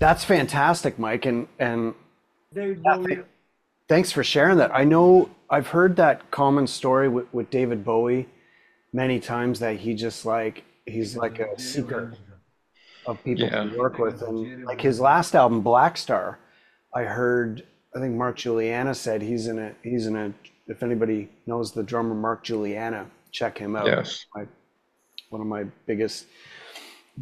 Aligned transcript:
That's 0.00 0.24
fantastic, 0.24 0.98
Mike, 0.98 1.26
and 1.26 1.46
and 1.58 1.94
yeah, 2.56 2.74
th- 3.06 3.24
thanks 3.88 4.10
for 4.10 4.24
sharing 4.24 4.56
that. 4.58 4.74
I 4.74 4.82
know 4.84 5.30
I've 5.48 5.68
heard 5.68 5.96
that 5.96 6.30
common 6.30 6.66
story 6.66 7.08
with, 7.08 7.32
with 7.32 7.50
David 7.50 7.84
Bowie 7.84 8.26
many 8.92 9.20
times 9.20 9.60
that 9.60 9.76
he 9.76 9.94
just 9.94 10.24
like 10.24 10.64
he's 10.86 11.16
like 11.16 11.38
a 11.38 11.60
seeker 11.60 12.14
of 13.06 13.22
people 13.22 13.44
Yeah. 13.44 13.64
to 13.64 13.78
work 13.78 13.98
with, 13.98 14.22
and 14.22 14.64
like 14.64 14.80
his 14.80 15.00
last 15.00 15.34
album, 15.34 15.60
Black 15.60 15.96
Star, 15.96 16.38
I 16.94 17.02
heard. 17.04 17.62
I 17.94 17.98
think 17.98 18.14
Mark 18.14 18.36
Guiliana 18.38 18.94
said 18.96 19.20
he's 19.20 19.48
in 19.48 19.58
a 19.58 19.72
he's 19.82 20.06
in 20.06 20.16
a. 20.16 20.32
If 20.66 20.82
anybody 20.82 21.28
knows 21.46 21.72
the 21.72 21.82
drummer 21.82 22.14
Mark 22.14 22.44
Guiliana, 22.44 23.04
check 23.32 23.58
him 23.58 23.76
out. 23.76 23.86
Yes. 23.86 24.24
My, 24.34 24.46
one 25.28 25.40
of 25.42 25.46
my 25.46 25.64
biggest 25.86 26.26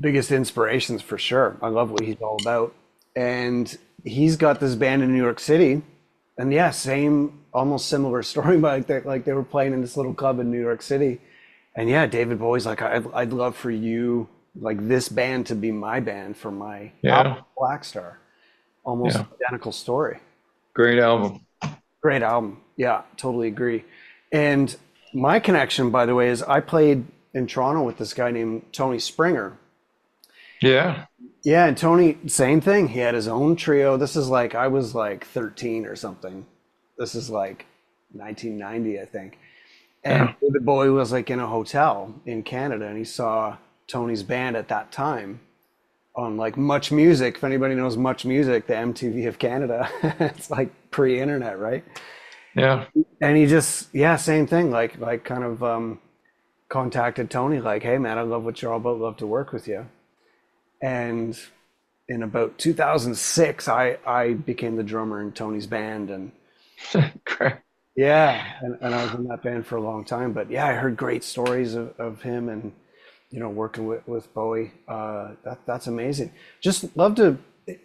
biggest 0.01 0.31
inspirations 0.31 1.03
for 1.03 1.19
sure. 1.19 1.57
I 1.63 1.69
love 1.69 1.91
what 1.91 2.03
he's 2.03 2.17
all 2.21 2.37
about. 2.41 2.75
And 3.17 3.77
he's 4.05 4.37
got 4.37 4.61
this 4.61 4.75
band 4.75 5.03
in 5.03 5.13
New 5.13 5.23
York 5.23 5.41
City. 5.41 5.83
And 6.37 6.53
yeah, 6.53 6.71
same, 6.71 7.41
almost 7.53 7.89
similar 7.89 8.23
story, 8.33 8.59
but 8.59 8.73
like 8.79 8.87
they, 8.87 9.01
like 9.01 9.25
they 9.25 9.33
were 9.33 9.43
playing 9.45 9.73
in 9.73 9.81
this 9.81 9.97
little 9.97 10.15
club 10.15 10.39
in 10.39 10.51
New 10.51 10.61
York 10.61 10.83
City. 10.83 11.21
And 11.75 11.89
yeah, 11.89 12.07
David 12.07 12.39
Bowie's 12.39 12.67
like, 12.67 12.83
I'd, 12.83 13.07
I'd 13.13 13.33
love 13.33 13.57
for 13.57 13.71
you, 13.71 14.29
like 14.61 14.89
this 14.89 15.09
band 15.09 15.47
to 15.47 15.55
be 15.55 15.71
my 15.71 16.01
band 16.01 16.37
for 16.37 16.51
my 16.51 16.93
Yeah. 17.03 17.19
album, 17.19 17.45
Black 17.57 17.85
Star. 17.85 18.19
Almost 18.85 19.17
Yeah. 19.17 19.25
identical 19.43 19.73
story. 19.73 20.19
Great 20.75 20.99
album. 20.99 21.45
Great 22.01 22.23
album. 22.23 22.61
Yeah, 22.77 23.03
totally 23.17 23.49
agree. 23.49 23.85
And 24.33 24.75
my 25.13 25.41
connection, 25.41 25.91
by 25.91 26.07
the 26.07 26.15
way, 26.15 26.29
is 26.29 26.43
I 26.43 26.61
played 26.61 27.05
in 27.35 27.47
Toronto 27.47 27.83
with 27.83 27.99
this 27.99 28.15
guy 28.15 28.31
named 28.31 28.63
Tony 28.73 28.99
Springer. 28.99 29.57
Yeah. 30.63 31.07
Yeah, 31.45 31.67
and 31.67 31.77
Tony, 31.77 32.19
same 32.27 32.61
thing. 32.61 32.89
He 32.89 33.01
had 33.01 33.15
his 33.15 33.29
own 33.29 33.57
trio. 33.57 33.97
This 33.97 34.17
is 34.17 34.29
like 34.29 34.55
I 34.55 34.69
was 34.69 34.95
like 34.95 35.27
13 35.27 35.87
or 35.87 35.97
something. 35.97 36.47
This 36.99 37.15
is 37.15 37.31
like 37.31 37.67
1990, 38.13 39.01
I 39.01 39.05
think. 39.07 39.39
And 40.05 40.29
Yeah. 40.29 40.35
David 40.43 40.65
Bowie 40.67 40.91
was 40.91 41.13
like 41.13 41.31
in 41.31 41.41
a 41.41 41.47
hotel 41.47 42.15
in 42.27 42.43
Canada, 42.43 42.87
and 42.87 42.99
he 42.99 43.05
saw 43.05 43.59
Tony's 43.89 44.23
band 44.23 44.57
at 44.57 44.69
that 44.69 44.93
time 44.93 45.41
on 46.17 46.37
like 46.37 46.57
Much 46.57 46.93
Music. 46.93 47.37
If 47.37 47.45
anybody 47.45 47.75
knows 47.75 47.97
Much 47.97 48.25
Music, 48.27 48.67
the 48.67 48.75
MTV 48.75 49.29
of 49.29 49.39
Canada, 49.39 49.91
it's 50.21 50.51
like 50.51 50.71
pre-internet, 50.91 51.59
right? 51.59 51.85
Yeah. 52.55 52.87
and 53.21 53.37
he 53.37 53.47
just 53.47 53.95
yeah 53.95 54.17
same 54.17 54.47
thing 54.47 54.71
like 54.71 54.99
like 54.99 55.25
kind 55.25 55.45
of 55.45 55.63
um 55.63 56.01
contacted 56.69 57.31
tony 57.31 57.61
like 57.61 57.83
hey 57.83 57.99
man 57.99 58.19
i 58.19 58.23
love 58.23 58.45
what 58.45 58.63
you're 58.63 58.73
all 58.73 58.79
about 58.79 58.99
love 58.99 59.17
to 59.19 59.27
work 59.27 59.53
with 59.53 59.69
you 59.69 59.87
and 60.81 61.39
in 62.09 62.23
about 62.23 62.57
2006 62.59 63.69
i 63.69 63.97
i 64.07 64.33
became 64.33 64.77
the 64.77 64.83
drummer 64.83 65.21
in 65.21 65.33
tony's 65.33 65.67
band 65.67 66.11
and 66.11 66.33
yeah 67.97 68.53
and, 68.61 68.79
and 68.81 68.95
i 68.95 69.05
was 69.05 69.15
in 69.15 69.25
that 69.25 69.43
band 69.43 69.67
for 69.67 69.77
a 69.77 69.83
long 69.83 70.05
time 70.05 70.33
but 70.33 70.51
yeah 70.51 70.67
i 70.67 70.73
heard 70.73 70.97
great 70.97 71.25
stories 71.25 71.75
of, 71.75 71.99
of 71.99 72.23
him 72.23 72.49
and 72.49 72.73
you 73.31 73.41
know 73.41 73.49
working 73.49 73.87
with, 73.87 74.07
with 74.09 74.33
bowie. 74.35 74.73
Uh 74.87 75.33
that, 75.45 75.61
that's 75.67 75.87
amazing. 75.87 76.33
Just 76.61 76.97
love 76.97 77.15
to 77.17 77.39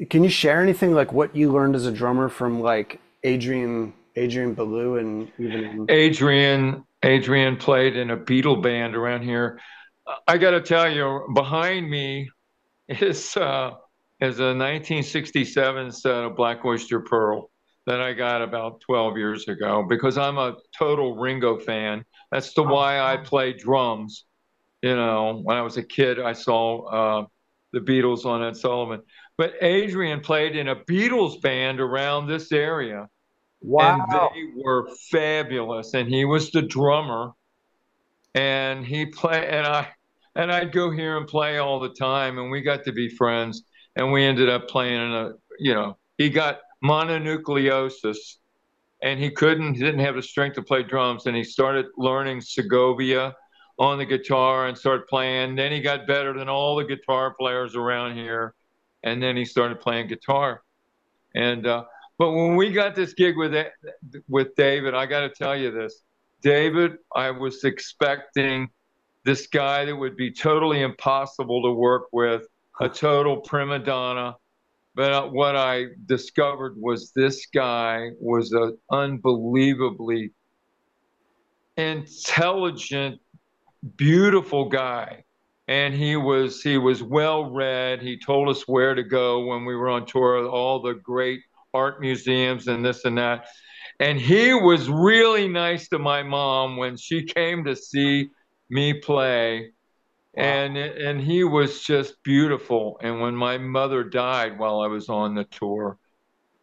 can 0.10 0.24
you 0.24 0.30
share 0.30 0.62
anything 0.62 0.94
like 0.94 1.12
what 1.12 1.36
you 1.36 1.52
learned 1.52 1.76
as 1.76 1.86
a 1.86 1.92
drummer 1.92 2.30
from 2.30 2.62
like 2.62 3.02
adrian 3.24 3.94
adrian 4.16 4.54
Belew 4.54 4.98
and 4.98 5.30
even 5.38 5.64
in, 5.66 5.86
Adrian 5.90 6.86
Adrian 7.04 7.58
played 7.58 7.98
in 7.98 8.12
a 8.12 8.18
Beatle 8.18 8.62
band 8.62 8.96
around 8.96 9.24
here. 9.24 9.60
I 10.26 10.38
got 10.38 10.52
to 10.52 10.62
tell 10.62 10.90
you, 10.90 11.28
behind 11.34 11.90
me 11.90 12.30
is 12.88 13.36
uh, 13.38 13.72
is 14.20 14.40
a 14.40 14.56
1967 14.56 15.92
set 15.92 16.24
of 16.24 16.36
Black 16.36 16.64
Oyster 16.66 17.02
Pearl 17.02 17.50
that 17.86 18.00
I 18.00 18.14
got 18.14 18.42
about 18.42 18.80
12 18.82 19.18
years 19.18 19.48
ago 19.48 19.86
because 19.88 20.18
I'm 20.18 20.38
a 20.38 20.56
total 20.78 21.18
Ringo 21.18 21.60
fan. 21.60 22.06
That's 22.32 22.54
the 22.54 22.64
why 22.64 23.00
I 23.00 23.18
play 23.18 23.54
drums. 23.54 24.26
You 24.82 24.96
know, 24.96 25.42
when 25.44 25.58
I 25.58 25.62
was 25.62 25.78
a 25.78 25.84
kid, 25.84 26.20
I 26.20 26.34
saw 26.34 26.86
uh, 26.86 27.26
the 27.74 27.80
Beatles 27.80 28.26
on 28.26 28.44
Ed 28.44 28.56
Sullivan. 28.56 29.02
But 29.38 29.54
Adrian 29.62 30.22
played 30.22 30.56
in 30.56 30.70
a 30.70 30.76
Beatles 30.76 31.42
band 31.42 31.80
around 31.80 32.28
this 32.28 32.52
area 32.52 33.10
wow 33.64 33.94
and 33.94 34.12
they 34.12 34.62
were 34.62 34.90
fabulous. 35.10 35.94
And 35.94 36.08
he 36.08 36.26
was 36.26 36.52
the 36.52 36.62
drummer, 36.62 37.32
and 38.36 38.86
he 38.86 39.06
played, 39.08 39.46
and 39.46 39.66
I 39.66 39.88
and 40.36 40.52
I'd 40.52 40.72
go 40.72 40.92
here 40.92 41.18
and 41.18 41.28
play 41.28 41.58
all 41.58 41.80
the 41.80 41.94
time, 41.94 42.38
and 42.38 42.50
we 42.50 42.62
got 42.62 42.84
to 42.86 42.92
be 42.92 43.10
friends. 43.10 43.64
And 43.96 44.12
we 44.12 44.24
ended 44.24 44.50
up 44.50 44.68
playing 44.68 45.02
in 45.02 45.12
a, 45.12 45.34
you 45.60 45.74
know, 45.74 45.98
he 46.18 46.30
got 46.30 46.60
mononucleosis, 46.84 48.38
and 49.04 49.20
he 49.20 49.30
couldn't, 49.30 49.76
he 49.76 49.80
didn't 49.80 50.00
have 50.00 50.16
the 50.16 50.24
strength 50.24 50.56
to 50.56 50.64
play 50.64 50.82
drums, 50.84 51.28
and 51.28 51.36
he 51.36 51.44
started 51.44 51.86
learning 51.98 52.42
Segovia 52.42 53.36
on 53.78 53.98
the 53.98 54.06
guitar 54.06 54.68
and 54.68 54.78
started 54.78 55.06
playing. 55.08 55.56
Then 55.56 55.72
he 55.72 55.82
got 55.82 56.08
better 56.08 56.34
than 56.34 56.50
all 56.50 56.76
the 56.76 56.86
guitar 56.86 57.36
players 57.40 57.76
around 57.76 58.16
here, 58.16 58.56
and 59.04 59.22
then 59.22 59.38
he 59.38 59.46
started 59.46 59.80
playing 59.80 60.08
guitar. 60.08 60.64
And 61.36 61.66
uh, 61.68 61.84
but 62.18 62.32
when 62.32 62.56
we 62.56 62.72
got 62.72 62.96
this 62.96 63.14
gig 63.14 63.38
with 63.38 63.56
with 64.28 64.56
David, 64.56 64.94
I 64.94 65.06
got 65.06 65.22
to 65.22 65.30
tell 65.30 65.56
you 65.56 65.72
this, 65.72 66.02
David, 66.42 66.98
I 67.16 67.32
was 67.32 67.64
expecting 67.64 68.70
this 69.26 69.48
guy 69.48 69.86
that 69.86 69.96
would 69.96 70.16
be 70.16 70.32
totally 70.32 70.82
impossible 70.82 71.64
to 71.64 71.72
work 71.72 72.08
with, 72.12 72.44
a 72.80 72.90
total 72.90 73.38
prima 73.42 73.80
donna. 73.80 74.36
But 74.96 75.32
what 75.32 75.56
I 75.56 75.86
discovered 76.06 76.76
was 76.78 77.12
this 77.12 77.48
guy 77.48 78.10
was 78.20 78.52
an 78.52 78.78
unbelievably 78.92 80.32
intelligent, 81.78 83.20
beautiful 83.96 84.70
guy. 84.70 85.24
And 85.68 85.94
he 85.94 86.16
was 86.18 86.62
he 86.62 86.78
was 86.78 87.02
well 87.02 87.50
read. 87.50 88.02
He 88.02 88.20
told 88.20 88.50
us 88.50 88.68
where 88.68 88.94
to 88.94 89.02
go 89.04 89.46
when 89.46 89.66
we 89.66 89.76
were 89.76 89.90
on 89.90 90.06
tour, 90.06 90.46
all 90.46 90.82
the 90.82 90.94
great 90.94 91.40
art 91.74 92.02
museums 92.02 92.68
and 92.68 92.86
this 92.86 93.06
and 93.06 93.18
that. 93.18 93.48
And 94.00 94.20
he 94.20 94.54
was 94.54 94.90
really 94.90 95.48
nice 95.48 95.88
to 95.90 96.00
my 96.00 96.22
mom 96.22 96.78
when 96.78 96.98
she 96.98 97.24
came 97.24 97.64
to 97.64 97.76
see 97.76 98.30
me 98.74 98.94
play. 98.94 99.72
And 100.36 100.78
and 100.78 101.22
he 101.22 101.44
was 101.44 101.82
just 101.84 102.22
beautiful. 102.24 103.00
And 103.02 103.22
when 103.22 103.36
my 103.36 103.58
mother 103.58 104.04
died 104.04 104.58
while 104.58 104.82
I 104.82 104.88
was 104.88 105.08
on 105.10 105.36
the 105.36 105.44
tour, 105.44 106.00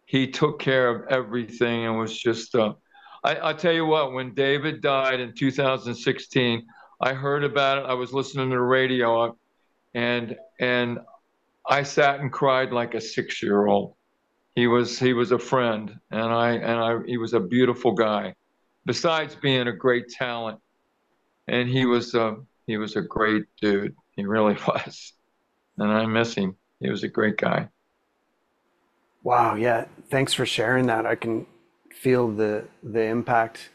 he 0.06 0.26
took 0.26 0.58
care 0.58 0.88
of 0.88 1.08
everything 1.08 1.86
and 1.86 1.98
was 1.98 2.18
just 2.18 2.54
uh, 2.56 2.74
I, 3.22 3.36
I'll 3.36 3.56
tell 3.56 3.72
you 3.72 3.86
what, 3.86 4.12
when 4.12 4.34
David 4.34 4.80
died 4.82 5.20
in 5.20 5.34
2016, 5.34 6.66
I 7.00 7.12
heard 7.12 7.44
about 7.44 7.78
it. 7.78 7.84
I 7.86 7.94
was 7.94 8.12
listening 8.12 8.50
to 8.50 8.56
the 8.56 8.62
radio 8.62 9.36
and 9.94 10.36
and 10.58 10.98
I 11.68 11.84
sat 11.84 12.20
and 12.20 12.32
cried 12.32 12.72
like 12.72 12.94
a 12.94 13.00
six 13.00 13.40
year 13.42 13.66
old 13.66 13.94
he 14.54 14.66
was 14.66 14.98
he 14.98 15.12
was 15.12 15.32
a 15.32 15.38
friend 15.38 15.98
and 16.10 16.32
i 16.32 16.50
and 16.52 16.80
i 16.80 16.98
he 17.06 17.16
was 17.16 17.34
a 17.34 17.40
beautiful 17.40 17.92
guy 17.92 18.34
besides 18.84 19.34
being 19.36 19.68
a 19.68 19.72
great 19.72 20.08
talent 20.08 20.60
and 21.48 21.68
he 21.68 21.84
was 21.86 22.14
a 22.14 22.36
he 22.66 22.76
was 22.76 22.96
a 22.96 23.02
great 23.02 23.44
dude. 23.60 23.94
He 24.16 24.24
really 24.24 24.54
was. 24.66 25.12
And 25.78 25.90
i 25.90 26.06
miss 26.06 26.34
him. 26.34 26.56
He 26.80 26.90
was 26.90 27.02
a 27.02 27.08
great 27.08 27.36
guy. 27.36 27.68
Wow. 29.22 29.54
Yeah. 29.54 29.86
Thanks 30.10 30.32
for 30.32 30.46
sharing 30.46 30.86
that. 30.86 31.06
I 31.06 31.14
can 31.14 31.46
feel 31.92 32.28
the 32.28 32.64
the 32.82 33.02
impact 33.02 33.70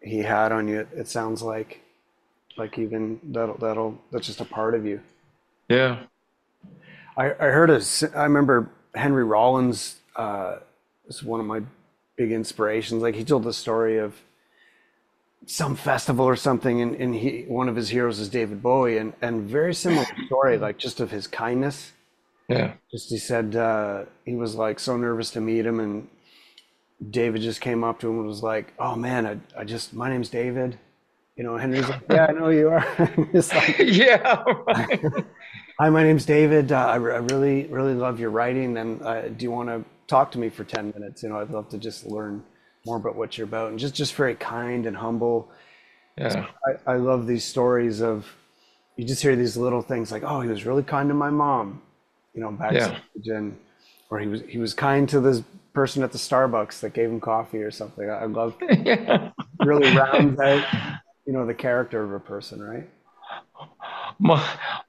he 0.00 0.18
had 0.18 0.52
on 0.52 0.68
you 0.68 0.86
it 0.94 1.08
sounds 1.08 1.42
like. 1.42 1.80
Like 2.56 2.78
even 2.78 3.20
that'll 3.22 3.58
that'll 3.58 3.98
that's 4.12 4.26
just 4.26 4.40
a 4.40 4.44
part 4.44 4.74
of 4.74 4.86
you. 4.86 5.00
Yeah. 5.68 6.04
I 7.16 7.26
i 7.30 7.48
heard 7.50 7.70
a 7.70 7.80
i 8.14 8.24
remember 8.24 8.70
henry 8.94 9.24
rollins 9.24 9.96
uh 10.16 10.56
is 11.06 11.22
one 11.22 11.40
of 11.40 11.46
my 11.46 11.60
big 12.16 12.32
inspirations. 12.32 13.02
Like 13.02 13.14
he 13.14 13.24
told 13.24 13.44
the 13.44 13.52
story 13.52 13.98
of 13.98 14.20
some 15.46 15.76
festival 15.76 16.24
or 16.24 16.34
something 16.34 16.80
and, 16.80 16.96
and 16.96 17.14
he 17.14 17.44
one 17.46 17.68
of 17.68 17.76
his 17.76 17.88
heroes 17.88 18.18
is 18.18 18.28
david 18.28 18.60
bowie 18.60 18.98
and 18.98 19.12
and 19.22 19.48
very 19.48 19.72
similar 19.72 20.04
story 20.26 20.58
like 20.58 20.76
just 20.76 21.00
of 21.00 21.10
his 21.10 21.26
kindness. 21.26 21.92
Yeah. 22.48 22.74
Just 22.92 23.10
he 23.10 23.18
said 23.18 23.56
uh, 23.56 24.04
he 24.24 24.36
was 24.36 24.54
like 24.54 24.78
so 24.78 24.96
nervous 24.96 25.30
to 25.32 25.40
meet 25.40 25.66
him 25.66 25.80
and 25.80 26.08
david 27.10 27.42
just 27.42 27.60
came 27.60 27.84
up 27.84 28.00
to 28.00 28.08
him 28.08 28.18
and 28.18 28.26
was 28.26 28.42
like 28.42 28.72
oh 28.78 28.96
man 28.96 29.26
i, 29.26 29.60
I 29.60 29.64
just 29.64 29.94
my 29.94 30.08
name's 30.08 30.28
david. 30.30 30.78
You 31.36 31.44
know 31.44 31.56
henry's 31.56 31.88
like 31.88 32.02
yeah 32.10 32.26
i 32.28 32.32
know 32.32 32.48
you 32.48 32.68
are. 32.68 32.86
It's 33.32 33.52
like 33.54 33.78
yeah 33.78 34.42
right. 34.66 35.00
hi 35.78 35.90
my 35.90 36.02
name's 36.02 36.26
david. 36.26 36.72
Uh, 36.72 36.86
I, 36.86 36.94
I 36.94 36.96
really 36.96 37.66
really 37.66 37.94
love 37.94 38.18
your 38.18 38.30
writing 38.30 38.78
and 38.78 39.00
uh, 39.02 39.28
do 39.28 39.44
you 39.44 39.52
want 39.52 39.68
to 39.68 39.84
talk 40.08 40.32
to 40.32 40.38
me 40.38 40.48
for 40.48 40.64
10 40.64 40.92
minutes? 40.96 41.22
You 41.22 41.28
know 41.28 41.38
i'd 41.38 41.50
love 41.50 41.68
to 41.68 41.78
just 41.78 42.06
learn 42.06 42.42
more 42.86 42.96
about 42.96 43.16
what 43.16 43.36
you're 43.36 43.46
about 43.46 43.70
and 43.70 43.78
just 43.78 43.94
just 43.94 44.14
very 44.14 44.34
kind 44.34 44.86
and 44.86 44.96
humble 44.96 45.50
yeah 46.16 46.46
I, 46.86 46.92
I 46.92 46.96
love 46.96 47.26
these 47.26 47.44
stories 47.44 48.00
of 48.00 48.26
you 48.96 49.04
just 49.04 49.22
hear 49.22 49.36
these 49.36 49.56
little 49.56 49.82
things 49.82 50.10
like 50.10 50.22
oh 50.24 50.40
he 50.40 50.48
was 50.48 50.64
really 50.64 50.82
kind 50.82 51.08
to 51.10 51.14
my 51.14 51.30
mom 51.30 51.82
you 52.32 52.40
know 52.40 52.52
backstage 52.52 53.26
and 53.26 53.56
or 54.10 54.20
he 54.20 54.26
was 54.26 54.42
he 54.48 54.58
was 54.58 54.72
kind 54.72 55.08
to 55.08 55.20
this 55.20 55.42
person 55.72 56.02
at 56.02 56.10
the 56.10 56.18
Starbucks 56.18 56.80
that 56.80 56.94
gave 56.94 57.10
him 57.10 57.20
coffee 57.20 57.58
or 57.58 57.70
something. 57.70 58.08
I 58.08 58.24
love 58.24 58.56
yeah. 58.84 59.30
really 59.60 59.94
rounds 59.94 60.40
out 60.40 60.64
you 61.26 61.32
know 61.32 61.44
the 61.44 61.54
character 61.54 62.02
of 62.02 62.12
a 62.12 62.20
person, 62.20 62.62
right? 62.62 62.88
My 64.18 64.42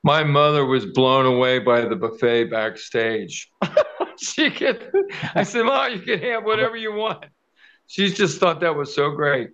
my 0.04 0.24
mother 0.24 0.66
was 0.66 0.86
blown 0.86 1.26
away 1.26 1.60
by 1.60 1.82
the 1.82 1.96
buffet 1.96 2.46
backstage. 2.46 3.52
she 4.18 4.50
could, 4.50 4.90
I 5.36 5.44
said, 5.44 5.66
"Mom, 5.66 5.92
you 5.92 6.00
can 6.00 6.20
have 6.20 6.44
whatever 6.46 6.78
you 6.78 6.94
want." 6.94 7.26
She 7.88 8.12
just 8.12 8.40
thought 8.40 8.60
that 8.60 8.76
was 8.76 8.94
so 8.94 9.12
great. 9.12 9.52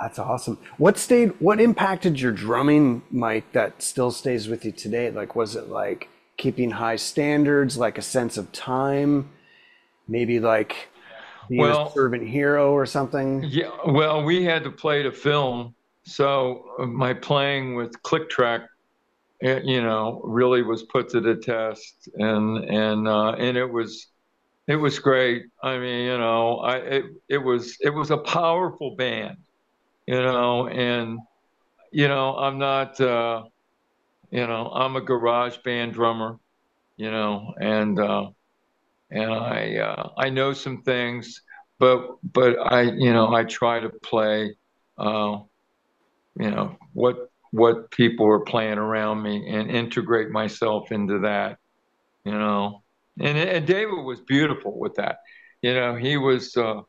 That's 0.00 0.18
awesome. 0.18 0.56
What 0.78 0.96
stayed? 0.96 1.38
What 1.40 1.60
impacted 1.60 2.18
your 2.18 2.32
drumming, 2.32 3.02
Mike? 3.10 3.52
That 3.52 3.82
still 3.82 4.10
stays 4.10 4.48
with 4.48 4.64
you 4.64 4.72
today? 4.72 5.10
Like, 5.10 5.36
was 5.36 5.56
it 5.56 5.68
like 5.68 6.08
keeping 6.38 6.70
high 6.70 6.96
standards, 6.96 7.76
like 7.76 7.98
a 7.98 8.02
sense 8.02 8.38
of 8.38 8.50
time, 8.50 9.28
maybe 10.08 10.40
like 10.40 10.88
being 11.50 11.60
well, 11.60 11.88
a 11.88 11.92
servant 11.92 12.26
hero 12.26 12.72
or 12.72 12.86
something? 12.86 13.44
Yeah. 13.46 13.68
Well, 13.86 14.24
we 14.24 14.42
had 14.42 14.64
to 14.64 14.70
play 14.70 15.02
to 15.02 15.12
film, 15.12 15.74
so 16.02 16.64
uh, 16.78 16.86
my 16.86 17.12
playing 17.12 17.74
with 17.74 18.02
click 18.02 18.30
track, 18.30 18.62
eh, 19.42 19.60
you 19.62 19.82
know, 19.82 20.22
really 20.24 20.62
was 20.62 20.84
put 20.84 21.10
to 21.10 21.20
the 21.20 21.34
test, 21.36 22.08
and 22.14 22.64
and 22.64 23.06
uh, 23.06 23.32
and 23.32 23.58
it 23.58 23.70
was. 23.70 24.06
It 24.66 24.76
was 24.76 24.98
great. 24.98 25.44
I 25.62 25.78
mean, 25.78 26.06
you 26.06 26.16
know, 26.18 26.58
I 26.58 26.76
it, 26.76 27.04
it 27.28 27.38
was 27.38 27.76
it 27.80 27.90
was 27.90 28.10
a 28.10 28.18
powerful 28.18 28.94
band 28.96 29.36
you 30.06 30.20
know, 30.22 30.68
and 30.68 31.18
you 31.92 32.08
know, 32.08 32.36
I'm 32.36 32.58
not, 32.58 33.00
uh, 33.00 33.44
you 34.30 34.46
know, 34.46 34.68
I'm 34.68 34.96
a 34.96 35.00
garage 35.00 35.58
band 35.64 35.94
drummer, 35.94 36.38
you 36.96 37.10
know, 37.10 37.54
and 37.60 37.98
uh, 37.98 38.30
and 39.10 39.32
I 39.32 39.76
uh, 39.78 40.10
I 40.18 40.30
know 40.30 40.52
some 40.52 40.82
things, 40.82 41.42
but 41.78 42.06
but 42.22 42.56
I 42.60 42.82
you 42.82 43.12
know 43.12 43.34
I 43.34 43.44
try 43.44 43.80
to 43.80 43.90
play, 43.90 44.56
uh, 44.98 45.38
you 46.38 46.50
know, 46.50 46.76
what 46.92 47.16
what 47.52 47.90
people 47.90 48.26
are 48.26 48.40
playing 48.44 48.78
around 48.78 49.22
me 49.22 49.48
and 49.48 49.70
integrate 49.70 50.30
myself 50.30 50.92
into 50.92 51.20
that, 51.20 51.58
you 52.24 52.32
know, 52.32 52.82
and 53.20 53.38
and 53.38 53.66
David 53.66 54.04
was 54.04 54.20
beautiful 54.20 54.78
with 54.78 54.94
that, 54.96 55.18
you 55.62 55.74
know, 55.74 55.94
he 55.94 56.16
was. 56.16 56.56
Uh, 56.56 56.82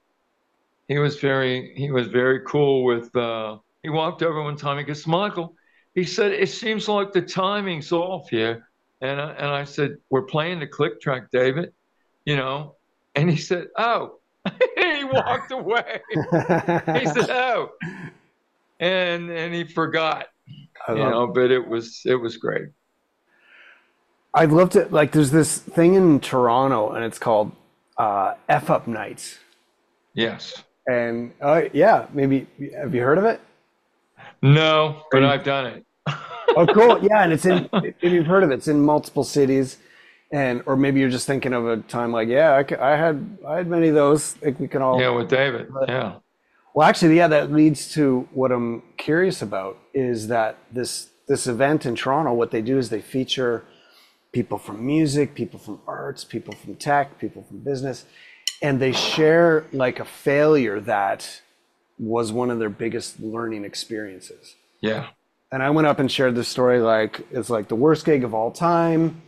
he 0.92 0.98
was 0.98 1.19
very 1.19 1.74
he 1.78 1.89
was 1.89 2.07
very 2.07 2.42
cool 2.45 2.83
with 2.83 3.16
uh, 3.16 3.57
he 3.81 3.89
walked 3.89 4.22
over 4.24 4.44
one 4.44 4.57
time 4.57 4.78
he 4.78 4.83
goes 4.83 5.07
michael 5.07 5.56
he 5.95 6.04
said 6.04 6.33
it 6.33 6.50
seems 6.50 6.89
like 6.89 7.13
the 7.13 7.22
timing's 7.22 7.94
off 7.94 8.30
here. 8.30 8.68
And 9.00 9.19
I, 9.19 9.31
and 9.31 9.48
I 9.48 9.63
said 9.63 9.95
we're 10.10 10.24
playing 10.24 10.60
the 10.60 10.68
click 10.68 11.00
track 11.00 11.31
david 11.31 11.72
you 12.25 12.36
know? 12.36 12.75
And 13.16 13.30
he 13.30 13.38
said 13.38 13.68
oh. 13.78 14.19
He 14.78 15.04
walked 15.06 15.51
away. 15.51 16.01
He 16.12 17.06
said 17.06 17.30
oh. 17.30 17.69
And 18.80 19.30
and 19.30 19.54
he 19.54 19.63
forgot 19.63 20.28
you 20.89 20.95
know 20.95 21.24
it. 21.24 21.33
but 21.33 21.51
it 21.51 21.66
was 21.66 22.01
it 22.06 22.16
was 22.16 22.36
great 22.38 22.69
i'd 24.36 24.51
love 24.51 24.69
to 24.69 24.88
like 24.92 25.12
there's 25.12 25.31
this 25.31 25.57
thing 25.57 25.95
in 25.95 26.19
toronto 26.19 26.92
and 26.92 27.04
it's 27.04 27.19
called 27.19 27.51
uh, 27.98 28.33
f 28.50 28.69
up 28.69 28.88
nights 28.88 29.38
yes 30.13 30.63
and 30.88 31.31
uh, 31.42 31.63
yeah, 31.74 32.07
maybe 32.13 32.48
have 32.75 32.94
you 32.94 33.01
heard 33.01 33.18
of 33.18 33.25
it? 33.25 33.39
No, 34.42 35.04
but 35.12 35.24
I've 35.24 35.44
done 35.44 35.68
it. 35.68 35.86
oh, 36.07 36.68
cool. 36.74 37.00
Yeah, 37.04 37.24
and 37.24 37.33
it's 37.33 37.45
in. 37.45 37.69
If 37.74 37.95
you've 38.01 38.25
heard 38.25 38.44
of 38.44 38.51
it, 38.51 38.56
it's 38.56 38.68
in 38.68 38.81
multiple 38.81 39.24
cities, 39.24 39.78
and 40.31 40.63
or 40.66 40.75
maybe 40.75 41.00
you're 41.00 41.10
just 41.10 41.28
thinking 41.28 41.54
of 41.54 41.68
a 41.68 41.78
time 41.78 42.12
like, 42.12 42.28
yeah, 42.28 42.51
I, 42.51 42.94
I 42.94 42.98
had 42.98 43.38
I 43.48 43.57
had 43.57 43.68
many 43.68 43.89
of 43.89 43.95
those. 43.95 44.36
I 44.38 44.45
think 44.45 44.60
we 44.60 44.68
can 44.68 44.81
all. 44.81 45.00
Yeah, 45.00 45.10
with 45.10 45.30
David. 45.30 45.72
But, 45.72 45.89
yeah. 45.89 46.16
Well, 46.74 46.88
actually, 46.88 47.18
yeah, 47.18 47.28
that 47.28 47.51
leads 47.51 47.92
to 47.94 48.28
what 48.33 48.51
I'm 48.51 48.81
curious 48.98 49.42
about 49.42 49.78
is 49.94 50.28
that 50.30 50.57
this 50.72 51.10
this 51.28 51.45
event 51.48 51.86
in 51.86 51.95
Toronto. 51.95 52.33
What 52.33 52.51
they 52.51 52.62
do 52.62 52.78
is 52.78 52.89
they 52.89 53.01
feature 53.01 53.63
people 54.31 54.57
from 54.57 54.86
music, 54.86 55.36
people 55.36 55.60
from 55.60 55.80
arts, 55.88 56.24
people 56.24 56.54
from 56.56 56.75
tech, 56.75 57.19
people 57.19 57.44
from 57.44 57.60
business, 57.60 58.06
and 58.62 58.80
they 58.80 58.92
share 58.92 59.66
like 59.72 60.00
a 60.00 60.06
failure 60.06 60.80
that 60.81 61.42
was 62.00 62.31
one 62.31 62.50
of 62.50 62.60
their 62.60 62.69
biggest 62.69 63.19
learning 63.19 63.66
experiences. 63.66 64.56
Yeah. 64.81 65.07
And 65.51 65.62
I 65.62 65.69
went 65.69 65.88
up 65.88 66.00
and 66.00 66.12
shared 66.12 66.36
this 66.36 66.48
story 66.48 66.80
like 66.80 67.25
it's 67.31 67.50
like 67.50 67.68
the 67.68 67.75
worst 67.75 68.06
gig 68.06 68.24
of 68.24 68.33
all 68.33 68.51
time. 68.51 69.22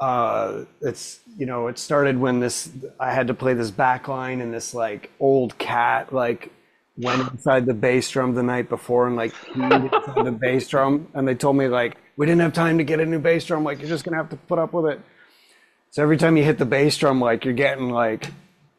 Uh, 0.00 0.64
it's 0.80 1.20
you 1.38 1.46
know 1.46 1.68
it 1.68 1.78
started 1.78 2.18
when 2.18 2.40
this 2.40 2.70
I 2.98 3.12
had 3.12 3.28
to 3.28 3.34
play 3.34 3.54
this 3.54 3.70
back 3.70 4.08
line 4.08 4.40
and 4.40 4.52
this 4.52 4.74
like 4.74 5.10
old 5.20 5.56
cat 5.58 6.12
like 6.12 6.50
went 6.96 7.30
inside 7.30 7.66
the 7.66 7.74
bass 7.74 8.10
drum 8.10 8.34
the 8.34 8.42
night 8.42 8.68
before 8.68 9.06
and 9.06 9.16
like 9.16 9.32
inside 9.54 10.24
the 10.24 10.36
bass 10.38 10.68
drum 10.68 11.08
and 11.14 11.26
they 11.26 11.34
told 11.34 11.56
me 11.56 11.68
like 11.68 11.96
we 12.16 12.26
didn't 12.26 12.40
have 12.40 12.52
time 12.52 12.78
to 12.78 12.84
get 12.84 13.00
a 13.00 13.06
new 13.06 13.18
bass 13.18 13.44
drum 13.44 13.64
like 13.64 13.80
you're 13.80 13.88
just 13.88 14.04
gonna 14.04 14.16
have 14.16 14.30
to 14.30 14.36
put 14.36 14.58
up 14.58 14.72
with 14.72 14.86
it. 14.86 15.00
So 15.90 16.02
every 16.02 16.16
time 16.16 16.36
you 16.36 16.44
hit 16.44 16.58
the 16.58 16.64
bass 16.64 16.96
drum 16.96 17.20
like 17.20 17.44
you're 17.44 17.54
getting 17.54 17.90
like 17.90 18.30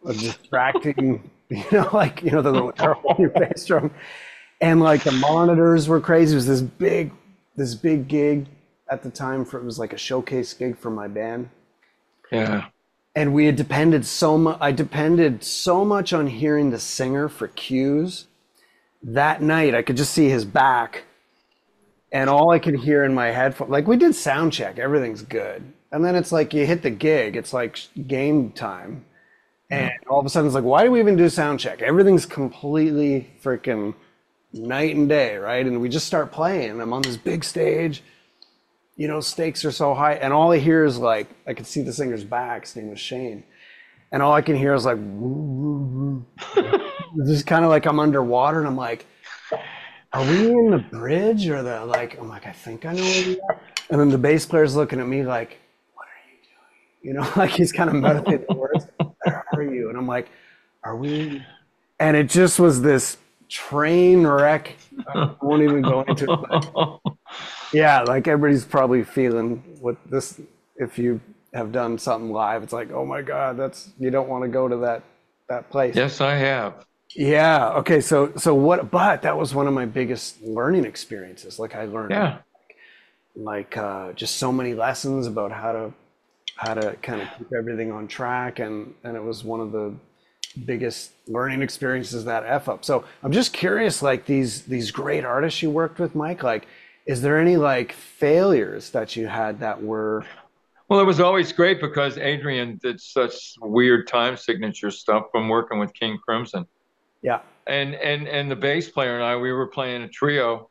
a 0.06 0.14
distracting, 0.14 1.30
you 1.50 1.64
know, 1.72 1.90
like 1.94 2.22
you 2.24 2.32
know 2.32 2.42
the 2.42 2.52
little 2.52 2.74
on 2.80 3.16
your 3.20 3.30
bass 3.30 3.66
drum, 3.66 3.92
and 4.62 4.82
like 4.82 5.04
the 5.04 5.12
monitors 5.12 5.88
were 5.88 6.00
crazy. 6.00 6.34
It 6.34 6.36
was 6.36 6.48
this 6.48 6.62
big, 6.62 7.12
this 7.56 7.76
big 7.76 8.08
gig 8.08 8.48
at 8.90 9.04
the 9.04 9.10
time 9.10 9.46
for 9.46 9.60
it 9.60 9.64
was 9.64 9.80
like 9.80 9.94
a 9.94 9.98
showcase 9.98 10.54
gig 10.54 10.78
for 10.78 10.90
my 10.90 11.08
band. 11.08 11.50
Yeah. 12.32 12.66
And 13.16 13.34
we 13.34 13.46
had 13.46 13.56
depended 13.56 14.06
so 14.06 14.38
much. 14.38 14.58
I 14.60 14.72
depended 14.72 15.44
so 15.44 15.86
much 15.86 16.12
on 16.12 16.28
hearing 16.28 16.70
the 16.70 16.80
singer 16.80 17.30
for 17.30 17.48
cues. 17.48 18.28
That 19.02 19.42
night, 19.42 19.74
I 19.74 19.84
could 19.84 19.98
just 19.98 20.14
see 20.14 20.30
his 20.30 20.44
back, 20.46 21.04
and 22.16 22.30
all 22.30 22.52
I 22.52 22.60
could 22.60 22.76
hear 22.76 23.04
in 23.04 23.14
my 23.14 23.28
headphone, 23.28 23.70
like 23.70 23.88
we 23.88 23.98
did 23.98 24.16
sound 24.16 24.54
check, 24.54 24.80
everything's 24.80 25.22
good, 25.22 25.62
and 25.92 26.04
then 26.04 26.16
it's 26.16 26.32
like 26.32 26.54
you 26.54 26.66
hit 26.66 26.82
the 26.82 26.90
gig, 26.90 27.36
it's 27.36 27.54
like 27.54 27.78
game 28.08 28.52
time 28.52 29.06
and 29.70 29.92
all 30.10 30.20
of 30.20 30.26
a 30.26 30.30
sudden, 30.30 30.48
it's 30.48 30.56
like, 30.56 30.64
why 30.64 30.84
do 30.84 30.92
we 30.92 31.00
even 31.00 31.16
do 31.16 31.28
sound 31.30 31.60
check? 31.60 31.82
Everything's 31.82 32.26
completely 32.26 33.32
freaking 33.42 33.96
night 34.54 34.96
and 34.96 35.10
day, 35.10 35.38
right? 35.38 35.66
And 35.66 35.82
we 35.82 35.90
just 35.90 36.06
start 36.06 36.32
playing. 36.32 36.80
I'm 36.80 36.94
on 36.94 37.02
this 37.02 37.18
big 37.18 37.44
stage, 37.44 38.04
you 38.96 39.08
know, 39.08 39.20
stakes 39.20 39.66
are 39.66 39.72
so 39.72 39.94
high. 39.94 40.14
And 40.14 40.32
all 40.34 40.52
I 40.52 40.60
hear 40.60 40.86
is 40.86 41.00
like, 41.00 41.28
I 41.48 41.54
can 41.54 41.66
see 41.66 41.82
the 41.82 41.92
singer's 41.92 42.24
back. 42.24 42.66
His 42.66 42.76
name 42.76 42.90
was 42.90 43.00
Shane. 43.00 43.44
And 44.12 44.22
all 44.22 44.34
I 44.34 44.42
can 44.42 44.56
hear 44.56 44.74
is 44.76 44.86
like, 44.86 45.00
it's 47.18 47.30
just 47.32 47.48
kind 47.48 47.66
of 47.66 47.72
like 47.72 47.86
I'm 47.86 48.00
underwater. 48.00 48.60
And 48.60 48.68
I'm 48.68 48.78
like, 48.78 49.08
are 50.16 50.26
we 50.26 50.48
in 50.48 50.72
the 50.72 50.78
bridge 50.78 51.48
or 51.50 51.62
the 51.62 51.86
like? 51.86 52.18
I'm 52.18 52.30
like, 52.30 52.48
I 52.48 52.52
think 52.54 52.86
I 52.86 52.94
know 52.94 53.04
where 53.04 53.26
we 53.26 53.40
are. 53.42 53.60
And 53.90 54.00
then 54.00 54.10
the 54.10 54.18
bass 54.18 54.46
player's 54.46 54.76
looking 54.76 55.02
at 55.02 55.08
me 55.08 55.24
like, 55.24 55.58
what 55.94 56.06
are 56.06 56.32
you 56.32 56.38
doing? 56.42 57.18
You 57.18 57.22
know, 57.22 57.32
like 57.36 57.52
he's 57.52 57.74
kind 57.74 57.90
of 57.90 57.98
meditating 57.98 58.46
the 58.48 58.56
words 58.56 58.88
where 59.26 59.46
are 59.54 59.64
you? 59.64 59.90
And 59.90 59.98
I'm 59.98 60.08
like, 60.08 60.30
are 60.84 60.96
we? 60.96 61.44
And 62.00 62.16
it 62.16 62.30
just 62.30 62.60
was 62.60 62.82
this 62.82 63.18
train 63.50 64.26
wreck. 64.26 64.76
I 65.14 65.32
won't 65.42 65.64
even 65.64 65.82
go 65.82 66.02
into 66.04 66.32
it. 66.32 67.16
yeah, 67.74 68.02
like 68.04 68.28
everybody's 68.28 68.66
probably 68.66 69.04
feeling 69.04 69.64
what 69.82 69.98
this, 70.10 70.40
if 70.78 70.98
you 70.98 71.20
have 71.54 71.72
done 71.72 71.98
something 71.98 72.32
live, 72.32 72.64
it's 72.64 72.74
like, 72.74 72.92
oh 72.92 73.06
my 73.06 73.22
God, 73.22 73.58
that's, 73.58 73.92
you 74.00 74.12
don't 74.12 74.30
want 74.30 74.44
to 74.44 74.48
go 74.48 74.68
to 74.68 74.78
that, 74.78 75.04
that 75.50 75.70
place. 75.70 75.96
Yes, 75.96 76.22
I 76.22 76.36
have. 76.36 76.86
Yeah. 77.16 77.70
Okay. 77.76 78.02
So, 78.02 78.34
so 78.36 78.54
what, 78.54 78.92
but 78.92 79.22
that 79.22 79.38
was 79.38 79.56
one 79.56 79.68
of 79.68 79.74
my 79.74 79.86
biggest 79.86 80.42
learning 80.42 80.86
experiences. 80.86 81.60
Like 81.60 81.76
I 81.76 81.86
learned, 81.86 82.12
yeah. 82.12 82.40
like, 83.36 83.78
uh, 83.78 84.14
just 84.14 84.36
so 84.36 84.52
many 84.52 84.74
lessons 84.74 85.26
about 85.26 85.52
how 85.52 85.72
to 85.72 85.94
how 86.56 86.74
to 86.74 86.96
kind 87.02 87.22
of 87.22 87.28
keep 87.38 87.52
everything 87.54 87.92
on 87.92 88.08
track 88.08 88.60
and 88.60 88.94
and 89.04 89.16
it 89.16 89.24
was 89.24 89.44
one 89.44 89.60
of 89.60 89.72
the 89.72 89.94
biggest 90.66 91.12
learning 91.28 91.62
experiences 91.62 92.24
that 92.24 92.44
f 92.46 92.70
up 92.70 92.86
so 92.86 93.04
i'm 93.24 93.32
just 93.32 93.52
curious 93.52 94.02
like 94.02 94.26
these 94.26 94.62
these 94.64 94.90
great 94.90 95.26
artists 95.26 95.62
you 95.62 95.70
worked 95.70 96.00
with 96.00 96.16
mike 96.16 96.44
like 96.44 96.66
is 97.06 97.22
there 97.22 97.38
any 97.40 97.58
like 97.58 97.92
failures 97.92 98.90
that 98.92 99.18
you 99.18 99.28
had 99.28 99.60
that 99.60 99.82
were 99.82 100.26
well 100.88 101.02
it 101.02 101.04
was 101.04 101.20
always 101.20 101.52
great 101.52 101.82
because 101.82 102.18
adrian 102.18 102.80
did 102.82 103.02
such 103.02 103.56
weird 103.62 104.08
time 104.08 104.38
signature 104.38 104.92
stuff 104.92 105.26
from 105.32 105.50
working 105.50 105.78
with 105.78 105.94
king 105.94 106.18
crimson 106.24 106.66
yeah 107.26 107.42
and 107.68 107.96
and 107.96 108.28
and 108.28 108.50
the 108.50 108.56
bass 108.56 108.90
player 108.90 109.16
and 109.16 109.24
i 109.24 109.36
we 109.36 109.52
were 109.52 109.68
playing 109.68 110.04
a 110.04 110.08
trio 110.08 110.70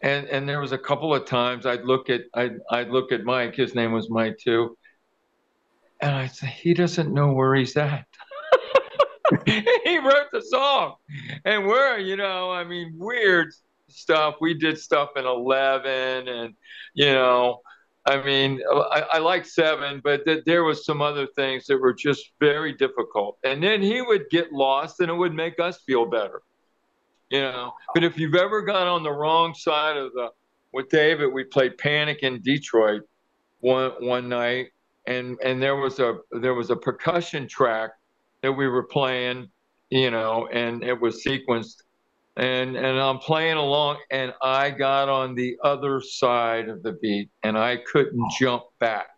and 0.00 0.26
and 0.26 0.48
there 0.48 0.60
was 0.60 0.72
a 0.72 0.78
couple 0.78 1.14
of 1.14 1.24
times 1.24 1.66
i'd 1.66 1.84
look 1.84 2.10
at 2.10 2.22
i'd, 2.34 2.58
I'd 2.70 2.88
look 2.88 3.12
at 3.12 3.22
mike 3.22 3.54
his 3.54 3.74
name 3.74 3.92
was 3.92 4.10
mike 4.10 4.38
too 4.38 4.76
and 6.00 6.14
I 6.14 6.26
say 6.26 6.46
he 6.48 6.74
doesn't 6.74 7.12
know 7.12 7.32
where 7.32 7.54
he's 7.54 7.76
at. 7.76 8.06
he 9.46 9.98
wrote 9.98 10.28
the 10.32 10.42
song. 10.42 10.96
And 11.44 11.66
we're, 11.66 11.98
you 11.98 12.16
know, 12.16 12.50
I 12.50 12.64
mean, 12.64 12.94
weird 12.96 13.52
stuff. 13.88 14.36
We 14.40 14.54
did 14.54 14.78
stuff 14.78 15.10
in 15.16 15.24
11 15.24 16.28
and, 16.28 16.54
you 16.94 17.12
know, 17.12 17.60
I 18.06 18.22
mean, 18.22 18.60
I, 18.70 19.04
I 19.14 19.18
like 19.18 19.44
seven, 19.44 20.00
but 20.02 20.24
th- 20.24 20.44
there 20.46 20.62
was 20.62 20.84
some 20.86 21.02
other 21.02 21.26
things 21.26 21.66
that 21.66 21.78
were 21.78 21.92
just 21.92 22.30
very 22.38 22.72
difficult. 22.72 23.36
And 23.44 23.60
then 23.60 23.82
he 23.82 24.00
would 24.00 24.30
get 24.30 24.52
lost, 24.52 25.00
and 25.00 25.10
it 25.10 25.14
would 25.14 25.34
make 25.34 25.58
us 25.58 25.80
feel 25.80 26.06
better, 26.06 26.42
you 27.30 27.40
know. 27.40 27.72
But 27.94 28.04
if 28.04 28.16
you've 28.16 28.36
ever 28.36 28.62
gone 28.62 28.86
on 28.86 29.02
the 29.02 29.10
wrong 29.10 29.54
side 29.54 29.96
of 29.96 30.12
the 30.12 30.30
with 30.72 30.88
David, 30.88 31.32
we 31.32 31.42
played 31.42 31.78
Panic 31.78 32.18
in 32.22 32.40
Detroit 32.42 33.02
one 33.60 33.92
one 33.98 34.28
night, 34.28 34.68
and 35.08 35.36
and 35.42 35.60
there 35.60 35.76
was 35.76 35.98
a 35.98 36.18
there 36.30 36.54
was 36.54 36.70
a 36.70 36.76
percussion 36.76 37.48
track 37.48 37.90
that 38.42 38.52
we 38.52 38.68
were 38.68 38.84
playing, 38.84 39.48
you 39.90 40.12
know, 40.12 40.46
and 40.52 40.84
it 40.84 41.00
was 41.00 41.24
sequenced 41.24 41.82
and 42.36 42.76
and 42.76 43.00
I'm 43.00 43.18
playing 43.18 43.56
along 43.56 43.98
and 44.10 44.34
I 44.42 44.70
got 44.70 45.08
on 45.08 45.34
the 45.34 45.56
other 45.64 46.00
side 46.00 46.68
of 46.68 46.82
the 46.82 46.92
beat 46.92 47.30
and 47.42 47.56
I 47.56 47.78
couldn't 47.78 48.30
jump 48.38 48.64
back. 48.78 49.08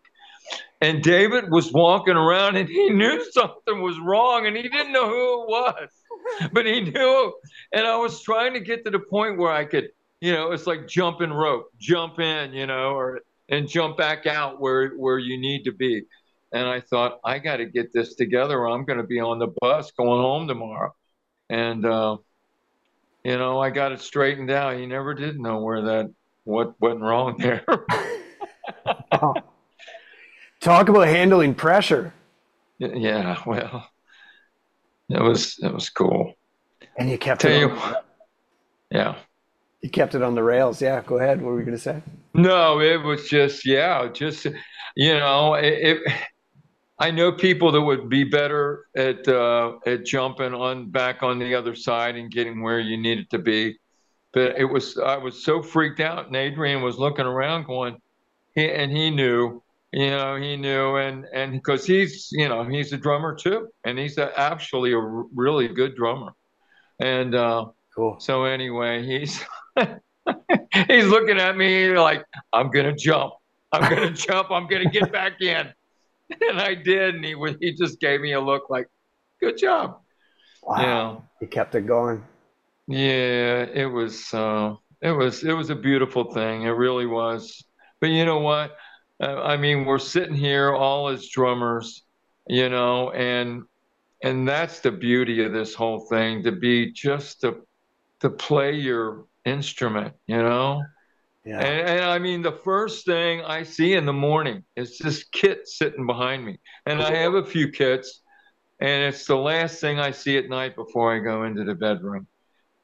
And 0.81 1.03
David 1.03 1.51
was 1.51 1.73
walking 1.73 2.15
around 2.15 2.55
and 2.55 2.69
he 2.69 2.89
knew 2.89 3.23
something 3.31 3.81
was 3.81 3.99
wrong 3.99 4.47
and 4.47 4.55
he 4.55 4.63
didn't 4.63 4.93
know 4.93 5.07
who 5.07 5.43
it 5.43 5.49
was. 5.49 5.89
But 6.53 6.67
he 6.67 6.81
knew 6.81 7.33
and 7.73 7.87
I 7.87 7.95
was 7.97 8.21
trying 8.21 8.53
to 8.53 8.59
get 8.59 8.85
to 8.85 8.91
the 8.91 8.99
point 8.99 9.39
where 9.39 9.51
I 9.51 9.65
could, 9.65 9.89
you 10.21 10.31
know, 10.31 10.51
it's 10.51 10.67
like 10.67 10.87
jumping 10.87 11.31
rope, 11.31 11.71
jump 11.79 12.19
in, 12.19 12.53
you 12.53 12.67
know, 12.67 12.91
or 12.91 13.21
and 13.49 13.67
jump 13.67 13.97
back 13.97 14.27
out 14.27 14.61
where 14.61 14.91
where 14.91 15.17
you 15.17 15.39
need 15.39 15.63
to 15.63 15.71
be. 15.71 16.03
And 16.51 16.67
I 16.67 16.81
thought 16.81 17.19
I 17.23 17.39
got 17.39 17.57
to 17.57 17.65
get 17.65 17.91
this 17.91 18.15
together 18.15 18.59
or 18.59 18.69
I'm 18.69 18.85
going 18.85 18.99
to 18.99 19.07
be 19.07 19.19
on 19.19 19.39
the 19.39 19.53
bus 19.59 19.91
going 19.91 20.21
home 20.21 20.47
tomorrow. 20.47 20.93
And 21.49 21.85
uh 21.85 22.17
you 23.23 23.37
know, 23.37 23.59
I 23.59 23.69
got 23.69 23.91
it 23.91 24.01
straightened 24.01 24.51
out. 24.51 24.77
You 24.77 24.87
never 24.87 25.13
did 25.13 25.39
know 25.39 25.59
where 25.59 25.81
that 25.83 26.11
what 26.43 26.79
went 26.79 27.01
wrong 27.01 27.37
there. 27.37 27.63
Talk 30.59 30.89
about 30.89 31.07
handling 31.07 31.55
pressure. 31.55 32.13
Yeah, 32.79 33.41
well, 33.45 33.89
it 35.09 35.21
was 35.21 35.57
it 35.61 35.73
was 35.73 35.89
cool. 35.89 36.33
And 36.97 37.09
you 37.09 37.17
kept 37.17 37.41
Tell 37.41 37.51
it. 37.51 37.59
you, 37.59 37.77
yeah. 38.91 39.15
you 39.81 39.89
kept 39.89 40.15
it 40.15 40.21
on 40.21 40.35
the 40.35 40.43
rails. 40.43 40.81
Yeah, 40.81 41.01
go 41.05 41.17
ahead. 41.17 41.41
What 41.41 41.51
were 41.51 41.59
you 41.59 41.65
going 41.65 41.77
to 41.77 41.83
say? 41.83 42.01
No, 42.33 42.79
it 42.79 43.01
was 43.01 43.27
just 43.29 43.65
yeah, 43.65 44.07
just 44.11 44.45
you 44.95 45.13
know, 45.13 45.55
it, 45.55 45.73
it 45.73 46.13
I 46.99 47.11
know 47.11 47.31
people 47.31 47.71
that 47.71 47.81
would 47.81 48.09
be 48.09 48.25
better 48.25 48.85
at 48.95 49.27
uh, 49.27 49.73
at 49.85 50.05
jumping 50.05 50.53
on 50.53 50.89
back 50.91 51.23
on 51.23 51.39
the 51.39 51.55
other 51.55 51.75
side 51.75 52.15
and 52.15 52.29
getting 52.29 52.61
where 52.61 52.79
you 52.79 52.97
needed 52.97 53.29
to 53.31 53.39
be, 53.39 53.77
but 54.33 54.57
it 54.57 54.65
was 54.65 54.97
I 54.97 55.17
was 55.17 55.43
so 55.43 55.61
freaked 55.61 56.01
out, 56.01 56.27
and 56.27 56.35
Adrian 56.35 56.81
was 56.81 56.97
looking 56.97 57.25
around, 57.25 57.65
going, 57.65 57.97
he, 58.53 58.69
and 58.69 58.91
he 58.91 59.09
knew, 59.11 59.63
you 59.93 60.09
know, 60.09 60.35
he 60.35 60.57
knew, 60.57 60.97
and 60.97 61.25
and 61.33 61.53
because 61.53 61.85
he's 61.85 62.29
you 62.33 62.49
know 62.49 62.63
he's 62.65 62.91
a 62.91 62.97
drummer 62.97 63.33
too, 63.35 63.69
and 63.85 63.97
he's 63.97 64.17
a, 64.17 64.37
actually 64.37 64.91
a 64.93 64.99
really 64.99 65.69
good 65.69 65.95
drummer, 65.95 66.33
and 66.99 67.33
uh, 67.33 67.65
Cool. 67.95 68.19
so 68.19 68.43
anyway, 68.43 69.05
he's 69.05 69.41
he's 70.87 71.05
looking 71.07 71.37
at 71.39 71.55
me 71.57 71.97
like 71.97 72.25
I'm 72.53 72.69
gonna 72.71 72.95
jump, 72.95 73.33
I'm 73.71 73.89
gonna 73.89 74.11
jump, 74.13 74.51
I'm 74.51 74.67
gonna 74.67 74.89
get 74.89 75.11
back 75.11 75.41
in. 75.41 75.69
and 76.49 76.59
I 76.59 76.75
did, 76.75 77.15
and 77.15 77.25
he 77.25 77.35
he 77.59 77.73
just 77.73 77.99
gave 77.99 78.21
me 78.21 78.33
a 78.33 78.41
look 78.41 78.69
like, 78.69 78.87
"Good 79.39 79.57
job." 79.57 79.99
Wow. 80.63 81.23
He 81.39 81.47
kept 81.47 81.75
it 81.75 81.87
going. 81.87 82.23
Yeah, 82.87 83.65
it 83.73 83.85
was 83.85 84.33
uh, 84.33 84.75
it 85.01 85.11
was 85.11 85.43
it 85.43 85.53
was 85.53 85.69
a 85.69 85.75
beautiful 85.75 86.31
thing. 86.33 86.63
It 86.63 86.69
really 86.69 87.05
was. 87.05 87.63
But 87.99 88.07
you 88.07 88.25
know 88.25 88.39
what? 88.39 88.75
Uh, 89.21 89.41
I 89.41 89.57
mean, 89.57 89.85
we're 89.85 89.99
sitting 89.99 90.35
here 90.35 90.73
all 90.73 91.09
as 91.09 91.27
drummers, 91.29 92.03
you 92.47 92.69
know, 92.69 93.11
and 93.11 93.63
and 94.23 94.47
that's 94.47 94.79
the 94.79 94.91
beauty 94.91 95.43
of 95.43 95.53
this 95.53 95.73
whole 95.73 95.99
thing 96.09 96.43
to 96.43 96.51
be 96.51 96.91
just 96.91 97.41
to 97.41 97.61
to 98.21 98.29
play 98.29 98.73
your 98.73 99.25
instrument, 99.45 100.13
you 100.27 100.37
know. 100.37 100.83
Yeah. 101.45 101.59
And, 101.59 101.89
and, 101.89 102.01
I 102.03 102.19
mean, 102.19 102.41
the 102.41 102.51
first 102.51 103.05
thing 103.05 103.41
I 103.41 103.63
see 103.63 103.93
in 103.93 104.05
the 104.05 104.13
morning 104.13 104.63
is 104.75 104.97
this 104.97 105.23
kit 105.31 105.67
sitting 105.67 106.05
behind 106.05 106.45
me. 106.45 106.57
And 106.85 107.01
I 107.01 107.15
have 107.15 107.33
a 107.33 107.45
few 107.45 107.71
kits, 107.71 108.21
and 108.79 109.03
it's 109.03 109.25
the 109.25 109.37
last 109.37 109.79
thing 109.79 109.99
I 109.99 110.11
see 110.11 110.37
at 110.37 110.49
night 110.49 110.75
before 110.75 111.15
I 111.15 111.19
go 111.19 111.43
into 111.43 111.63
the 111.63 111.75
bedroom. 111.75 112.27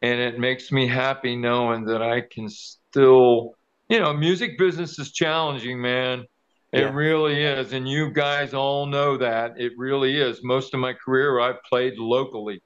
And 0.02 0.20
it 0.20 0.40
makes 0.40 0.72
me 0.72 0.88
happy 0.88 1.36
knowing 1.36 1.86
that 1.86 2.02
I 2.02 2.22
can 2.22 2.50
still, 2.50 3.56
you 3.90 4.00
know, 4.00 4.14
music 4.14 4.58
business 4.58 5.00
is 5.00 5.12
challenging, 5.12 5.82
man. 5.82 6.26
It 6.72 6.82
Yeah. 6.82 6.94
really 6.94 7.44
is. 7.44 7.74
And 7.74 7.88
you 7.88 8.12
guys 8.12 8.54
all 8.54 8.86
know 8.86 9.18
that. 9.18 9.60
It 9.60 9.74
really 9.78 10.18
is. 10.20 10.44
Most 10.44 10.74
of 10.74 10.80
my 10.80 10.94
career, 10.94 11.40
I've 11.40 11.62
played 11.64 11.98
locally. 11.98 12.62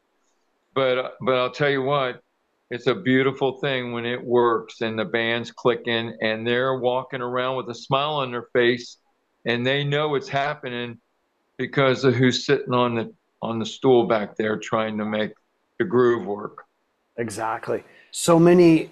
But, 0.73 1.13
but 1.21 1.35
I'll 1.35 1.51
tell 1.51 1.69
you 1.69 1.81
what, 1.81 2.21
it's 2.71 2.87
a 2.87 2.95
beautiful 2.95 3.59
thing 3.59 3.91
when 3.93 4.05
it 4.05 4.23
works 4.23 4.81
and 4.81 4.97
the 4.97 5.05
band's 5.05 5.51
clicking 5.51 6.15
and 6.21 6.45
they're 6.45 6.77
walking 6.79 7.21
around 7.21 7.57
with 7.57 7.69
a 7.69 7.75
smile 7.75 8.15
on 8.15 8.31
their 8.31 8.47
face 8.53 8.97
and 9.45 9.65
they 9.65 9.83
know 9.83 10.15
it's 10.15 10.29
happening 10.29 10.99
because 11.57 12.03
of 12.03 12.15
who's 12.15 12.45
sitting 12.45 12.73
on 12.73 12.95
the 12.95 13.13
on 13.41 13.59
the 13.59 13.65
stool 13.65 14.07
back 14.07 14.35
there 14.37 14.57
trying 14.57 14.97
to 14.97 15.05
make 15.05 15.31
the 15.79 15.85
groove 15.85 16.25
work. 16.25 16.65
Exactly. 17.17 17.83
So 18.11 18.39
many 18.39 18.91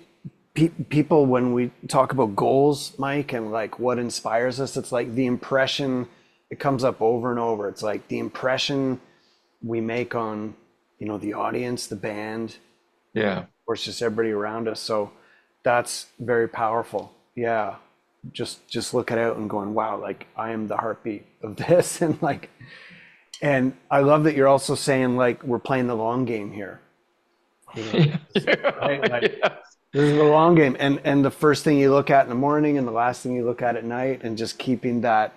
pe- 0.54 0.70
people, 0.90 1.26
when 1.26 1.54
we 1.54 1.72
talk 1.88 2.12
about 2.12 2.36
goals, 2.36 2.94
Mike, 2.98 3.34
and 3.34 3.52
like 3.52 3.80
what 3.80 4.00
inspires 4.00 4.60
us, 4.60 4.78
it's 4.78 4.92
like 4.92 5.14
the 5.16 5.26
impression, 5.26 6.08
it 6.50 6.60
comes 6.60 6.84
up 6.84 7.02
over 7.02 7.32
and 7.32 7.40
over. 7.40 7.68
It's 7.70 7.84
like 7.84 8.08
the 8.08 8.20
impression 8.20 9.00
we 9.62 9.82
make 9.82 10.16
on, 10.16 10.56
you 11.00 11.08
know, 11.08 11.18
the 11.18 11.34
audience, 11.34 11.88
the 11.88 11.96
band, 11.96 12.58
Yeah. 13.14 13.46
Or 13.68 13.74
it's 13.76 13.84
just 13.84 14.02
everybody 14.02 14.32
around 14.32 14.68
us. 14.68 14.80
So 14.80 15.12
that's 15.64 16.08
very 16.20 16.48
powerful. 16.48 17.14
Yeah. 17.36 17.76
Just 18.32 18.68
just 18.68 18.94
looking 18.94 19.18
out 19.20 19.38
and 19.38 19.50
going, 19.50 19.74
wow, 19.74 19.98
like 20.00 20.26
I 20.36 20.52
am 20.52 20.68
the 20.68 20.78
heartbeat 20.78 21.26
of 21.42 21.56
this. 21.68 22.02
And 22.02 22.20
like 22.22 22.50
and 23.42 23.74
I 23.92 24.00
love 24.00 24.24
that 24.24 24.36
you're 24.36 24.48
also 24.48 24.74
saying 24.76 25.16
like 25.18 25.44
we're 25.44 25.60
playing 25.60 25.88
the 25.88 25.96
long 25.96 26.26
game 26.26 26.52
here. 26.52 26.80
You 27.76 27.84
know, 27.84 27.92
Right, 28.82 29.10
like- 29.12 29.38
Yes. 29.44 29.62
this 29.94 30.10
is 30.12 30.18
the 30.18 30.24
long 30.24 30.56
game. 30.56 30.76
And 30.80 31.00
and 31.04 31.24
the 31.24 31.32
first 31.32 31.64
thing 31.64 31.78
you 31.78 31.92
look 31.92 32.10
at 32.10 32.24
in 32.24 32.30
the 32.30 32.36
morning 32.36 32.78
and 32.78 32.88
the 32.88 32.92
last 32.92 33.22
thing 33.22 33.34
you 33.34 33.46
look 33.46 33.62
at 33.62 33.76
at 33.76 33.84
night 33.84 34.22
and 34.24 34.38
just 34.38 34.58
keeping 34.58 35.02
that 35.02 35.34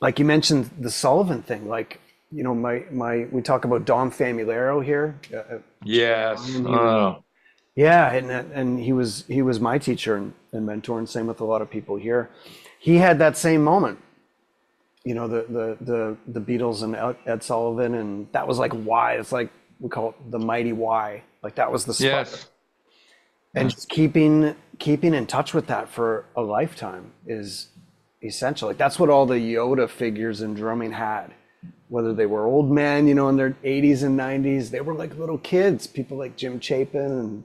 like 0.00 0.18
you 0.18 0.24
mentioned 0.24 0.70
the 0.78 0.90
Sullivan 0.90 1.42
thing, 1.42 1.68
like 1.68 2.00
you 2.32 2.42
know, 2.42 2.54
my 2.54 2.84
my 2.90 3.26
we 3.30 3.42
talk 3.42 3.64
about 3.64 3.84
Dom 3.84 4.10
Famularo 4.10 4.82
here. 4.84 5.18
Uh, 5.34 5.58
Yes. 5.84 6.38
Oh, 6.66 7.22
Yeah, 7.76 8.12
and 8.12 8.30
and 8.30 8.80
he 8.80 8.92
was 8.92 9.24
he 9.28 9.42
was 9.42 9.60
my 9.60 9.78
teacher 9.78 10.16
and, 10.16 10.34
and 10.52 10.66
mentor, 10.66 10.98
and 10.98 11.08
same 11.08 11.26
with 11.26 11.40
a 11.40 11.44
lot 11.44 11.62
of 11.62 11.70
people 11.70 11.96
here. 11.96 12.30
He 12.78 12.96
had 12.96 13.18
that 13.20 13.36
same 13.36 13.64
moment, 13.64 13.98
you 15.04 15.14
know, 15.14 15.28
the 15.28 15.46
the 15.48 15.78
the 15.80 16.16
the 16.28 16.40
Beatles 16.40 16.82
and 16.82 16.96
Ed- 17.26 17.42
Sullivan, 17.42 17.94
and 17.94 18.28
that 18.32 18.48
was 18.48 18.58
like 18.58 18.72
why. 18.72 19.14
It's 19.14 19.32
like 19.32 19.50
we 19.80 19.90
call 19.90 20.10
it 20.10 20.30
the 20.30 20.38
mighty 20.40 20.72
why. 20.72 21.22
Like 21.42 21.56
that 21.56 21.72
was 21.72 21.86
the 21.86 21.94
spark. 21.94 22.28
yes. 22.32 22.48
And 23.54 23.70
just 23.70 23.88
keeping 23.88 24.56
keeping 24.78 25.14
in 25.14 25.26
touch 25.26 25.54
with 25.54 25.66
that 25.68 25.88
for 25.88 26.26
a 26.36 26.42
lifetime 26.42 27.12
is 27.26 27.68
essential. 28.22 28.68
Like 28.68 28.78
that's 28.78 28.98
what 28.98 29.10
all 29.10 29.26
the 29.26 29.36
Yoda 29.36 29.88
figures 29.88 30.42
in 30.42 30.54
drumming 30.54 30.92
had. 30.92 31.28
Whether 31.88 32.14
they 32.14 32.26
were 32.26 32.46
old 32.46 32.70
men, 32.70 33.08
you 33.08 33.14
know, 33.14 33.28
in 33.28 33.36
their 33.36 33.52
80s 33.64 34.02
and 34.04 34.18
90s, 34.18 34.70
they 34.70 34.80
were 34.80 34.94
like 34.94 35.16
little 35.16 35.38
kids. 35.38 35.86
People 35.86 36.18
like 36.18 36.36
Jim 36.36 36.60
Chapin 36.60 37.02
and 37.02 37.44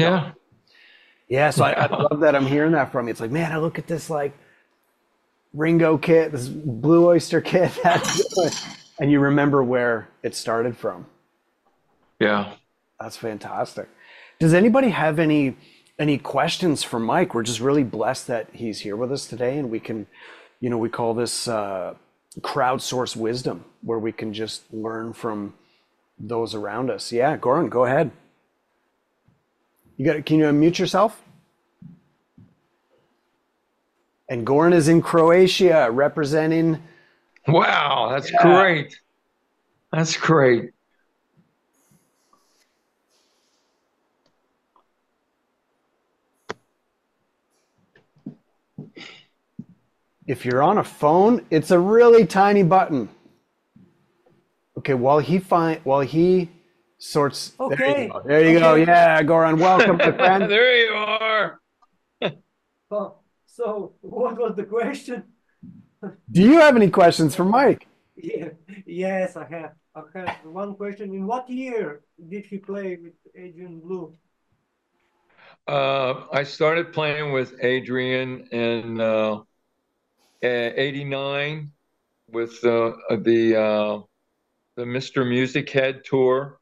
Yeah. 0.00 0.32
Yeah, 1.28 1.50
so 1.50 1.64
I, 1.64 1.72
I 1.72 1.86
love 2.10 2.20
that 2.20 2.34
I'm 2.34 2.46
hearing 2.46 2.72
that 2.72 2.92
from 2.92 3.06
you. 3.06 3.10
It's 3.10 3.20
like, 3.20 3.30
man, 3.30 3.52
I 3.52 3.58
look 3.58 3.78
at 3.78 3.86
this 3.86 4.10
like 4.10 4.32
Ringo 5.52 5.98
kit, 5.98 6.32
this 6.32 6.48
Blue 6.48 7.06
Oyster 7.06 7.40
kit, 7.40 7.72
and 9.00 9.10
you 9.10 9.20
remember 9.20 9.62
where 9.62 10.08
it 10.22 10.34
started 10.34 10.76
from. 10.76 11.06
Yeah. 12.18 12.54
That's 13.00 13.16
fantastic. 13.16 13.88
Does 14.38 14.54
anybody 14.54 14.90
have 14.90 15.18
any 15.18 15.56
any 15.98 16.18
questions 16.18 16.82
for 16.82 16.98
Mike? 16.98 17.34
We're 17.34 17.42
just 17.42 17.60
really 17.60 17.84
blessed 17.84 18.26
that 18.26 18.48
he's 18.52 18.80
here 18.80 18.96
with 18.96 19.12
us 19.12 19.26
today, 19.26 19.58
and 19.58 19.70
we 19.70 19.78
can, 19.78 20.06
you 20.60 20.70
know, 20.70 20.78
we 20.78 20.88
call 20.88 21.14
this 21.14 21.46
uh, 21.46 21.94
crowdsource 22.40 23.14
wisdom, 23.14 23.64
where 23.82 23.98
we 23.98 24.10
can 24.10 24.32
just 24.32 24.72
learn 24.72 25.12
from 25.12 25.54
those 26.18 26.54
around 26.54 26.90
us. 26.90 27.12
Yeah, 27.12 27.36
Goran, 27.36 27.70
go 27.70 27.84
ahead. 27.84 28.10
You 29.96 30.06
got? 30.06 30.26
Can 30.26 30.38
you 30.38 30.44
unmute 30.46 30.78
yourself? 30.78 31.22
And 34.28 34.46
Goran 34.46 34.72
is 34.72 34.88
in 34.88 35.02
Croatia, 35.02 35.90
representing. 35.90 36.82
Wow, 37.46 38.08
that's 38.10 38.30
Yeah. 38.32 38.42
great. 38.42 38.98
That's 39.92 40.16
great. 40.16 40.70
if 50.26 50.44
you're 50.44 50.62
on 50.62 50.78
a 50.78 50.84
phone, 50.84 51.44
it's 51.50 51.70
a 51.70 51.78
really 51.78 52.26
tiny 52.26 52.62
button. 52.62 53.08
Okay, 54.78 54.94
while 54.94 55.18
he 55.18 55.38
find 55.38 55.80
while 55.84 56.00
he 56.00 56.50
sorts. 57.08 57.50
There 57.58 57.66
Okay. 57.68 58.02
you 58.04 58.08
go. 58.12 58.22
There 58.24 58.44
you 58.50 58.58
go. 58.58 58.72
Okay. 58.74 58.84
Yeah, 58.86 59.22
Goran, 59.22 59.58
welcome, 59.58 59.96
my 59.98 60.12
friend. 60.20 60.50
there 60.50 60.76
you 60.84 60.92
are. 60.92 61.60
Oh, 62.90 63.16
so 63.46 63.94
what 64.02 64.38
was 64.38 64.54
the 64.54 64.64
question? 64.64 65.24
Do 66.30 66.42
you 66.42 66.60
have 66.60 66.76
any 66.76 66.90
questions 66.90 67.34
for 67.34 67.44
Mike? 67.44 67.86
Yeah, 68.14 68.50
yes, 68.86 69.36
I 69.36 69.46
have. 69.50 69.72
I 69.96 70.02
have 70.14 70.36
one 70.44 70.74
question. 70.76 71.12
In 71.14 71.26
what 71.26 71.48
year 71.50 72.02
did 72.28 72.44
he 72.46 72.58
play 72.58 72.98
with 73.02 73.14
Adrian 73.34 73.80
Belew? 73.80 74.12
Uh, 75.66 76.26
I 76.32 76.42
started 76.44 76.92
playing 76.92 77.32
with 77.32 77.54
Adrian 77.62 78.46
in 78.52 79.00
uh, 79.00 79.40
'89 80.42 81.72
with 82.30 82.62
uh, 82.64 82.92
the 83.28 83.56
uh, 83.56 84.00
the 84.76 84.84
Mr. 84.84 85.26
Music 85.26 85.68
Head 85.70 86.02
tour, 86.04 86.60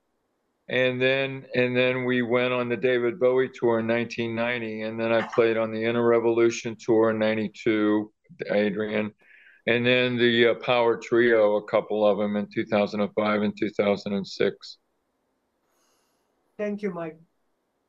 and 0.72 1.00
then 1.00 1.44
and 1.54 1.76
then 1.76 2.06
we 2.06 2.22
went 2.22 2.54
on 2.54 2.70
the 2.70 2.78
David 2.78 3.20
Bowie 3.20 3.50
tour 3.50 3.80
in 3.80 3.86
1990, 3.86 4.82
and 4.82 4.98
then 4.98 5.12
I 5.12 5.20
played 5.20 5.58
on 5.58 5.70
the 5.70 5.84
Inner 5.84 6.02
Revolution 6.02 6.76
tour 6.80 7.10
in 7.10 7.18
'92, 7.18 8.10
Adrian, 8.50 9.12
and 9.66 9.84
then 9.84 10.16
the 10.16 10.48
uh, 10.48 10.54
Power 10.54 10.96
Trio, 10.96 11.56
a 11.56 11.62
couple 11.64 12.06
of 12.06 12.16
them 12.16 12.36
in 12.36 12.48
2005 12.50 13.42
and 13.42 13.52
2006. 13.56 14.78
Thank 16.56 16.80
you, 16.80 16.90
Mike. 16.90 17.20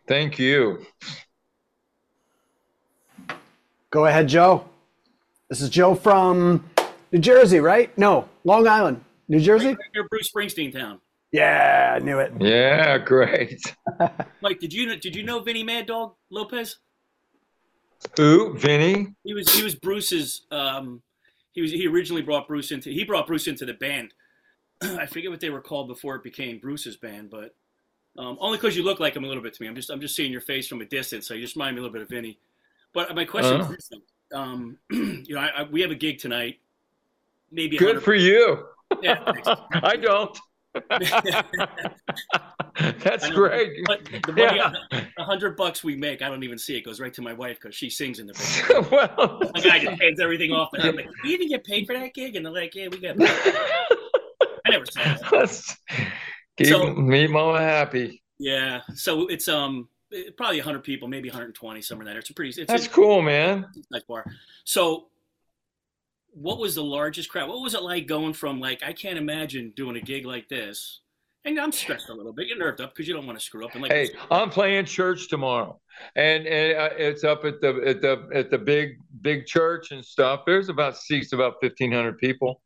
Thank 0.05 0.37
you. 0.37 0.85
Go 3.91 4.07
ahead, 4.07 4.27
Joe. 4.27 4.65
This 5.47 5.61
is 5.61 5.69
Joe 5.69 5.95
from 5.95 6.69
New 7.13 7.19
Jersey, 7.19 7.61
right? 7.61 7.97
No, 7.97 8.27
Long 8.43 8.67
Island, 8.67 9.01
New 9.29 9.39
Jersey. 9.39 9.77
Near 9.93 10.05
Bruce 10.09 10.29
Springsteen 10.29 10.73
town. 10.73 10.99
Yeah, 11.33 11.93
I 11.95 11.99
knew 11.99 12.19
it. 12.19 12.31
Yeah, 12.39 12.97
great. 12.99 13.61
Mike, 14.41 14.59
did 14.59 14.71
you 14.71 14.95
did 14.97 15.15
you 15.15 15.23
know 15.23 15.39
Vinny 15.41 15.63
Mad 15.63 15.87
Dog 15.87 16.13
Lopez? 16.29 16.77
Who, 18.17 18.57
Vinny? 18.57 19.13
He 19.23 19.33
was 19.33 19.51
he 19.53 19.63
was 19.63 19.75
Bruce's. 19.75 20.45
Um, 20.51 21.01
he 21.53 21.61
was 21.61 21.71
he 21.71 21.87
originally 21.87 22.21
brought 22.21 22.47
Bruce 22.47 22.71
into 22.71 22.89
he 22.91 23.03
brought 23.03 23.27
Bruce 23.27 23.47
into 23.47 23.65
the 23.65 23.73
band. 23.73 24.13
I 24.83 25.05
forget 25.07 25.31
what 25.31 25.39
they 25.39 25.49
were 25.49 25.61
called 25.61 25.87
before 25.87 26.15
it 26.15 26.23
became 26.23 26.59
Bruce's 26.59 26.97
band, 26.97 27.29
but 27.31 27.55
um, 28.17 28.37
only 28.39 28.57
because 28.59 28.77
you 28.77 28.83
look 28.83 28.99
like 28.99 29.15
him 29.15 29.23
a 29.23 29.27
little 29.27 29.41
bit 29.41 29.53
to 29.55 29.61
me. 29.63 29.67
I'm 29.67 29.75
just 29.75 29.89
I'm 29.89 30.01
just 30.01 30.15
seeing 30.15 30.31
your 30.31 30.41
face 30.41 30.67
from 30.67 30.81
a 30.81 30.85
distance, 30.85 31.27
so 31.27 31.33
you 31.33 31.41
just 31.41 31.55
remind 31.55 31.75
me 31.75 31.79
a 31.79 31.81
little 31.83 31.93
bit 31.93 32.03
of 32.03 32.09
Vinny. 32.09 32.37
But 32.93 33.15
my 33.15 33.25
question 33.25 33.59
Uh-huh. 33.61 33.73
is, 33.73 33.89
um, 34.35 34.77
you 34.91 35.33
know, 35.33 35.39
I, 35.39 35.61
I, 35.61 35.63
we 35.63 35.81
have 35.81 35.89
a 35.89 35.95
gig 35.95 36.19
tonight. 36.19 36.59
Maybe 37.51 37.75
Good 37.77 37.87
hundred- 37.95 38.03
for 38.03 38.13
you. 38.13 38.65
Yeah. 39.01 39.31
I 39.81 39.95
don't. 39.95 40.37
That's 43.03 43.29
great. 43.29 43.85
The 44.25 44.33
money, 44.35 44.57
Yeah. 44.57 44.73
a 45.17 45.23
hundred 45.23 45.55
bucks 45.55 45.83
we 45.83 45.95
make, 45.95 46.21
I 46.21 46.29
don't 46.29 46.43
even 46.43 46.57
see 46.57 46.75
it. 46.77 46.81
Goes 46.81 46.99
right 46.99 47.13
to 47.13 47.21
my 47.21 47.33
wife 47.33 47.59
because 47.61 47.75
she 47.75 47.89
sings 47.89 48.19
in 48.19 48.27
the 48.27 48.33
band. 48.69 48.91
well, 48.91 49.39
My 49.53 49.61
guy 49.61 49.79
just 49.83 50.01
hands 50.01 50.19
everything 50.19 50.51
off 50.51 50.69
her. 50.73 50.81
I'm 50.89 50.95
like, 50.95 51.07
we 51.23 51.37
didn't 51.37 51.49
get 51.49 51.63
paid 51.63 51.85
for 51.85 51.93
that 51.93 52.13
gig, 52.13 52.35
and 52.35 52.45
they're 52.45 52.53
like, 52.53 52.73
yeah, 52.75 52.87
we 52.89 52.99
got. 52.99 53.17
Paid. 53.17 53.29
I 54.65 54.69
never 54.69 54.85
saw 54.85 55.03
that. 55.03 55.21
Let's 55.31 55.77
keep 56.57 56.67
So- 56.67 56.93
me 56.93 57.27
mama 57.27 57.59
happy. 57.59 58.21
Yeah, 58.39 58.81
so 58.95 59.27
it's 59.27 59.47
um 59.47 59.87
probably 60.37 60.57
100 60.57 60.83
people, 60.83 61.07
maybe 61.07 61.29
120, 61.29 61.81
somewhere 61.81 62.07
in 62.07 62.11
there. 62.13 62.19
It's 62.19 62.29
a 62.29 62.33
pretty 62.33 62.59
it's 62.61 62.71
That's 62.71 62.87
a 62.87 62.89
cool, 62.89 63.21
man. 63.21 63.65
nice 63.91 64.03
bar. 64.03 64.25
So, 64.63 65.07
what 66.33 66.59
was 66.59 66.75
the 66.75 66.83
largest 66.83 67.29
crowd? 67.29 67.47
What 67.47 67.61
was 67.61 67.73
it 67.73 67.83
like 67.83 68.07
going 68.07 68.33
from 68.33 68.59
like 68.59 68.83
I 68.83 68.93
can't 68.93 69.17
imagine 69.17 69.71
doing 69.75 69.95
a 69.95 70.01
gig 70.01 70.25
like 70.25 70.49
this, 70.49 71.01
and 71.45 71.59
I'm 71.59 71.71
stressed 71.71 72.09
a 72.09 72.13
little 72.13 72.33
bit. 72.33 72.47
You're 72.47 72.57
nerved 72.57 72.81
up 72.81 72.93
because 72.93 73.07
you 73.07 73.13
don't 73.13 73.25
want 73.25 73.37
to 73.37 73.43
screw 73.43 73.65
up. 73.65 73.73
And 73.73 73.83
like, 73.83 73.91
Hey, 73.91 74.09
I'm 74.31 74.49
playing 74.49 74.85
church 74.85 75.29
tomorrow, 75.29 75.79
and, 76.15 76.47
and 76.47 76.77
uh, 76.77 76.89
it's 76.97 77.23
up 77.23 77.45
at 77.45 77.61
the 77.61 77.81
at 77.85 78.01
the 78.01 78.27
at 78.33 78.49
the 78.49 78.57
big 78.57 78.97
big 79.21 79.45
church 79.45 79.91
and 79.91 80.03
stuff. 80.03 80.41
There's 80.45 80.69
about 80.69 80.97
seats 80.97 81.33
about 81.33 81.55
1,500 81.61 82.17
people, 82.17 82.61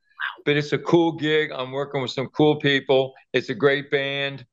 but 0.46 0.56
it's 0.56 0.74
a 0.74 0.80
cool 0.80 1.12
gig. 1.12 1.52
I'm 1.52 1.72
working 1.72 2.02
with 2.02 2.12
some 2.12 2.28
cool 2.28 2.56
people. 2.58 3.14
It's 3.34 3.50
a 3.50 3.56
great 3.56 3.92
band, 3.92 4.46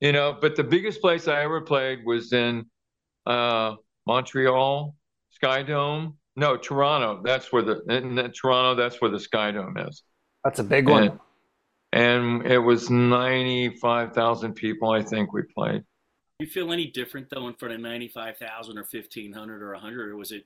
you 0.00 0.12
know. 0.12 0.36
But 0.40 0.56
the 0.56 0.64
biggest 0.64 1.00
place 1.00 1.28
I 1.28 1.42
ever 1.42 1.60
played 1.60 2.04
was 2.04 2.32
in 2.32 2.64
uh, 3.26 3.74
Montreal 4.06 4.94
Sky 5.30 5.62
Dome. 5.62 6.16
No, 6.36 6.56
Toronto. 6.56 7.20
That's 7.24 7.52
where 7.52 7.62
the 7.62 7.82
in 7.88 8.14
the- 8.14 8.28
Toronto. 8.28 8.74
That's 8.80 9.00
where 9.00 9.10
the 9.10 9.20
Sky 9.20 9.50
Dome 9.52 9.76
is. 9.78 10.02
That's 10.42 10.58
a 10.58 10.64
big 10.64 10.88
one. 10.88 11.18
And, 11.92 12.42
and 12.42 12.52
it 12.52 12.58
was 12.58 12.90
95,000 12.90 14.54
people, 14.54 14.90
I 14.90 15.02
think 15.02 15.32
we 15.32 15.42
played. 15.42 15.82
you 16.40 16.46
feel 16.46 16.72
any 16.72 16.88
different 16.88 17.30
though 17.30 17.46
in 17.48 17.54
front 17.54 17.74
of 17.74 17.80
95,000 17.80 18.76
or 18.76 18.84
1,500 18.90 19.62
or 19.62 19.72
100, 19.72 20.10
or 20.10 20.16
was 20.16 20.32
it? 20.32 20.44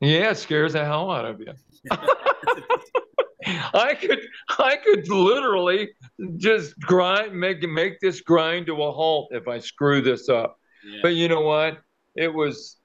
Yeah, 0.00 0.30
it 0.32 0.36
scares 0.36 0.72
the 0.72 0.84
hell 0.84 1.10
out 1.10 1.24
of 1.24 1.40
you. 1.40 1.52
I 3.46 3.94
could, 3.94 4.20
I 4.58 4.76
could 4.76 5.08
literally 5.08 5.90
just 6.36 6.78
grind, 6.80 7.38
make 7.38 7.62
make 7.62 8.00
this 8.00 8.20
grind 8.20 8.66
to 8.66 8.82
a 8.82 8.90
halt 8.92 9.28
if 9.32 9.48
I 9.48 9.58
screw 9.58 10.00
this 10.00 10.28
up. 10.28 10.58
Yeah. 10.86 11.00
But 11.02 11.14
you 11.14 11.28
know 11.28 11.42
what? 11.42 11.78
It 12.16 12.32
was, 12.32 12.76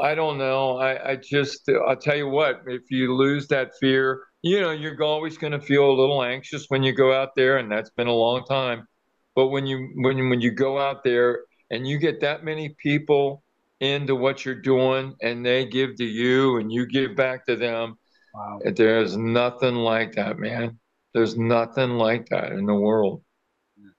I 0.00 0.14
don't 0.14 0.38
know. 0.38 0.78
I, 0.78 1.12
I 1.12 1.16
just, 1.16 1.68
I'll 1.86 1.96
tell 1.96 2.16
you 2.16 2.28
what. 2.28 2.62
If 2.66 2.90
you 2.90 3.14
lose 3.14 3.46
that 3.48 3.72
fear, 3.80 4.22
you 4.42 4.60
know, 4.60 4.70
you're 4.72 5.00
always 5.02 5.38
going 5.38 5.52
to 5.52 5.60
feel 5.60 5.88
a 5.90 5.92
little 5.98 6.22
anxious 6.22 6.66
when 6.68 6.82
you 6.82 6.92
go 6.92 7.12
out 7.12 7.30
there, 7.36 7.58
and 7.58 7.70
that's 7.70 7.90
been 7.90 8.06
a 8.08 8.12
long 8.12 8.44
time. 8.44 8.86
But 9.34 9.48
when 9.48 9.66
you 9.66 9.90
when 9.96 10.18
you- 10.18 10.28
when 10.28 10.40
you 10.40 10.50
go 10.50 10.78
out 10.78 11.04
there 11.04 11.44
and 11.70 11.86
you 11.86 11.98
get 11.98 12.20
that 12.22 12.44
many 12.44 12.74
people 12.82 13.42
into 13.80 14.16
what 14.16 14.44
you're 14.44 14.60
doing, 14.60 15.14
and 15.22 15.46
they 15.46 15.64
give 15.64 15.94
to 15.96 16.04
you, 16.04 16.56
and 16.56 16.72
you 16.72 16.86
give 16.86 17.14
back 17.14 17.46
to 17.46 17.54
them, 17.56 17.96
Wow. 18.34 18.60
there's 18.74 19.16
nothing 19.16 19.76
like 19.76 20.12
that, 20.12 20.38
man. 20.38 20.78
There's 21.14 21.36
nothing 21.38 21.90
like 21.90 22.26
that 22.30 22.52
in 22.52 22.66
the 22.66 22.74
world. 22.74 23.22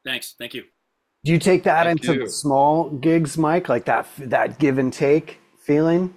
Thanks, 0.06 0.36
thank 0.38 0.54
you. 0.54 0.64
Do 1.24 1.32
you 1.32 1.40
take 1.40 1.64
that 1.64 1.86
Thank 1.86 2.04
into 2.06 2.22
you. 2.22 2.28
small 2.30 2.90
gigs, 2.90 3.38
Mike? 3.38 3.68
Like 3.70 3.86
that 3.86 4.08
that 4.20 4.60
give 4.60 4.78
and 4.78 4.92
take 4.92 5.39
feeling? 5.70 6.14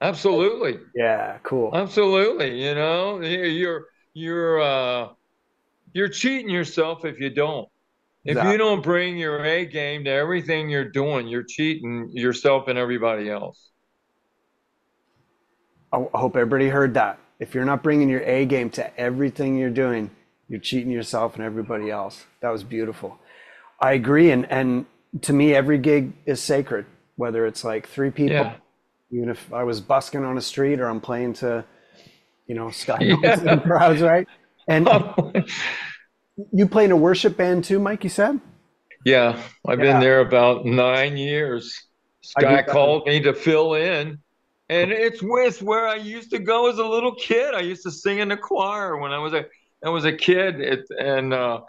Absolutely. 0.00 0.80
Yeah, 0.94 1.38
cool. 1.42 1.74
Absolutely, 1.74 2.62
you 2.62 2.74
know, 2.74 3.20
you- 3.20 3.44
you're 3.44 3.86
you're 4.14 4.60
uh, 4.60 5.08
you're 5.94 6.08
cheating 6.08 6.50
yourself 6.50 7.04
if 7.04 7.20
you 7.20 7.30
don't. 7.30 7.68
If 8.26 8.38
Exactly. 8.38 8.52
you 8.52 8.58
don't 8.58 8.82
bring 8.82 9.18
your 9.18 9.44
A 9.44 9.66
game 9.66 10.04
to 10.04 10.10
everything 10.10 10.70
you're 10.70 10.90
doing, 10.90 11.28
you're 11.28 11.44
cheating 11.44 12.10
yourself 12.14 12.68
and 12.68 12.78
everybody 12.78 13.30
else. 13.30 13.70
I 15.92 15.98
I 16.14 16.18
hope 16.18 16.36
everybody 16.36 16.68
heard 16.68 16.94
that. 16.94 17.18
If 17.38 17.54
you're 17.54 17.64
not 17.64 17.82
bringing 17.82 18.08
your 18.08 18.22
A 18.22 18.44
game 18.46 18.70
to 18.70 19.00
everything 19.00 19.56
you're 19.58 19.70
doing, 19.70 20.10
you're 20.48 20.60
cheating 20.60 20.90
yourself 20.92 21.34
and 21.34 21.44
everybody 21.44 21.90
else. 21.90 22.24
That 22.40 22.50
was 22.50 22.62
beautiful. 22.64 23.18
I 23.80 23.92
agree, 23.92 24.30
and 24.30 24.50
and 24.50 24.86
to 25.22 25.32
me, 25.32 25.54
every 25.54 25.78
gig 25.78 26.12
is 26.26 26.40
sacred. 26.40 26.86
Whether 27.16 27.46
it's 27.46 27.64
like 27.64 27.88
three 27.88 28.10
people, 28.10 28.34
Yeah. 28.34 28.56
Even 29.12 29.28
if 29.28 29.52
I 29.52 29.62
was 29.64 29.80
busking 29.80 30.24
on 30.24 30.38
a 30.38 30.40
street 30.40 30.80
or 30.80 30.86
I'm 30.88 31.00
playing 31.00 31.34
to, 31.34 31.64
you 32.46 32.54
know, 32.54 32.70
sky 32.70 32.98
Yeah. 33.22 33.60
crowds, 33.60 34.02
right? 34.02 34.28
And 34.68 34.88
you 36.52 36.66
play 36.66 36.84
in 36.86 36.92
a 36.92 36.96
worship 36.96 37.36
band 37.36 37.64
too, 37.64 37.78
Mike? 37.78 38.04
You 38.04 38.10
said. 38.10 38.40
yeah, 39.04 39.40
I've 39.66 39.78
Yeah. 39.78 39.82
been 39.82 39.98
there 40.00 40.20
about 40.20 40.64
nine 40.64 41.16
years. 41.16 41.74
This 42.22 42.34
I 42.36 42.40
guy 42.40 42.56
get 42.56 42.66
that. 42.66 42.72
called 42.72 43.06
me 43.06 43.20
to 43.22 43.34
fill 43.34 43.74
in, 43.74 44.18
and 44.68 44.92
it's 44.92 45.22
with 45.22 45.60
where 45.62 45.86
I 45.88 45.96
used 45.96 46.30
to 46.30 46.38
go 46.38 46.70
as 46.70 46.78
a 46.78 46.84
little 46.86 47.14
kid. 47.16 47.54
I 47.54 47.60
used 47.60 47.82
to 47.82 47.90
sing 47.90 48.18
in 48.20 48.28
the 48.28 48.36
choir 48.36 48.96
when 48.98 49.12
I 49.12 49.18
was 49.18 49.32
a 49.34 49.44
I 49.84 49.88
was 49.90 50.04
a 50.04 50.12
kid, 50.12 50.60
it, 50.60 50.80
and 50.98 51.34
uh, 51.34 51.60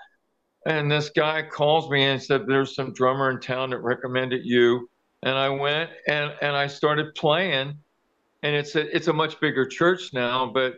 and 0.67 0.91
this 0.91 1.09
guy 1.09 1.43
calls 1.43 1.89
me 1.89 2.03
and 2.03 2.21
said, 2.21 2.43
"There's 2.47 2.75
some 2.75 2.93
drummer 2.93 3.31
in 3.31 3.39
town 3.39 3.71
that 3.71 3.79
recommended 3.79 4.41
you." 4.45 4.89
And 5.23 5.37
I 5.37 5.49
went 5.49 5.89
and 6.07 6.33
and 6.41 6.55
I 6.55 6.67
started 6.67 7.15
playing, 7.15 7.77
and 8.43 8.55
it's 8.55 8.75
a 8.75 8.95
it's 8.95 9.07
a 9.07 9.13
much 9.13 9.39
bigger 9.39 9.65
church 9.65 10.13
now, 10.13 10.51
but 10.53 10.75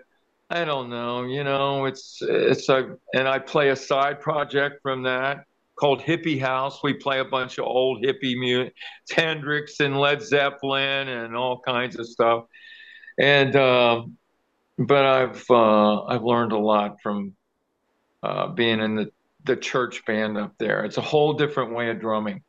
I 0.50 0.64
don't 0.66 0.90
know, 0.90 1.24
you 1.24 1.44
know, 1.44 1.86
it's 1.86 2.20
it's 2.22 2.70
a 2.70 2.96
and 3.14 3.28
I 3.28 3.40
play 3.40 3.70
a 3.70 3.76
side 3.76 4.22
project 4.22 4.82
from 4.84 5.04
that 5.04 5.46
called 5.76 6.02
Hippie 6.02 6.40
House. 6.40 6.82
We 6.84 6.94
play 6.94 7.20
a 7.20 7.26
bunch 7.26 7.58
of 7.58 7.66
old 7.66 8.04
hippie 8.04 8.38
music, 8.40 8.74
Hendrix 9.12 9.80
and 9.80 10.00
Led 10.00 10.22
Zeppelin 10.22 11.08
and 11.08 11.36
all 11.36 11.60
kinds 11.60 11.98
of 11.98 12.08
stuff. 12.08 12.46
And 13.20 13.56
um, 13.56 14.18
but 14.78 15.06
I've 15.06 15.46
uh, 15.50 16.04
I've 16.04 16.24
learned 16.24 16.52
a 16.52 16.60
lot 16.60 16.98
from 17.02 17.36
uh, 18.24 18.48
being 18.48 18.80
in 18.80 18.96
the 18.96 19.12
the 19.44 19.56
church 19.56 20.06
band 20.06 20.38
up 20.38 20.54
there. 20.58 20.86
It's 20.86 20.98
a 20.98 21.02
whole 21.02 21.34
different 21.34 21.74
way 21.74 21.90
of 21.90 22.00
drumming. 22.00 22.44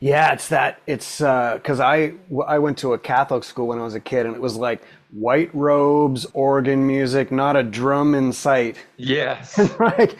Yeah, 0.00 0.32
it's 0.32 0.48
that. 0.48 0.80
It's 0.86 1.20
uh, 1.20 1.54
because 1.56 1.80
I 1.80 2.14
I 2.46 2.58
went 2.58 2.78
to 2.78 2.92
a 2.94 2.98
Catholic 2.98 3.44
school 3.44 3.68
when 3.68 3.78
I 3.78 3.82
was 3.82 3.94
a 3.94 4.00
kid, 4.00 4.26
and 4.26 4.34
it 4.34 4.40
was 4.42 4.56
like 4.56 4.82
white 5.10 5.54
robes, 5.54 6.26
organ 6.34 6.86
music, 6.86 7.32
not 7.32 7.56
a 7.56 7.62
drum 7.62 8.14
in 8.14 8.32
sight. 8.32 8.76
Yes. 8.96 9.70
right. 9.78 10.14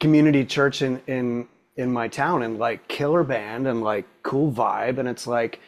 community 0.00 0.44
church 0.44 0.82
in 0.82 1.00
in 1.06 1.48
in 1.76 1.92
my 1.92 2.08
town, 2.08 2.42
and 2.42 2.58
like 2.58 2.86
killer 2.88 3.24
band 3.24 3.66
and 3.66 3.82
like 3.82 4.06
cool 4.22 4.52
vibe, 4.52 4.98
and 4.98 5.08
it's 5.08 5.26
like 5.26 5.60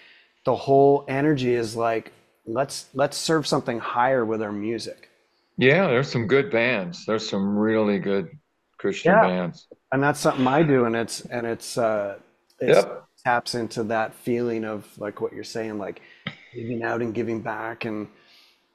the 0.44 0.56
whole 0.56 1.04
energy 1.08 1.54
is 1.54 1.76
like 1.76 2.12
let's 2.46 2.86
let's 2.94 3.16
serve 3.16 3.46
something 3.46 3.78
higher 3.78 4.24
with 4.24 4.42
our 4.42 4.52
music. 4.52 5.10
Yeah, 5.56 5.86
there's 5.88 6.10
some 6.10 6.26
good 6.26 6.50
bands. 6.50 7.04
There's 7.06 7.28
some 7.28 7.56
really 7.56 7.98
good 7.98 8.28
Christian 8.84 9.12
Yeah. 9.12 9.22
bands. 9.26 9.66
and 9.92 10.02
that's 10.02 10.20
something 10.20 10.46
I 10.46 10.62
do, 10.62 10.84
and 10.84 10.94
it's 10.94 11.20
and 11.22 11.46
it's 11.46 11.78
uh, 11.78 12.18
it 12.60 12.68
Yep. 12.68 13.04
taps 13.24 13.54
into 13.54 13.82
that 13.84 14.12
feeling 14.14 14.64
of 14.64 14.86
like 14.98 15.20
what 15.22 15.32
you're 15.32 15.42
saying, 15.58 15.78
like 15.78 16.02
giving 16.54 16.82
out 16.82 17.00
and 17.00 17.14
giving 17.14 17.40
back, 17.40 17.86
and 17.86 18.08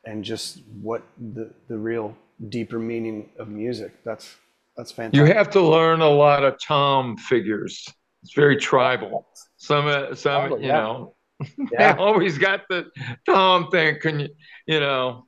and 0.06 0.24
just 0.24 0.62
what 0.82 1.04
the 1.36 1.46
the 1.68 1.78
real 1.78 2.16
deeper 2.50 2.80
meaning 2.80 3.30
of 3.38 3.50
music. 3.50 3.92
That's 4.04 4.36
that's 4.76 4.92
fantastic. 4.92 5.28
You 5.28 5.34
have 5.36 5.50
to 5.52 5.62
learn 5.62 6.02
a 6.02 6.10
lot 6.10 6.44
of 6.44 6.58
tom 6.60 7.16
figures. 7.18 7.86
It's 8.24 8.34
very 8.34 8.58
tribal. 8.58 9.28
Some, 9.58 9.88
uh, 9.88 10.16
some, 10.16 10.54
Oh, 10.54 10.58
you 10.58 10.68
yeah. 10.68 10.80
know, 10.82 11.16
Yeah. 11.72 11.94
they 11.94 12.00
always 12.02 12.38
got 12.38 12.62
the 12.70 12.88
tom 13.26 13.70
thing. 13.70 14.00
Can 14.02 14.22
you, 14.22 14.30
you 14.66 14.80
know, 14.80 15.26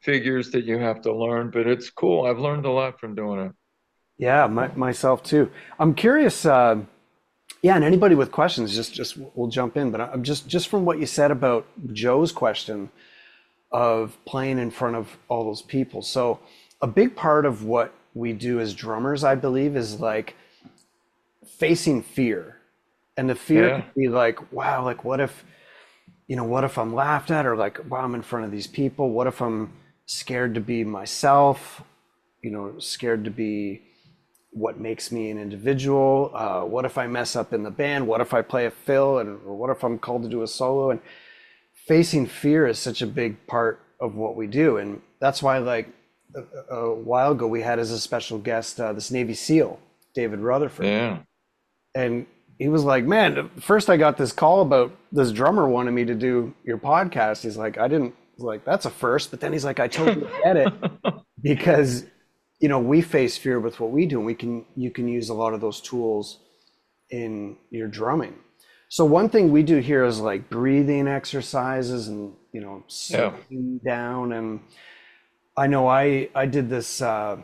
figures 0.00 0.50
that 0.52 0.64
you 0.64 0.78
have 0.78 1.00
to 1.02 1.12
learn. 1.12 1.50
But 1.50 1.66
it's 1.66 1.90
cool. 1.90 2.24
I've 2.26 2.38
learned 2.38 2.66
a 2.66 2.70
lot 2.70 2.98
from 3.00 3.14
doing 3.16 3.40
it. 3.46 3.52
Yeah, 4.18 4.46
my, 4.48 4.68
myself 4.74 5.22
too. 5.22 5.50
I'm 5.78 5.94
curious. 5.94 6.46
Uh, 6.46 6.82
yeah, 7.62 7.76
and 7.76 7.84
anybody 7.84 8.14
with 8.16 8.32
questions, 8.32 8.74
just 8.74 8.94
just 8.94 9.16
we'll 9.34 9.48
jump 9.48 9.76
in. 9.76 9.90
But 9.92 10.00
I'm 10.00 10.24
just 10.24 10.48
just 10.48 10.68
from 10.68 10.84
what 10.84 10.98
you 11.00 11.06
said 11.06 11.30
about 11.30 11.66
Joe's 11.92 12.32
question 12.32 12.90
of 13.72 14.16
playing 14.26 14.58
in 14.58 14.70
front 14.70 14.96
of 14.96 15.18
all 15.28 15.44
those 15.44 15.62
people. 15.62 16.02
So 16.02 16.40
a 16.82 16.86
big 16.86 17.16
part 17.16 17.46
of 17.46 17.64
what 17.64 17.94
we 18.14 18.32
do 18.32 18.60
as 18.60 18.74
drummers, 18.74 19.24
I 19.24 19.34
believe, 19.36 19.76
is 19.76 20.00
like 20.00 20.36
facing 21.46 22.02
fear, 22.02 22.56
and 23.16 23.28
the 23.30 23.34
fear 23.34 23.68
Yeah. 23.68 23.80
could 23.82 23.94
be 23.94 24.08
like, 24.08 24.52
wow, 24.52 24.84
like 24.84 25.04
what 25.04 25.20
if, 25.20 25.44
you 26.28 26.36
know, 26.36 26.44
what 26.44 26.64
if 26.64 26.78
I'm 26.78 26.94
laughed 26.94 27.30
at, 27.30 27.46
or 27.46 27.56
like, 27.56 27.78
wow, 27.90 28.00
I'm 28.04 28.14
in 28.14 28.22
front 28.22 28.46
of 28.46 28.52
these 28.52 28.66
people. 28.66 29.10
What 29.10 29.26
if 29.26 29.40
I'm 29.42 29.72
scared 30.06 30.54
to 30.54 30.60
be 30.60 30.84
myself? 30.84 31.82
You 32.42 32.50
know, 32.52 32.78
scared 32.78 33.24
to 33.24 33.30
be 33.30 33.82
what 34.50 34.80
makes 34.80 35.12
me 35.12 35.30
an 35.30 35.38
individual. 35.38 36.30
Uh, 36.34 36.62
what 36.62 36.84
if 36.84 36.96
I 36.98 37.06
mess 37.06 37.36
up 37.36 37.52
in 37.52 37.62
the 37.62 37.70
band? 37.70 38.06
What 38.06 38.20
if 38.20 38.32
I 38.34 38.42
play 38.42 38.66
a 38.66 38.70
fill? 38.70 39.18
And 39.18 39.42
what 39.44 39.70
if 39.70 39.84
I'm 39.84 39.98
called 39.98 40.22
to 40.22 40.28
do 40.28 40.42
a 40.42 40.46
solo? 40.46 40.90
And 40.90 41.00
facing 41.86 42.26
fear 42.26 42.66
is 42.66 42.78
such 42.78 43.02
a 43.02 43.06
big 43.06 43.46
part 43.46 43.80
of 44.00 44.14
what 44.14 44.36
we 44.36 44.46
do, 44.46 44.76
and 44.76 45.00
that's 45.20 45.42
why, 45.42 45.58
like 45.58 45.88
a, 46.36 46.74
a 46.74 46.94
while 46.94 47.32
ago, 47.32 47.46
we 47.48 47.62
had 47.62 47.78
as 47.78 47.90
a 47.90 47.98
special 47.98 48.38
guest 48.38 48.78
uh, 48.80 48.92
this 48.92 49.10
Navy 49.10 49.34
SEAL, 49.34 49.78
David 50.14 50.38
Rutherford, 50.40 50.86
Yeah. 50.86 51.18
and 51.94 52.26
he 52.58 52.68
was 52.68 52.84
like, 52.84 53.04
"Man, 53.04 53.50
first 53.60 53.90
I 53.90 53.96
got 53.96 54.16
this 54.16 54.30
call 54.32 54.60
about 54.62 54.92
this 55.10 55.32
drummer 55.32 55.68
wanted 55.68 55.90
me 55.92 56.04
to 56.04 56.14
do 56.14 56.54
your 56.64 56.78
podcast." 56.78 57.42
He's 57.42 57.56
like, 57.56 57.76
"I 57.78 57.88
didn't." 57.88 58.14
Like, 58.38 58.64
"That's 58.64 58.84
a 58.86 58.90
first 58.90 59.30
but 59.32 59.40
then 59.40 59.52
he's 59.52 59.64
like, 59.64 59.80
"I 59.80 59.88
totally 59.88 60.26
get 60.44 60.56
it." 60.56 60.72
because 61.42 62.04
you 62.60 62.68
know 62.68 62.78
we 62.78 63.00
face 63.00 63.36
fear 63.38 63.58
with 63.60 63.78
what 63.80 63.90
we 63.90 64.06
do 64.06 64.18
and 64.18 64.26
we 64.26 64.34
can 64.34 64.64
you 64.76 64.90
can 64.90 65.06
use 65.08 65.28
a 65.28 65.34
lot 65.34 65.54
of 65.54 65.60
those 65.60 65.80
tools 65.80 66.38
in 67.10 67.56
your 67.70 67.88
drumming 67.88 68.34
so 68.88 69.04
one 69.04 69.28
thing 69.28 69.50
we 69.52 69.62
do 69.62 69.78
here 69.78 70.04
is 70.04 70.20
like 70.20 70.48
breathing 70.50 71.06
exercises 71.08 72.08
and 72.08 72.32
you 72.52 72.60
know 72.60 72.82
Yeah. 73.08 73.32
sitting 73.48 73.78
down 73.84 74.32
and 74.32 74.60
i 75.56 75.66
know 75.66 75.86
i 75.88 76.28
i 76.34 76.46
did 76.46 76.68
this 76.68 77.00
uh 77.00 77.36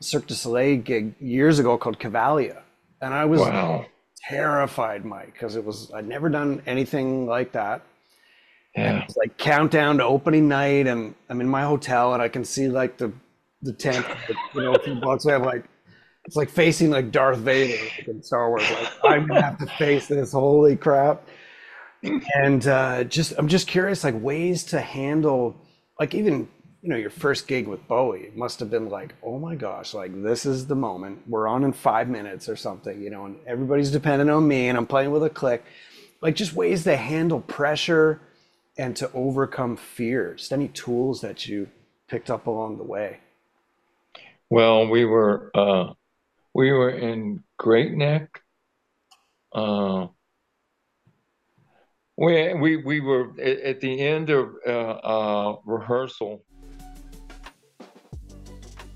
cirque 0.00 0.26
du 0.26 0.34
soleil 0.34 0.76
gig 0.82 1.14
years 1.20 1.58
ago 1.58 1.78
called 1.78 1.98
cavalia 1.98 2.62
and 3.00 3.14
i 3.14 3.24
was 3.24 3.40
Wow. 3.40 3.86
terrified 4.28 5.04
mike 5.04 5.32
because 5.32 5.56
it 5.56 5.64
was 5.64 5.90
i'd 5.94 6.06
never 6.06 6.28
done 6.28 6.62
anything 6.66 7.26
like 7.26 7.52
that 7.52 7.82
Yeah. 8.76 9.02
it's 9.04 9.16
like 9.16 9.38
countdown 9.38 9.96
to 9.98 10.04
opening 10.04 10.48
night, 10.48 10.86
and 10.86 11.14
I'm 11.30 11.40
in 11.40 11.48
my 11.48 11.62
hotel, 11.62 12.12
and 12.12 12.20
I 12.22 12.28
can 12.28 12.44
see 12.44 12.68
like 12.68 12.98
the 12.98 13.10
the 13.66 13.72
tent, 13.72 14.06
you 14.54 14.62
know, 14.62 14.74
a 14.74 14.78
few 14.78 14.94
blocks 14.94 15.24
away. 15.26 15.36
Like, 15.36 15.64
it's 16.26 16.36
like 16.36 16.50
facing 16.50 16.90
like 16.90 17.12
Darth 17.12 17.38
Vader 17.38 17.82
like 17.82 18.08
in 18.08 18.22
Star 18.22 18.48
Wars. 18.48 18.68
Like 18.70 18.92
I'm 19.04 19.26
gonna 19.26 19.42
have 19.42 19.58
to 19.58 19.66
face 19.66 20.08
this. 20.08 20.32
Holy 20.32 20.76
crap! 20.76 21.28
And 22.34 22.66
uh, 22.66 23.04
just 23.04 23.34
I'm 23.38 23.48
just 23.48 23.68
curious, 23.68 24.02
like 24.02 24.20
ways 24.20 24.64
to 24.64 24.80
handle, 24.80 25.56
like 26.00 26.14
even 26.14 26.48
you 26.82 26.88
know 26.88 26.96
your 26.96 27.10
first 27.10 27.46
gig 27.46 27.68
with 27.68 27.86
Bowie 27.86 28.30
must 28.34 28.58
have 28.60 28.70
been 28.70 28.88
like, 28.88 29.14
oh 29.22 29.38
my 29.38 29.54
gosh, 29.54 29.94
like 29.94 30.20
this 30.22 30.44
is 30.46 30.66
the 30.66 30.74
moment. 30.74 31.20
We're 31.28 31.46
on 31.46 31.62
in 31.62 31.72
five 31.72 32.08
minutes 32.08 32.48
or 32.48 32.56
something, 32.56 33.00
you 33.00 33.10
know, 33.10 33.26
and 33.26 33.36
everybody's 33.46 33.92
dependent 33.92 34.30
on 34.30 34.48
me, 34.48 34.68
and 34.68 34.76
I'm 34.76 34.86
playing 34.86 35.12
with 35.12 35.22
a 35.22 35.30
click. 35.30 35.64
Like 36.20 36.34
just 36.34 36.54
ways 36.54 36.82
to 36.84 36.96
handle 36.96 37.40
pressure 37.40 38.20
and 38.78 38.96
to 38.96 39.10
overcome 39.12 39.76
fear. 39.76 40.34
Just 40.34 40.52
any 40.52 40.68
tools 40.68 41.20
that 41.20 41.46
you 41.46 41.68
picked 42.08 42.30
up 42.30 42.46
along 42.46 42.78
the 42.78 42.84
way. 42.84 43.20
Well, 44.48 44.88
we 44.88 45.04
were 45.04 45.50
uh, 45.54 45.92
we 46.54 46.70
were 46.70 46.90
in 46.90 47.42
Great 47.58 47.92
Neck. 47.92 48.42
Uh, 49.52 50.06
we 52.16 52.54
we 52.54 52.76
we 52.76 53.00
were 53.00 53.30
at, 53.40 53.80
the 53.80 54.00
end 54.00 54.30
of 54.30 54.50
uh, 54.64 54.70
uh, 54.70 55.56
rehearsal. 55.64 56.44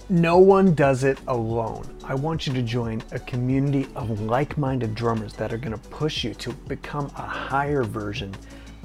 No 0.09 0.39
one 0.39 0.75
does 0.75 1.03
it 1.03 1.19
alone. 1.27 1.85
I 2.05 2.15
want 2.15 2.47
you 2.47 2.53
to 2.55 2.63
join 2.63 3.03
a 3.11 3.19
community 3.19 3.89
of 3.97 4.21
like 4.21 4.57
minded 4.57 4.95
drummers 4.95 5.35
that 5.35 5.53
are 5.53 5.59
going 5.59 5.73
to 5.73 5.89
push 5.91 6.23
you 6.25 6.35
to 6.35 6.53
become 6.53 7.07
a 7.17 7.23
higher 7.23 7.83
version 7.83 8.35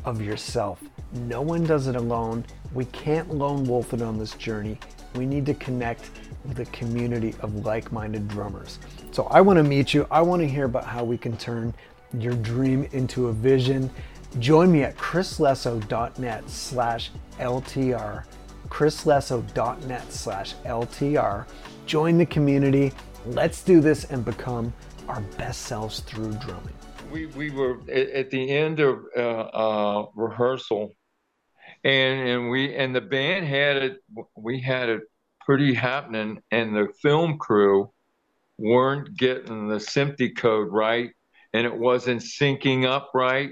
of 0.04 0.22
yourself. 0.22 0.84
No 1.14 1.42
one 1.42 1.64
does 1.64 1.88
it 1.88 1.96
alone. 1.96 2.44
We 2.74 2.86
can't 2.86 3.34
lone 3.34 3.64
wolf 3.66 3.94
it 3.94 4.02
on 4.02 4.18
this 4.18 4.34
journey. 4.34 4.80
We 5.16 5.26
need 5.26 5.46
to 5.46 5.54
connect 5.54 6.10
with 6.48 6.60
a 6.60 6.66
community 6.66 7.36
of 7.42 7.66
like 7.66 7.92
minded 7.92 8.28
drummers. 8.28 8.80
So 9.12 9.24
I 9.26 9.42
want 9.42 9.58
to 9.58 9.64
meet 9.64 9.94
you. 9.94 10.08
I 10.12 10.22
want 10.22 10.42
to 10.42 10.48
hear 10.48 10.66
about 10.66 10.86
how 10.86 11.04
we 11.04 11.18
can 11.18 11.36
turn 11.38 11.74
your 12.18 12.34
dream 12.34 12.88
into 12.92 13.28
a 13.28 13.34
vision. 13.34 13.90
Join 14.40 14.72
me 14.72 14.84
at 14.84 14.98
chrislesso.net 14.98 16.50
slash 16.50 17.12
LTR 17.40 18.26
chrislesso.net 18.70 20.12
slash 20.12 20.56
LTR. 20.66 21.46
Join 21.86 22.18
the 22.18 22.26
community. 22.26 22.92
Let's 23.26 23.64
do 23.64 23.80
this 23.80 24.06
and 24.06 24.24
become 24.24 24.74
our 25.08 25.22
best 25.38 25.64
selves 25.64 26.02
through 26.02 26.34
drumming. 26.34 26.74
We 27.12 27.28
we 27.28 27.52
were 27.52 27.80
at, 27.90 28.32
the 28.32 28.50
end 28.50 28.80
of 28.80 29.00
uh, 29.16 29.20
uh, 29.20 30.06
rehearsal, 30.16 30.92
and 31.84 32.30
and 32.30 32.50
we 32.50 32.76
and 32.76 32.96
the 32.96 33.02
band 33.02 33.46
had 33.46 33.78
it. 33.78 33.98
We 34.36 34.60
had 34.60 34.90
it 34.90 35.02
pretty 35.46 35.74
happening, 35.74 36.42
and 36.52 36.76
the 36.76 36.88
film 37.02 37.38
crew 37.38 37.92
weren't 38.58 39.16
getting 39.16 39.68
the 39.68 39.76
SMPTE 39.76 40.38
code 40.38 40.72
right, 40.72 41.12
and 41.54 41.66
it 41.66 41.78
wasn't 41.78 42.22
syncing 42.22 42.86
up 42.86 43.12
right. 43.14 43.52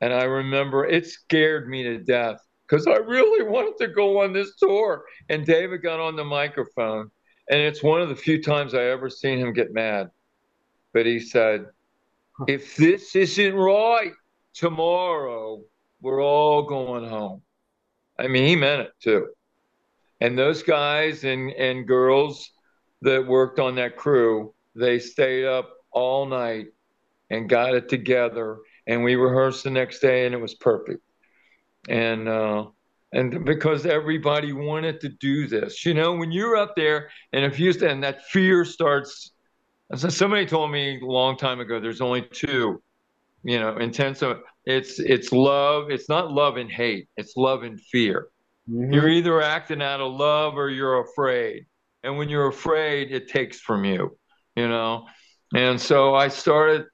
And 0.00 0.12
I 0.12 0.24
remember 0.24 0.86
it 0.86 1.06
scared 1.06 1.68
me 1.68 1.82
to 1.82 1.98
death 1.98 2.38
because 2.66 2.86
I 2.86 2.96
really 2.96 3.44
wanted 3.48 3.76
to 3.78 3.92
go 3.92 4.22
on 4.22 4.32
this 4.32 4.54
tour. 4.56 5.04
And 5.28 5.44
David 5.44 5.82
got 5.82 6.00
on 6.00 6.16
the 6.16 6.24
microphone, 6.24 7.10
and 7.50 7.60
it's 7.60 7.82
one 7.82 8.00
of 8.00 8.08
the 8.08 8.16
few 8.16 8.42
times 8.42 8.74
I 8.74 8.84
ever 8.84 9.10
seen 9.10 9.38
him 9.38 9.52
get 9.52 9.72
mad. 9.72 10.10
But 10.92 11.06
he 11.06 11.18
said, 11.20 11.66
"If 12.46 12.76
this 12.76 13.14
isn't 13.16 13.54
right 13.54 14.12
tomorrow, 14.54 15.62
we're 16.00 16.22
all 16.22 16.62
going 16.62 17.08
home." 17.08 17.42
I 18.18 18.28
mean, 18.28 18.46
he 18.46 18.56
meant 18.56 18.82
it 18.82 18.92
too. 19.00 19.28
And 20.20 20.38
those 20.38 20.62
guys 20.62 21.24
and 21.24 21.50
and 21.52 21.86
girls 21.86 22.50
that 23.02 23.26
worked 23.26 23.58
on 23.58 23.76
that 23.76 23.96
crew, 23.96 24.54
they 24.74 24.98
stayed 24.98 25.46
up 25.46 25.70
all 25.92 26.26
night 26.26 26.66
and 27.30 27.48
got 27.48 27.74
it 27.74 27.88
together. 27.88 28.58
And 28.86 29.04
we 29.04 29.16
rehearsed 29.16 29.64
the 29.64 29.70
next 29.70 30.00
day, 30.00 30.26
and 30.26 30.34
it 30.34 30.40
was 30.40 30.54
perfect 30.54 31.02
and 31.88 32.28
uh, 32.28 32.66
and 33.12 33.44
because 33.44 33.86
everybody 33.86 34.52
wanted 34.52 35.00
to 35.00 35.08
do 35.08 35.46
this, 35.46 35.84
you 35.86 35.94
know, 35.94 36.14
when 36.14 36.30
you're 36.30 36.56
up 36.56 36.74
there 36.76 37.10
and 37.32 37.44
if 37.44 37.58
you 37.58 37.72
and 37.86 38.02
that 38.04 38.24
fear 38.26 38.64
starts. 38.64 39.32
Somebody 39.96 40.44
told 40.44 40.70
me 40.70 41.00
a 41.00 41.04
long 41.06 41.38
time 41.38 41.60
ago, 41.60 41.80
there's 41.80 42.02
only 42.02 42.20
two, 42.20 42.82
you 43.42 43.58
know, 43.58 43.78
intensive. 43.78 44.36
It's 44.66 44.98
it's 44.98 45.32
love. 45.32 45.90
It's 45.90 46.10
not 46.10 46.30
love 46.30 46.58
and 46.58 46.70
hate. 46.70 47.08
It's 47.16 47.38
love 47.38 47.62
and 47.62 47.80
fear. 47.80 48.28
Mm-hmm. 48.68 48.92
You're 48.92 49.08
either 49.08 49.40
acting 49.42 49.82
out 49.82 50.00
of 50.00 50.12
love 50.12 50.56
or 50.56 50.68
you're 50.68 51.00
afraid. 51.00 51.66
And 52.02 52.16
when 52.18 52.28
you're 52.28 52.48
afraid, 52.48 53.10
it 53.12 53.28
takes 53.28 53.60
from 53.60 53.84
you, 53.84 54.16
you 54.54 54.68
know. 54.68 55.06
And 55.54 55.80
so 55.80 56.14
I 56.14 56.28
started 56.28 56.86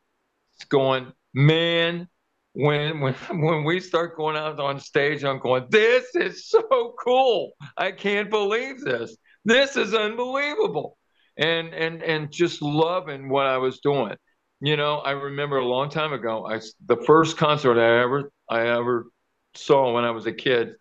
going, 0.69 1.13
man, 1.35 2.09
when 2.53 3.01
when 3.01 3.15
when 3.31 3.65
we 3.65 3.81
start 3.81 4.17
going 4.17 4.37
out 4.37 4.59
on 4.61 4.81
stage, 4.81 5.25
I'm 5.25 5.41
going, 5.41 5.67
this 5.71 6.15
is 6.15 6.49
so 6.49 6.95
cool. 7.03 7.53
I 7.77 7.93
can't 7.93 8.31
believe 8.31 8.81
this. 8.81 9.17
This 9.45 9.77
is 9.77 9.95
unbelievable. 9.95 10.97
And 11.37 11.75
and 11.75 12.03
and 12.03 12.31
just 12.31 12.63
loving 12.63 13.29
what 13.29 13.47
I 13.47 13.59
was 13.59 13.81
doing. 13.81 14.15
You 14.61 14.77
know, 14.77 14.99
I 14.99 15.11
remember 15.11 15.59
a 15.59 15.67
long 15.67 15.91
time 15.91 16.13
ago, 16.13 16.47
I 16.47 16.61
the 16.87 17.03
first 17.05 17.37
concert 17.37 17.79
I 17.79 18.03
ever 18.03 18.31
I 18.49 18.69
ever 18.69 19.07
saw 19.55 19.93
when 19.93 20.05
I 20.05 20.13
was 20.13 20.27
a 20.27 20.33
kid. 20.33 20.75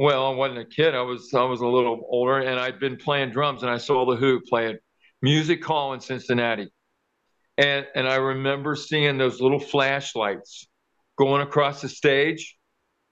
Well, 0.00 0.26
I 0.26 0.30
wasn't 0.30 0.60
a 0.60 0.64
kid. 0.64 0.94
I 0.94 1.02
was 1.02 1.34
I 1.34 1.42
was 1.42 1.60
a 1.60 1.66
little 1.66 2.06
older, 2.08 2.38
and 2.38 2.60
I'd 2.60 2.78
been 2.78 2.98
playing 2.98 3.32
drums, 3.32 3.64
and 3.64 3.70
I 3.70 3.78
saw 3.78 4.06
the 4.08 4.14
Who 4.14 4.40
playing 4.40 4.78
Music 5.22 5.64
Hall 5.64 5.92
in 5.92 5.98
Cincinnati, 5.98 6.68
and 7.56 7.84
and 7.96 8.06
I 8.06 8.14
remember 8.14 8.76
seeing 8.76 9.18
those 9.18 9.40
little 9.40 9.58
flashlights 9.58 10.68
going 11.18 11.42
across 11.42 11.80
the 11.80 11.88
stage, 11.88 12.56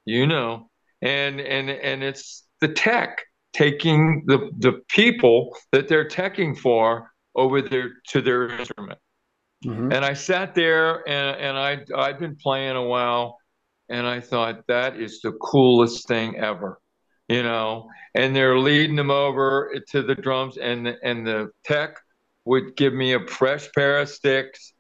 you 0.04 0.28
know, 0.28 0.70
and 1.02 1.40
and 1.40 1.70
and 1.70 2.04
it's 2.04 2.46
the 2.60 2.68
tech 2.68 3.18
taking 3.52 4.22
the 4.26 4.48
the 4.56 4.80
people 4.86 5.58
that 5.72 5.88
they're 5.88 6.08
teching 6.08 6.56
for 6.56 7.10
over 7.34 7.62
there 7.62 7.94
to 8.10 8.22
their 8.22 8.48
instrument. 8.60 9.00
Mm-hmm. 9.64 9.90
And 9.90 10.04
I 10.04 10.12
sat 10.12 10.54
there 10.54 11.02
and 11.08 11.36
and 11.36 11.58
I 11.58 11.84
I'd 12.00 12.20
been 12.20 12.36
playing 12.36 12.76
a 12.76 12.84
while 12.84 13.38
and 13.88 14.06
I 14.06 14.20
thought 14.20 14.66
that 14.68 15.00
is 15.00 15.20
the 15.20 15.32
coolest 15.32 16.08
thing 16.08 16.36
ever. 16.36 16.80
You 17.28 17.42
know, 17.42 17.88
and 18.14 18.34
they're 18.34 18.58
leading 18.58 18.94
them 18.94 19.10
over 19.10 19.72
to 19.90 20.02
the 20.02 20.14
drums 20.14 20.58
and 20.58 20.86
the, 20.86 20.94
and 21.02 21.26
the 21.26 21.50
tech 21.64 21.96
would 22.44 22.76
give 22.76 22.94
me 22.94 23.14
a 23.14 23.26
fresh 23.26 23.68
pair 23.72 23.98
of 23.98 24.08
sticks 24.08 24.72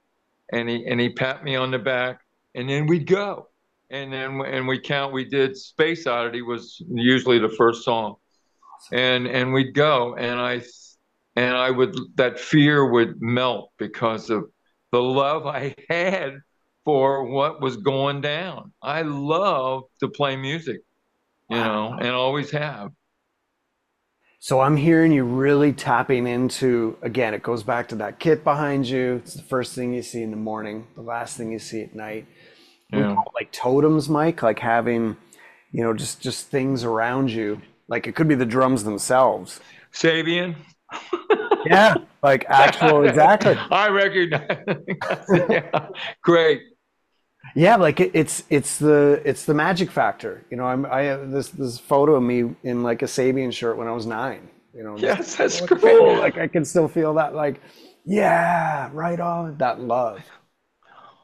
and 0.52 0.68
he 0.68 0.86
and 0.86 1.00
he 1.00 1.10
pat 1.10 1.44
me 1.44 1.56
on 1.56 1.70
the 1.70 1.78
back 1.78 2.20
and 2.54 2.68
then 2.68 2.86
we'd 2.86 3.06
go 3.06 3.48
and 3.90 4.12
then 4.12 4.40
and 4.40 4.66
we 4.66 4.80
count 4.80 5.12
we 5.12 5.24
did 5.24 5.56
space 5.56 6.06
oddity 6.06 6.42
was 6.42 6.80
usually 6.88 7.38
the 7.38 7.54
first 7.58 7.84
song 7.84 8.14
and 8.92 9.26
and 9.26 9.52
we'd 9.52 9.74
go 9.74 10.14
and 10.14 10.40
i 10.40 10.62
and 11.34 11.56
i 11.56 11.70
would 11.70 11.96
that 12.14 12.38
fear 12.38 12.90
would 12.90 13.20
melt 13.20 13.70
because 13.78 14.30
of 14.30 14.44
the 14.92 15.02
love 15.02 15.46
i 15.46 15.74
had 15.90 16.38
for 16.86 17.24
what 17.24 17.60
was 17.60 17.76
going 17.76 18.22
down 18.22 18.72
i 18.82 19.02
love 19.02 19.82
to 20.00 20.08
play 20.08 20.36
music 20.36 20.80
you 21.50 21.56
know 21.56 21.94
and 22.00 22.08
always 22.08 22.50
have 22.50 22.90
so 24.38 24.60
i'm 24.60 24.76
hearing 24.76 25.12
you 25.12 25.24
really 25.24 25.72
tapping 25.74 26.26
into 26.26 26.96
again 27.02 27.34
it 27.34 27.42
goes 27.42 27.62
back 27.62 27.88
to 27.88 27.96
that 27.96 28.18
kit 28.18 28.42
behind 28.42 28.86
you 28.86 29.16
it's 29.16 29.34
the 29.34 29.42
first 29.42 29.74
thing 29.74 29.92
you 29.92 30.02
see 30.02 30.22
in 30.22 30.30
the 30.30 30.36
morning 30.36 30.86
the 30.94 31.02
last 31.02 31.36
thing 31.36 31.52
you 31.52 31.58
see 31.58 31.82
at 31.82 31.94
night 31.94 32.26
yeah. 32.92 33.16
like 33.34 33.50
totems, 33.52 34.08
Mike, 34.08 34.42
like 34.42 34.58
having, 34.58 35.16
you 35.72 35.82
know, 35.82 35.92
just 35.92 36.20
just 36.20 36.48
things 36.48 36.84
around 36.84 37.30
you. 37.30 37.60
Like 37.88 38.06
it 38.06 38.14
could 38.14 38.28
be 38.28 38.34
the 38.34 38.46
drums 38.46 38.84
themselves. 38.84 39.60
Sabian. 39.92 40.56
yeah, 41.66 41.94
like 42.22 42.44
actual 42.48 43.04
exactly. 43.08 43.56
I 43.56 43.88
recognize. 43.88 44.58
yeah, 45.50 45.88
great. 46.22 46.62
Yeah, 47.56 47.76
like 47.76 48.00
it, 48.00 48.10
it's 48.12 48.44
it's 48.50 48.78
the 48.78 49.22
it's 49.24 49.46
the 49.46 49.54
magic 49.54 49.90
factor. 49.90 50.44
You 50.50 50.58
know, 50.58 50.64
I'm 50.64 50.84
I 50.84 51.04
have 51.04 51.30
this 51.30 51.48
this 51.48 51.78
photo 51.78 52.16
of 52.16 52.22
me 52.22 52.54
in 52.62 52.82
like 52.82 53.00
a 53.00 53.06
Sabian 53.06 53.50
shirt 53.50 53.78
when 53.78 53.88
I 53.88 53.92
was 53.92 54.04
nine. 54.04 54.50
You 54.74 54.84
know. 54.84 54.98
Yes, 54.98 55.36
that's 55.36 55.60
great. 55.66 55.80
Cool. 55.80 56.18
Like 56.18 56.36
I 56.36 56.48
can 56.48 56.66
still 56.66 56.86
feel 56.86 57.14
that. 57.14 57.34
Like, 57.34 57.62
yeah, 58.04 58.90
right 58.92 59.18
on 59.18 59.56
that 59.56 59.80
love. 59.80 60.20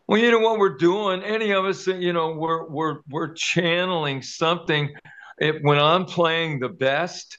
Well, 0.08 0.18
you 0.18 0.30
know 0.30 0.38
what 0.38 0.58
we're 0.58 0.78
doing. 0.78 1.22
Any 1.22 1.50
of 1.52 1.66
us, 1.66 1.86
you 1.86 2.14
know, 2.14 2.32
we're 2.32 2.66
we're 2.66 3.00
we're 3.10 3.34
channeling 3.34 4.22
something. 4.22 4.88
It, 5.38 5.62
when 5.62 5.78
I'm 5.78 6.06
playing 6.06 6.60
the 6.60 6.70
best, 6.70 7.36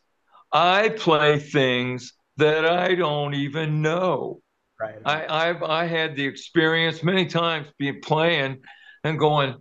I 0.52 0.90
play 0.90 1.40
things 1.40 2.14
that 2.38 2.64
I 2.64 2.94
don't 2.94 3.34
even 3.34 3.82
know. 3.82 4.42
Right. 4.80 5.00
I, 5.04 5.50
I've 5.50 5.64
I 5.64 5.86
had 5.88 6.16
the 6.16 6.28
experience 6.28 7.02
many 7.02 7.26
times 7.26 7.68
being 7.80 8.00
playing 8.00 8.60
and 9.04 9.20
going. 9.20 9.56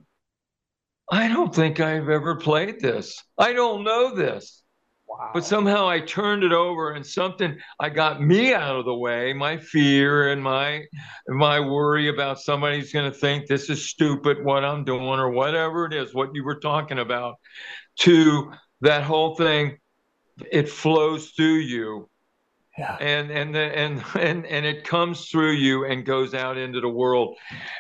I 1.11 1.29
don't 1.29 1.55
think 1.55 1.81
I've 1.81 2.09
ever 2.09 2.37
played 2.37 2.81
this. 2.81 3.23
I 3.39 3.53
don't 3.53 3.85
know 3.85 4.15
this. 4.15 4.63
Wow. 5.07 5.31
But 5.35 5.45
somehow 5.45 5.87
I 5.87 6.01
turned 6.01 6.43
it 6.43 6.53
over 6.53 6.93
and 6.93 7.05
something 7.05 7.59
I 7.79 7.91
got 7.91 8.23
me 8.23 8.55
out 8.55 8.77
of 8.77 8.87
the 8.87 8.95
way, 8.95 9.35
my 9.35 9.59
fear 9.59 10.33
and 10.33 10.43
my 10.43 10.85
my 11.29 11.61
worry 11.61 12.09
about 12.09 12.41
somebody's 12.41 12.93
going 12.93 13.13
to 13.13 13.19
think 13.19 13.47
this 13.47 13.69
is 13.69 13.91
stupid 13.91 14.43
what 14.43 14.65
I'm 14.65 14.85
doing 14.85 15.03
or 15.03 15.31
whatever 15.31 15.85
it 15.85 15.93
is 15.93 16.15
what 16.15 16.31
you 16.35 16.45
were 16.45 16.61
talking 16.61 16.99
about 16.99 17.35
to 18.01 18.53
that 18.81 19.03
whole 19.03 19.35
thing 19.35 19.77
it 20.51 20.69
flows 20.69 21.31
through 21.31 21.57
you. 21.57 22.09
Yeah. 22.79 22.97
And 23.01 23.31
and 23.31 23.55
the, 23.55 23.61
and 23.79 24.03
and 24.19 24.47
and 24.47 24.67
it 24.67 24.85
comes 24.85 25.29
through 25.29 25.53
you 25.53 25.85
and 25.85 26.05
goes 26.05 26.35
out 26.35 26.57
into 26.57 26.81
the 26.81 26.89
world. 26.89 27.37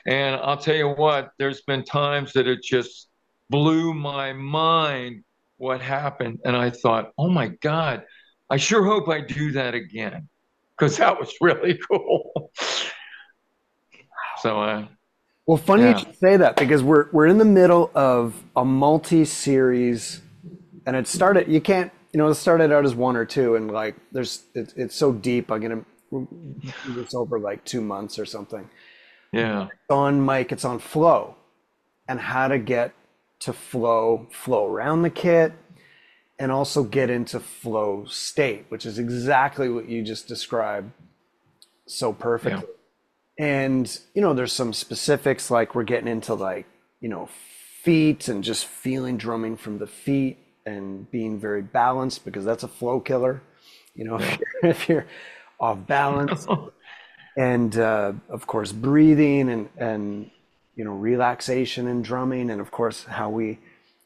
And 0.06 0.36
I'll 0.36 0.58
tell 0.58 0.76
you 0.76 0.88
what, 0.88 1.30
there's 1.38 1.62
been 1.62 1.84
times 1.84 2.32
that 2.34 2.46
it 2.46 2.62
just 2.62 3.08
blew 3.50 3.94
my 3.94 4.32
mind 4.32 5.24
what 5.56 5.80
happened. 5.80 6.40
And 6.44 6.56
I 6.56 6.70
thought, 6.70 7.12
oh 7.16 7.28
my 7.30 7.48
God, 7.48 8.04
I 8.50 8.56
sure 8.56 8.84
hope 8.84 9.08
I 9.08 9.20
do 9.20 9.52
that 9.52 9.74
again 9.74 10.28
because 10.76 10.96
that 10.96 11.18
was 11.18 11.32
really 11.40 11.78
cool. 11.90 12.50
so, 14.38 14.60
uh, 14.60 14.86
well, 15.46 15.56
funny 15.56 15.82
yeah. 15.84 15.98
you 15.98 16.12
say 16.14 16.36
that 16.36 16.56
because 16.56 16.82
we're 16.82 17.10
we're 17.12 17.26
in 17.26 17.38
the 17.38 17.44
middle 17.44 17.90
of 17.94 18.42
a 18.54 18.64
multi-series, 18.64 20.20
and 20.86 20.96
it 20.96 21.06
started. 21.06 21.48
You 21.48 21.60
can't, 21.60 21.90
you 22.12 22.18
know, 22.18 22.28
it 22.28 22.34
started 22.34 22.72
out 22.72 22.84
as 22.84 22.94
one 22.94 23.16
or 23.16 23.24
two, 23.24 23.56
and 23.56 23.70
like 23.70 23.96
there's 24.12 24.44
it, 24.54 24.74
it's 24.76 24.94
so 24.94 25.12
deep. 25.12 25.50
I'm 25.50 25.60
gonna 25.60 25.84
do 26.10 26.94
this 26.94 27.14
over 27.14 27.38
like 27.38 27.64
two 27.64 27.80
months 27.80 28.18
or 28.18 28.26
something. 28.26 28.68
Yeah. 29.32 29.64
It's 29.64 29.90
on 29.90 30.20
Mike. 30.20 30.52
It's 30.52 30.64
on 30.64 30.78
flow, 30.78 31.36
and 32.06 32.20
how 32.20 32.48
to 32.48 32.58
get 32.58 32.92
to 33.40 33.52
flow, 33.52 34.28
flow 34.30 34.66
around 34.66 35.02
the 35.02 35.10
kit, 35.10 35.52
and 36.38 36.52
also 36.52 36.84
get 36.84 37.10
into 37.10 37.40
flow 37.40 38.04
state, 38.06 38.66
which 38.68 38.86
is 38.86 38.98
exactly 38.98 39.68
what 39.68 39.88
you 39.88 40.02
just 40.02 40.28
described 40.28 40.92
so 41.86 42.12
perfectly. 42.12 42.62
Yeah. 43.38 43.44
And, 43.46 44.00
you 44.14 44.22
know, 44.22 44.34
there's 44.34 44.52
some 44.52 44.72
specifics 44.72 45.50
like 45.50 45.74
we're 45.74 45.82
getting 45.82 46.06
into 46.08 46.34
like, 46.34 46.66
you 47.00 47.08
know, 47.08 47.28
feet 47.82 48.28
and 48.28 48.44
just 48.44 48.66
feeling 48.66 49.16
drumming 49.16 49.56
from 49.56 49.78
the 49.78 49.86
feet 49.86 50.38
and 50.66 51.10
being 51.10 51.38
very 51.38 51.62
balanced 51.62 52.24
because 52.24 52.44
that's 52.44 52.62
a 52.62 52.68
flow 52.68 53.00
killer. 53.00 53.42
You 53.94 54.04
know, 54.04 54.18
yeah. 54.18 54.32
if, 54.34 54.38
you're, 54.62 54.70
if 54.70 54.88
you're 54.88 55.06
off 55.60 55.86
balance. 55.86 56.46
and 57.36 57.76
uh, 57.78 58.12
of 58.28 58.46
course, 58.46 58.72
breathing 58.72 59.48
and, 59.48 59.68
and 59.76 60.30
you 60.76 60.84
know 60.84 60.92
relaxation 60.92 61.86
and 61.86 62.04
drumming 62.04 62.50
and 62.50 62.60
of 62.60 62.70
course 62.70 63.04
how 63.04 63.28
we 63.28 63.58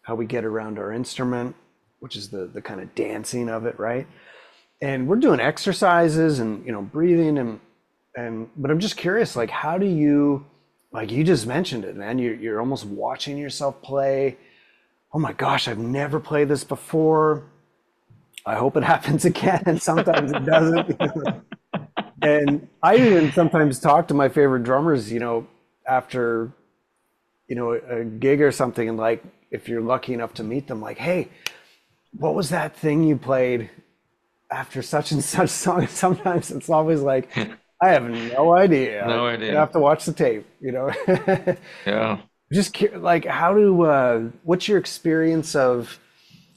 how 0.02 0.14
we 0.14 0.26
get 0.26 0.44
around 0.44 0.78
our 0.78 0.92
instrument 0.92 1.54
which 2.00 2.16
is 2.16 2.28
the 2.30 2.46
the 2.46 2.60
kind 2.60 2.80
of 2.80 2.94
dancing 2.94 3.48
of 3.48 3.66
it 3.66 3.78
right 3.78 4.06
and 4.82 5.06
we're 5.06 5.16
doing 5.16 5.40
exercises 5.40 6.38
and 6.38 6.64
you 6.66 6.72
know 6.72 6.82
breathing 6.82 7.38
and 7.38 7.60
and 8.16 8.48
but 8.56 8.70
i'm 8.70 8.80
just 8.80 8.96
curious 8.96 9.36
like 9.36 9.50
how 9.50 9.78
do 9.78 9.86
you 9.86 10.44
like 10.92 11.10
you 11.10 11.22
just 11.22 11.46
mentioned 11.46 11.84
it 11.84 11.96
man 11.96 12.18
you're, 12.18 12.34
you're 12.34 12.60
almost 12.60 12.84
watching 12.84 13.38
yourself 13.38 13.80
play 13.82 14.36
oh 15.16 15.18
my 15.18 15.32
gosh 15.32 15.66
i've 15.66 15.78
never 15.78 16.20
played 16.20 16.46
this 16.46 16.62
before. 16.62 17.42
I 18.44 18.54
hope 18.54 18.76
it 18.76 18.84
happens 18.94 19.24
again 19.24 19.62
and 19.64 19.80
sometimes 19.80 20.30
it 20.30 20.44
doesn't. 20.44 21.00
And 22.22 22.68
i 22.82 22.96
even 22.96 23.30
sometimes 23.32 23.78
talk 23.78 24.08
to 24.08 24.14
my 24.14 24.28
favorite 24.28 24.64
drummers 24.64 25.12
you 25.12 25.20
know 25.20 25.46
after 25.86 26.50
you 27.46 27.54
know 27.54 27.72
a 27.72 28.04
gig 28.04 28.40
or 28.40 28.50
something 28.50 28.88
and 28.88 28.98
like 28.98 29.22
if 29.50 29.68
you're 29.68 29.82
lucky 29.82 30.12
enough 30.14 30.34
to 30.34 30.42
meet 30.42 30.66
them 30.66 30.80
like 30.80 30.98
hey 30.98 31.28
what 32.12 32.34
was 32.34 32.48
that 32.50 32.74
thing 32.74 33.04
you 33.04 33.16
played 33.16 33.70
after 34.50 34.80
such 34.82 35.12
and 35.12 35.22
such 35.22 35.50
song? 35.50 35.86
Sometimes 36.04 36.50
it's 36.50 36.70
always 36.70 37.00
like 37.00 37.28
i 37.82 37.88
have 37.88 38.08
no 38.08 38.54
idea. 38.54 39.04
No 39.06 39.26
idea. 39.26 39.50
You 39.52 39.56
have 39.58 39.72
to 39.72 39.80
watch 39.80 40.04
the 40.06 40.12
tape 40.12 40.46
you 40.60 40.72
know? 40.72 40.90
Yeah 41.86 42.18
just 42.52 42.80
like 42.94 43.24
how 43.24 43.52
do 43.54 43.82
uh 43.82 44.20
what's 44.44 44.68
your 44.68 44.78
experience 44.78 45.54
of 45.54 45.98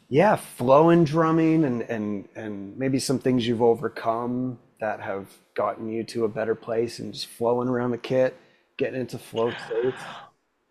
yeah 0.10 0.36
flow 0.36 0.90
and 0.90 1.06
drumming 1.06 1.64
and 1.64 1.82
and 1.84 2.28
and 2.36 2.78
maybe 2.78 3.00
some 3.00 3.20
things 3.20 3.48
you've 3.48 3.62
overcome 3.62 4.58
that 4.80 5.02
have 5.02 5.28
gotten 5.56 5.90
you 5.90 6.04
to 6.04 6.26
a 6.26 6.30
better 6.30 6.56
place 6.56 7.00
and 7.00 7.14
just 7.14 7.28
flowing 7.28 7.68
around 7.68 7.92
the 7.92 7.98
kit 7.98 8.38
getting 8.80 9.02
into 9.02 9.20
flow 9.20 9.52
states? 9.68 10.02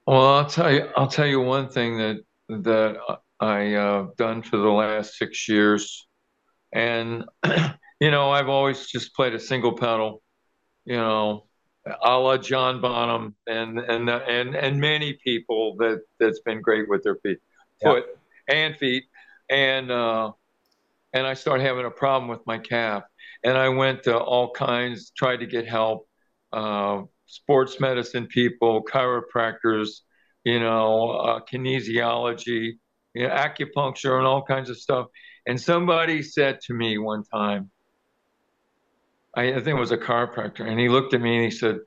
Well, 0.07 0.27
I'll 0.35 0.47
tell 0.47 0.73
you. 0.73 0.89
I'll 0.97 1.07
tell 1.07 1.27
you 1.27 1.41
one 1.41 1.69
thing 1.69 1.99
that 1.99 2.17
that 2.49 2.97
I 3.39 3.75
uh, 3.75 4.07
done 4.17 4.43
for 4.43 4.57
the 4.57 4.71
last 4.71 5.17
six 5.17 5.49
years, 5.49 6.09
and 6.73 7.25
you 8.01 8.11
know 8.11 8.31
I've 8.31 8.49
always 8.49 8.87
just 8.87 9.15
played 9.15 9.35
a 9.35 9.39
single 9.39 9.77
pedal, 9.77 10.23
you 10.87 10.97
know, 10.97 11.47
a 11.87 12.19
la 12.19 12.37
John 12.37 12.81
Bonham 12.81 13.35
and 13.47 13.79
and 13.79 14.09
and 14.09 14.55
and 14.55 14.81
many 14.81 15.19
people 15.25 15.77
that 15.79 16.03
that's 16.19 16.41
been 16.41 16.61
great 16.61 16.89
with 16.89 17.03
their 17.03 17.17
feet, 17.17 17.39
Yeah. 17.83 17.91
foot 17.91 18.05
and 18.49 18.77
feet, 18.77 19.05
and 19.49 19.91
uh, 19.91 20.33
and 21.13 21.27
I 21.27 21.35
started 21.35 21.65
having 21.65 21.87
a 21.87 21.91
problem 21.91 22.29
with 22.29 22.41
my 22.47 22.59
calf, 22.59 23.05
and 23.45 23.57
I 23.57 23.69
went 23.71 24.03
to 24.05 24.17
all 24.19 24.51
kinds, 24.53 25.11
tried 25.17 25.39
to 25.39 25.47
get 25.47 25.67
help, 25.67 26.09
uh, 26.53 27.03
sports 27.27 27.81
medicine 27.81 28.27
people, 28.27 28.85
chiropractors, 28.85 30.01
you 30.45 30.61
know, 30.61 31.11
uh, 31.11 31.41
kinesiology, 31.51 32.73
you 33.15 33.27
know, 33.27 33.35
acupuncture, 33.35 34.19
and 34.19 34.27
all 34.27 34.43
kinds 34.43 34.71
of 34.71 34.79
stuff. 34.79 35.07
And 35.47 35.61
somebody 35.61 36.23
said 36.23 36.61
to 36.63 36.75
me 36.75 36.99
one 36.99 37.25
time, 37.25 37.71
I, 39.39 39.51
I 39.53 39.55
think 39.55 39.69
it 39.69 39.81
was 39.81 39.93
a 39.93 39.99
chiropractor, 39.99 40.69
and 40.69 40.81
he 40.81 40.89
looked 40.89 41.15
at 41.15 41.21
me 41.21 41.37
and 41.37 41.45
he 41.45 41.51
said, 41.51 41.79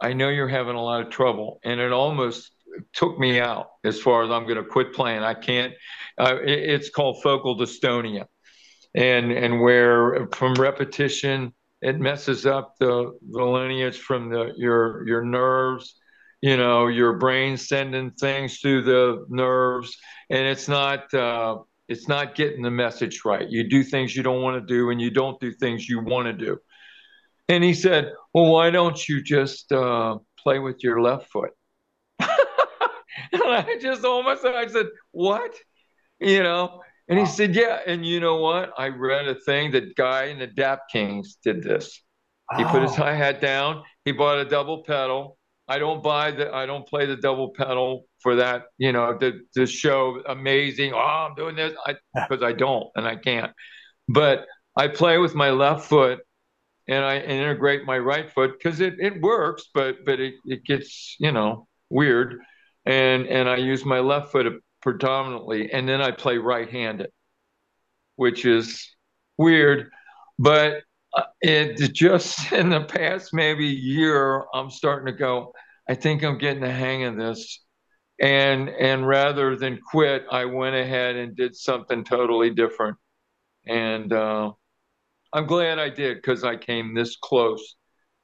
I 0.00 0.12
know 0.12 0.28
you're 0.28 0.46
having 0.46 0.76
a 0.76 0.82
lot 0.82 1.04
of 1.04 1.10
trouble. 1.10 1.58
And 1.64 1.80
it 1.80 1.92
almost 1.92 2.52
took 2.92 3.18
me 3.18 3.40
out 3.40 3.70
as 3.82 4.00
far 4.00 4.22
as 4.22 4.30
I'm 4.30 4.44
going 4.44 4.62
to 4.62 4.64
quit 4.64 4.92
playing. 4.92 5.22
I 5.22 5.34
can't, 5.34 5.72
uh, 6.18 6.36
it, 6.42 6.58
it's 6.74 6.90
called 6.90 7.22
focal 7.22 7.58
dystonia. 7.58 8.26
And, 8.94 9.32
and 9.32 9.60
where 9.60 10.28
from 10.32 10.54
repetition, 10.54 11.52
it 11.82 11.98
messes 11.98 12.46
up 12.46 12.74
the, 12.78 13.18
the 13.30 13.44
lineage 13.44 13.98
from 13.98 14.30
the, 14.30 14.52
your, 14.56 15.06
your 15.08 15.22
nerves, 15.22 15.96
you 16.40 16.56
know, 16.56 16.86
your 16.86 17.14
brain 17.14 17.56
sending 17.56 18.10
things 18.12 18.58
through 18.58 18.82
the 18.82 19.26
nerves. 19.28 19.96
And 20.30 20.46
it's 20.46 20.68
not, 20.68 21.12
uh, 21.14 21.58
it's 21.88 22.08
not 22.08 22.34
getting 22.34 22.62
the 22.62 22.70
message 22.70 23.22
right. 23.24 23.48
You 23.48 23.68
do 23.68 23.82
things 23.82 24.16
you 24.16 24.22
don't 24.22 24.42
want 24.42 24.60
to 24.60 24.74
do, 24.74 24.90
and 24.90 25.00
you 25.00 25.10
don't 25.10 25.38
do 25.40 25.52
things 25.52 25.88
you 25.88 26.00
want 26.00 26.26
to 26.26 26.32
do. 26.32 26.58
And 27.48 27.62
he 27.62 27.74
said, 27.74 28.12
Well, 28.34 28.52
why 28.52 28.70
don't 28.70 29.08
you 29.08 29.22
just 29.22 29.70
uh, 29.72 30.18
play 30.38 30.58
with 30.58 30.82
your 30.82 31.00
left 31.00 31.30
foot? 31.30 31.50
and 32.18 32.28
I 33.32 33.78
just 33.80 34.04
almost 34.04 34.44
I 34.44 34.66
said, 34.66 34.86
What? 35.12 35.54
You 36.18 36.42
know? 36.42 36.80
And 37.08 37.18
he 37.18 37.26
said, 37.26 37.54
Yeah. 37.54 37.80
And 37.86 38.04
you 38.04 38.20
know 38.20 38.36
what? 38.36 38.72
I 38.76 38.88
read 38.88 39.28
a 39.28 39.36
thing 39.36 39.70
that 39.72 39.94
guy 39.94 40.24
in 40.24 40.38
the 40.38 40.46
Dap 40.46 40.80
Kings 40.90 41.38
did 41.42 41.62
this. 41.62 42.02
He 42.56 42.64
put 42.64 42.82
his 42.82 42.92
Oh, 42.92 42.96
hi 42.96 43.14
hat 43.14 43.40
down. 43.40 43.82
He 44.04 44.12
bought 44.12 44.38
a 44.38 44.44
double 44.44 44.84
pedal. 44.84 45.35
I 45.68 45.78
don't 45.78 46.02
buy 46.02 46.30
the. 46.30 46.54
I 46.54 46.66
don't 46.66 46.86
play 46.86 47.06
the 47.06 47.16
double 47.16 47.50
pedal 47.50 48.06
for 48.20 48.36
that. 48.36 48.64
You 48.78 48.92
know, 48.92 49.16
to 49.18 49.40
to 49.54 49.66
show 49.66 50.22
amazing. 50.28 50.92
Oh, 50.92 50.98
I'm 50.98 51.34
doing 51.34 51.56
this. 51.56 51.74
I 51.86 51.96
because 52.14 52.42
I 52.42 52.52
don't 52.52 52.88
and 52.94 53.06
I 53.06 53.16
can't. 53.16 53.52
But 54.08 54.46
I 54.76 54.88
play 54.88 55.18
with 55.18 55.34
my 55.34 55.50
left 55.50 55.88
foot, 55.88 56.20
and 56.88 57.04
I 57.04 57.18
integrate 57.18 57.84
my 57.84 57.98
right 57.98 58.32
foot 58.32 58.52
because 58.58 58.80
it 58.80 58.94
it 58.98 59.20
works. 59.20 59.64
But 59.74 60.04
but 60.04 60.20
it 60.20 60.34
it 60.44 60.64
gets 60.64 61.16
you 61.18 61.32
know 61.32 61.66
weird, 61.90 62.36
and 62.84 63.26
and 63.26 63.48
I 63.48 63.56
use 63.56 63.84
my 63.84 64.00
left 64.00 64.32
foot 64.32 64.46
predominantly, 64.82 65.72
and 65.72 65.88
then 65.88 66.00
I 66.00 66.12
play 66.12 66.38
right-handed, 66.38 67.10
which 68.14 68.44
is 68.44 68.88
weird, 69.36 69.90
but 70.38 70.82
it 71.40 71.92
just 71.92 72.52
in 72.52 72.70
the 72.70 72.82
past 72.84 73.32
maybe 73.32 73.66
year 73.66 74.44
i'm 74.54 74.70
starting 74.70 75.06
to 75.06 75.18
go 75.18 75.52
i 75.88 75.94
think 75.94 76.22
i'm 76.22 76.38
getting 76.38 76.62
the 76.62 76.70
hang 76.70 77.04
of 77.04 77.16
this. 77.16 77.62
And 78.20 78.70
and 78.70 79.06
rather 79.06 79.56
than 79.56 79.78
quit 79.90 80.24
i 80.30 80.46
went 80.46 80.74
ahead 80.74 81.16
and 81.16 81.36
did 81.36 81.54
something 81.54 82.02
totally 82.02 82.50
different. 82.50 82.96
And 83.66 84.12
uh, 84.12 84.52
i'm 85.32 85.46
glad 85.46 85.78
i 85.78 85.90
did 85.90 86.16
because 86.16 86.42
i 86.44 86.56
came 86.56 86.94
this 86.94 87.16
close 87.16 87.76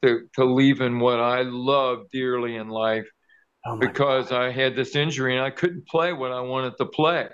to, 0.02 0.22
to 0.34 0.44
leaving 0.44 0.98
what 0.98 1.20
i 1.20 1.42
love 1.42 2.06
dearly 2.10 2.56
in 2.56 2.68
life 2.68 3.08
oh 3.66 3.76
because 3.76 4.32
i 4.32 4.50
had 4.50 4.74
this 4.74 4.96
injury 4.96 5.36
and 5.36 5.44
i 5.44 5.50
couldn't 5.50 5.86
play 5.86 6.12
what 6.12 6.32
i 6.32 6.40
wanted 6.40 6.76
to 6.78 6.86
play. 6.86 7.28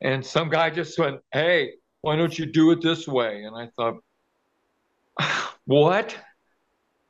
And 0.00 0.24
some 0.24 0.48
guy 0.48 0.70
just 0.70 0.98
went 0.98 1.20
hey 1.32 1.72
why 2.00 2.16
don't 2.16 2.38
you 2.38 2.46
do 2.46 2.70
it 2.70 2.80
this 2.82 3.06
way? 3.06 3.42
And 3.44 3.54
i 3.56 3.68
thought 3.76 3.96
what? 5.66 6.16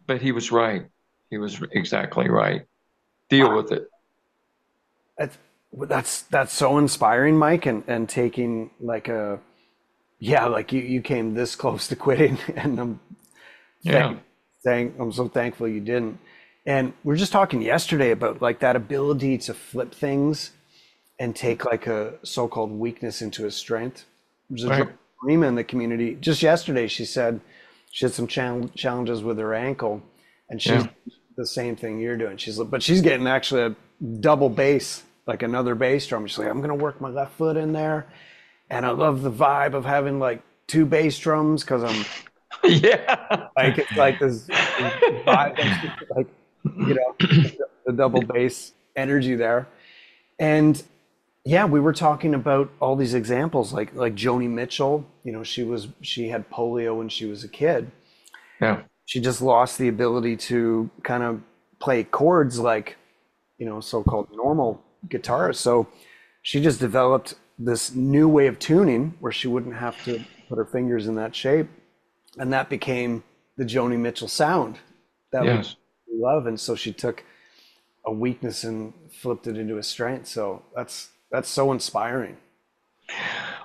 But 0.06 0.22
he 0.22 0.32
was 0.32 0.52
right. 0.52 0.86
He 1.30 1.38
was 1.38 1.60
exactly 1.72 2.28
right. 2.28 2.62
Deal 3.28 3.54
with 3.54 3.72
it. 3.72 3.88
That's 5.18 5.38
that's 5.72 6.22
that's 6.22 6.52
so 6.52 6.78
inspiring, 6.78 7.36
Mike, 7.36 7.66
and 7.66 7.82
and 7.88 8.08
taking 8.08 8.70
like 8.80 9.08
a 9.08 9.40
yeah, 10.20 10.46
like 10.46 10.72
you 10.72 10.80
you 10.82 11.02
came 11.02 11.34
this 11.34 11.56
close 11.56 11.88
to 11.88 11.96
quitting, 11.96 12.38
and 12.56 12.78
I'm 12.78 13.00
Yeah. 13.82 13.92
thank, 13.92 14.20
thank 14.64 14.98
I'm 15.00 15.12
so 15.12 15.28
thankful 15.28 15.68
you 15.68 15.80
didn't. 15.80 16.18
And 16.66 16.92
we 17.04 17.14
are 17.14 17.16
just 17.16 17.32
talking 17.32 17.62
yesterday 17.62 18.10
about 18.10 18.42
like 18.42 18.60
that 18.60 18.76
ability 18.76 19.38
to 19.38 19.54
flip 19.54 19.94
things 19.94 20.52
and 21.18 21.34
take 21.34 21.64
like 21.64 21.86
a 21.86 22.14
so-called 22.24 22.70
weakness 22.72 23.22
into 23.22 23.46
a 23.46 23.50
strength. 23.50 24.04
There's 24.50 24.64
a 24.64 24.68
Right. 24.68 24.88
Rima 25.22 25.46
in 25.46 25.54
the 25.54 25.64
community. 25.64 26.16
Just 26.20 26.42
yesterday, 26.42 26.88
she 26.88 27.04
said 27.04 27.40
she 27.96 28.04
had 28.04 28.12
some 28.12 28.26
challenges 28.26 29.22
with 29.22 29.38
her 29.38 29.54
ankle, 29.54 30.02
and 30.50 30.60
she's 30.60 30.84
Yeah. 30.84 30.88
the 31.38 31.46
same 31.46 31.76
thing 31.76 31.98
you're 31.98 32.18
doing. 32.18 32.36
She's 32.36 32.58
but 32.58 32.82
she's 32.82 33.00
getting 33.00 33.26
actually 33.26 33.62
a 33.62 33.74
double 34.20 34.50
bass, 34.50 35.02
like 35.26 35.42
another 35.42 35.74
bass 35.74 36.06
drum. 36.06 36.26
She's 36.26 36.36
like, 36.36 36.48
I'm 36.48 36.60
gonna 36.60 36.74
work 36.74 37.00
my 37.00 37.08
left 37.08 37.32
foot 37.38 37.56
in 37.56 37.72
there, 37.72 38.04
and 38.68 38.84
I 38.84 38.90
love 38.90 39.22
the 39.22 39.32
vibe 39.32 39.72
of 39.72 39.86
having 39.86 40.18
like 40.18 40.42
two 40.66 40.84
bass 40.84 41.18
drums 41.18 41.62
because 41.64 41.84
I'm 41.84 42.04
yeah. 42.70 43.48
like 43.56 43.78
it's 43.78 43.96
like 43.96 44.18
this, 44.18 44.42
this 44.46 44.58
vibe, 45.24 46.06
like 46.14 46.26
you 46.64 46.94
know, 46.96 47.16
the 47.86 47.92
double 47.94 48.20
bass 48.20 48.72
energy 48.94 49.36
there, 49.36 49.66
and 50.38 50.82
yeah, 51.46 51.64
we 51.64 51.78
were 51.78 51.92
talking 51.92 52.34
about 52.34 52.70
all 52.80 52.96
these 52.96 53.14
examples, 53.14 53.72
like 53.72 53.94
like 53.94 54.16
Joni 54.16 54.50
Mitchell. 54.50 55.06
You 55.22 55.32
know, 55.32 55.44
she 55.44 55.62
was 55.62 55.88
she 56.02 56.28
had 56.28 56.50
polio 56.50 56.98
when 56.98 57.08
she 57.08 57.24
was 57.24 57.44
a 57.44 57.48
kid. 57.48 57.90
Yeah. 58.60 58.82
She 59.04 59.20
just 59.20 59.40
lost 59.40 59.78
the 59.78 59.86
ability 59.86 60.36
to 60.48 60.90
kind 61.04 61.22
of 61.22 61.40
play 61.78 62.02
chords 62.02 62.58
like, 62.58 62.96
you 63.58 63.66
know, 63.66 63.80
so-called 63.80 64.28
normal 64.32 64.82
guitarists. 65.06 65.56
So 65.56 65.86
she 66.42 66.60
just 66.60 66.80
developed 66.80 67.34
this 67.58 67.94
new 67.94 68.28
way 68.28 68.48
of 68.48 68.58
tuning 68.58 69.14
where 69.20 69.30
she 69.30 69.46
wouldn't 69.46 69.76
have 69.76 70.02
to 70.04 70.24
put 70.48 70.58
her 70.58 70.64
fingers 70.64 71.06
in 71.06 71.14
that 71.14 71.34
shape, 71.34 71.68
and 72.38 72.52
that 72.52 72.68
became 72.68 73.22
the 73.56 73.64
Joni 73.64 73.98
Mitchell 73.98 74.28
sound 74.28 74.78
that 75.30 75.44
we 75.44 76.20
love. 76.20 76.46
And 76.46 76.58
so 76.58 76.74
she 76.74 76.92
took 76.92 77.24
a 78.04 78.12
weakness 78.12 78.64
and 78.64 78.92
flipped 79.10 79.46
it 79.46 79.56
into 79.56 79.78
a 79.78 79.82
strength. 79.82 80.26
So 80.26 80.62
that's 80.74 81.10
that's 81.30 81.48
so 81.48 81.72
inspiring. 81.72 82.36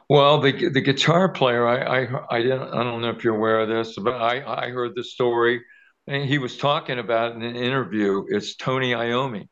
Well, 0.10 0.42
the 0.42 0.70
the 0.70 0.82
guitar 0.82 1.30
player, 1.30 1.68
I 1.68 2.04
I 2.04 2.38
I 2.38 2.42
didn't 2.42 2.64
I 2.74 2.84
don't 2.84 3.02
know 3.02 3.10
if 3.10 3.24
you're 3.24 3.36
aware 3.36 3.62
of 3.62 3.70
this, 3.70 3.98
but 3.98 4.14
I 4.16 4.44
I 4.66 4.70
heard 4.70 4.92
the 4.96 5.04
story, 5.04 5.62
and 6.08 6.26
he 6.28 6.38
was 6.38 6.58
talking 6.58 7.00
about 7.00 7.36
in 7.36 7.42
an 7.44 7.56
interview. 7.56 8.26
It's 8.30 8.56
Tony 8.56 8.92
Iommi 8.92 9.48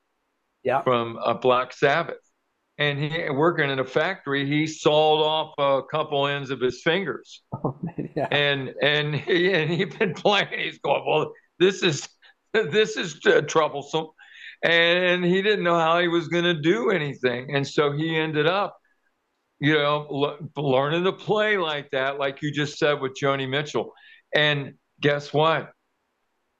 Yeah. 0.63 0.82
from 0.84 1.17
uh, 1.24 1.36
Black 1.36 1.74
Sabbath, 1.74 2.17
and 2.78 3.00
he 3.00 3.30
working 3.30 3.69
in 3.69 3.80
a 3.80 3.86
factory. 3.86 4.45
He 4.48 4.67
sawed 4.67 5.22
off 5.26 5.54
a 5.58 5.84
couple 5.89 6.28
ends 6.28 6.52
of 6.52 6.60
his 6.62 6.82
fingers. 6.84 7.41
yeah. 8.15 8.28
and 8.32 8.74
and 8.82 9.15
he 9.15 9.54
and 9.54 9.72
he'd 9.72 9.98
been 9.98 10.13
playing. 10.26 10.50
He's 10.58 10.80
going, 10.80 11.04
well, 11.08 11.34
this 11.60 11.84
is 11.84 12.08
this 12.54 12.98
is 12.98 13.19
uh, 13.26 13.41
troublesome, 13.41 14.08
and 14.63 15.24
he 15.24 15.41
didn't 15.41 15.63
know 15.63 15.78
how 15.78 16.00
he 16.00 16.08
was 16.08 16.28
going 16.28 16.43
to 16.43 16.54
do 16.54 16.91
anything, 16.91 17.56
and 17.56 17.67
so 17.67 17.91
he 17.91 18.17
ended 18.17 18.48
up, 18.48 18.78
you 19.60 19.74
know, 19.74 20.08
le- 20.10 20.62
learning 20.62 21.04
to 21.06 21.13
play 21.13 21.58
like 21.58 21.89
that, 21.91 22.19
like 22.19 22.41
you 22.41 22.52
just 22.52 22.78
said 22.78 23.00
with 23.02 23.13
Joni 23.22 23.50
Mitchell, 23.50 23.93
and 24.34 24.74
guess 25.02 25.34
what? 25.34 25.72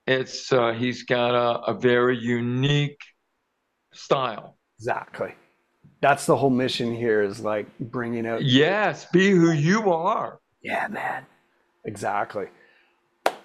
It's 0.08 0.52
uh, 0.52 0.72
he's 0.72 1.04
got 1.04 1.36
a, 1.36 1.72
a 1.72 1.74
very 1.74 2.18
unique 2.18 3.00
style. 3.94 4.58
Exactly. 4.80 5.34
That's 6.02 6.26
the 6.26 6.36
whole 6.36 6.50
mission 6.50 6.96
here 6.96 7.22
is 7.22 7.42
like 7.42 7.68
bringing 7.80 8.26
out. 8.26 8.44
Yes, 8.44 9.06
be 9.12 9.32
who 9.32 9.52
you 9.52 9.92
are. 9.92 10.40
Yeah, 10.62 10.88
man. 10.88 11.26
Exactly. 11.86 12.46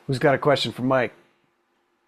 Who's 0.06 0.18
got 0.18 0.34
a 0.34 0.38
question 0.38 0.72
for 0.72 0.82
Mike? 0.82 1.12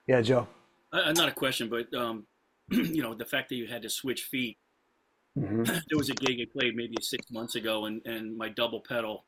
Yeah, 0.06 0.20
Joe. 0.22 0.46
Uh, 0.92 1.12
not 1.12 1.28
a 1.28 1.32
question, 1.32 1.68
but 1.68 1.92
um, 1.94 2.26
you 2.70 3.02
know, 3.02 3.14
the 3.14 3.24
fact 3.24 3.48
that 3.50 3.56
you 3.56 3.66
had 3.66 3.82
to 3.82 3.90
switch 3.90 4.24
feet. 4.24 4.58
hmm 5.36 5.64
There 5.88 5.98
was 5.98 6.10
a 6.10 6.14
gig 6.14 6.38
I 6.40 6.46
played 6.52 6.74
maybe 6.76 6.96
six 7.00 7.30
months 7.30 7.54
ago, 7.54 7.86
and 7.86 8.00
and 8.06 8.36
my 8.36 8.48
double 8.48 8.80
pedal 8.80 9.24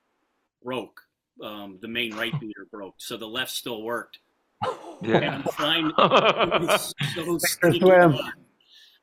broke. 0.64 1.00
Um, 1.42 1.78
the 1.80 1.88
main 1.88 2.14
right 2.16 2.32
beater 2.40 2.66
broke, 2.70 2.96
so 2.98 3.16
the 3.16 3.26
left 3.28 3.50
still 3.52 3.82
worked. 3.82 4.18
And 5.02 5.22
Yeah. 5.22 5.34
I'm 5.36 5.44
trying. 5.52 5.92
So 7.14 7.38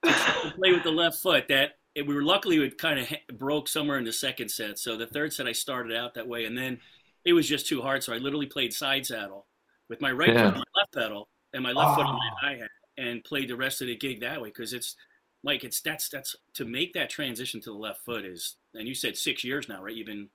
to 0.05 0.51
play 0.55 0.71
with 0.71 0.83
the 0.83 0.91
left 0.91 1.17
foot. 1.17 1.45
That 1.49 1.71
we 1.95 2.13
were 2.13 2.21
luckily 2.23 2.57
it 2.57 2.77
kind 2.77 2.99
of 2.99 3.37
broke 3.39 3.67
somewhere 3.67 3.97
in 3.97 4.03
the 4.05 4.13
second 4.13 4.49
set. 4.49 4.77
So 4.77 4.97
the 4.97 5.07
third 5.07 5.33
set 5.33 5.47
I 5.47 5.53
started 5.53 5.95
out 5.95 6.13
that 6.15 6.27
way, 6.27 6.45
and 6.45 6.57
then 6.57 6.79
it 7.23 7.33
was 7.33 7.47
just 7.47 7.67
too 7.67 7.81
hard. 7.81 8.03
So 8.03 8.13
I 8.13 8.17
literally 8.17 8.45
played 8.45 8.73
side 8.73 9.05
saddle 9.05 9.47
with 9.89 10.01
my 10.01 10.11
right 10.11 10.29
Yeah. 10.29 10.43
foot 10.43 10.53
on 10.53 10.59
my 10.59 10.79
left 10.79 10.93
pedal 10.93 11.29
and 11.53 11.63
my 11.63 11.71
left 11.71 11.95
foot 11.95 12.05
on 12.05 12.15
Oh. 12.15 12.17
my 12.17 12.29
hi 12.41 12.55
hat 12.57 12.69
and 12.97 13.23
played 13.23 13.49
the 13.49 13.55
rest 13.55 13.81
of 13.81 13.87
the 13.87 13.95
gig 13.95 14.21
that 14.21 14.41
way 14.41 14.49
because 14.49 14.73
it's 14.73 14.95
Mike, 15.43 15.63
it's 15.63 15.81
that's 15.81 16.09
that's 16.09 16.35
to 16.55 16.65
make 16.65 16.93
that 16.93 17.09
transition 17.09 17.61
to 17.61 17.71
the 17.71 17.77
left 17.77 18.03
foot 18.03 18.25
is 18.25 18.55
and 18.73 18.87
you 18.87 18.95
said 18.95 19.17
six 19.17 19.43
years 19.43 19.69
now, 19.69 19.81
right? 19.83 19.95
You've 19.95 20.07
been 20.07 20.29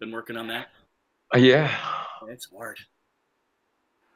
been 0.00 0.12
working 0.12 0.36
on 0.36 0.48
that. 0.48 0.68
Uh, 1.34 1.38
yeah. 1.38 1.76
It's 2.28 2.48
hard. 2.50 2.78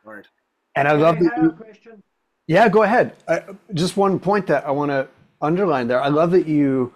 Hard. 0.05 0.29
And 0.77 0.87
I 0.87 0.93
love 0.93 1.17
I 1.17 1.35
have 1.35 1.45
a 1.45 1.51
question. 1.51 2.03
yeah, 2.47 2.69
go 2.69 2.85
ahead. 2.85 3.17
Uh, 3.27 3.41
just 3.75 3.97
one 3.97 4.19
point 4.19 4.47
that 4.47 4.67
I 4.67 4.71
want 4.71 4.91
to 4.91 5.09
underline 5.41 5.89
there. 5.89 6.01
I 6.01 6.09
love 6.09 6.31
that 6.33 6.47
you 6.47 6.93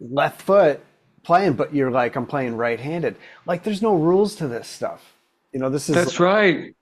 left 0.00 0.42
foot 0.42 0.80
playing, 1.24 1.54
but 1.54 1.74
you're 1.74 1.90
like, 1.90 2.16
I'm 2.16 2.26
playing 2.26 2.56
right 2.56 2.78
handed. 2.78 3.16
Like, 3.46 3.64
there's 3.64 3.82
no 3.82 3.96
rules 3.96 4.36
to 4.36 4.48
this 4.48 4.68
stuff. 4.68 5.14
You 5.52 5.60
know, 5.60 5.70
this 5.70 5.88
is 5.88 5.94
That's 5.94 6.20
right. 6.20 6.74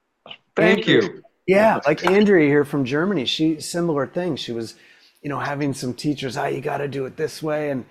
Thank 0.57 0.87
you. 0.87 1.23
Yeah, 1.47 1.81
like 1.87 2.07
Andrea 2.07 2.47
here 2.49 2.65
from 2.65 2.85
Germany, 2.85 3.25
she 3.25 3.61
similar 3.61 4.07
thing. 4.07 4.37
She 4.37 4.53
was, 4.53 4.75
you 5.23 5.29
know, 5.29 5.39
having 5.41 5.75
some 5.75 5.93
teachers, 5.95 6.37
ah, 6.37 6.47
you 6.47 6.61
got 6.61 6.79
to 6.79 6.89
do 6.89 7.05
it 7.07 7.17
this 7.17 7.43
way, 7.43 7.71
and 7.71 7.85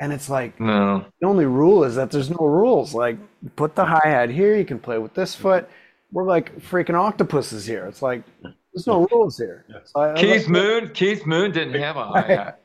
and 0.00 0.12
it's 0.12 0.28
like 0.30 0.60
No. 0.60 1.04
the 1.20 1.26
only 1.26 1.46
rule 1.46 1.84
is 1.84 1.94
that 1.96 2.10
there's 2.10 2.30
no 2.30 2.36
rules. 2.46 2.94
Like, 2.94 3.16
put 3.56 3.74
the 3.74 3.84
hi 3.84 4.00
hat 4.04 4.30
here. 4.30 4.54
You 4.56 4.64
can 4.64 4.78
play 4.78 4.98
with 4.98 5.14
this 5.14 5.34
foot. 5.34 5.68
We're 6.12 6.24
like 6.24 6.56
freaking 6.60 6.94
octopuses 6.94 7.66
here. 7.66 7.86
It's 7.86 8.02
like 8.02 8.22
there's 8.42 8.86
no 8.86 9.06
rules 9.10 9.38
here. 9.38 9.64
So 9.84 10.00
I- 10.00 10.12
I 10.12 10.14
Keith 10.16 10.42
love- 10.42 10.50
Moon. 10.50 10.90
Keith 10.94 11.26
Moon 11.26 11.50
didn't 11.50 11.80
have 11.80 11.96
a 11.96 12.04
hi 12.06 12.20
hat. 12.22 12.60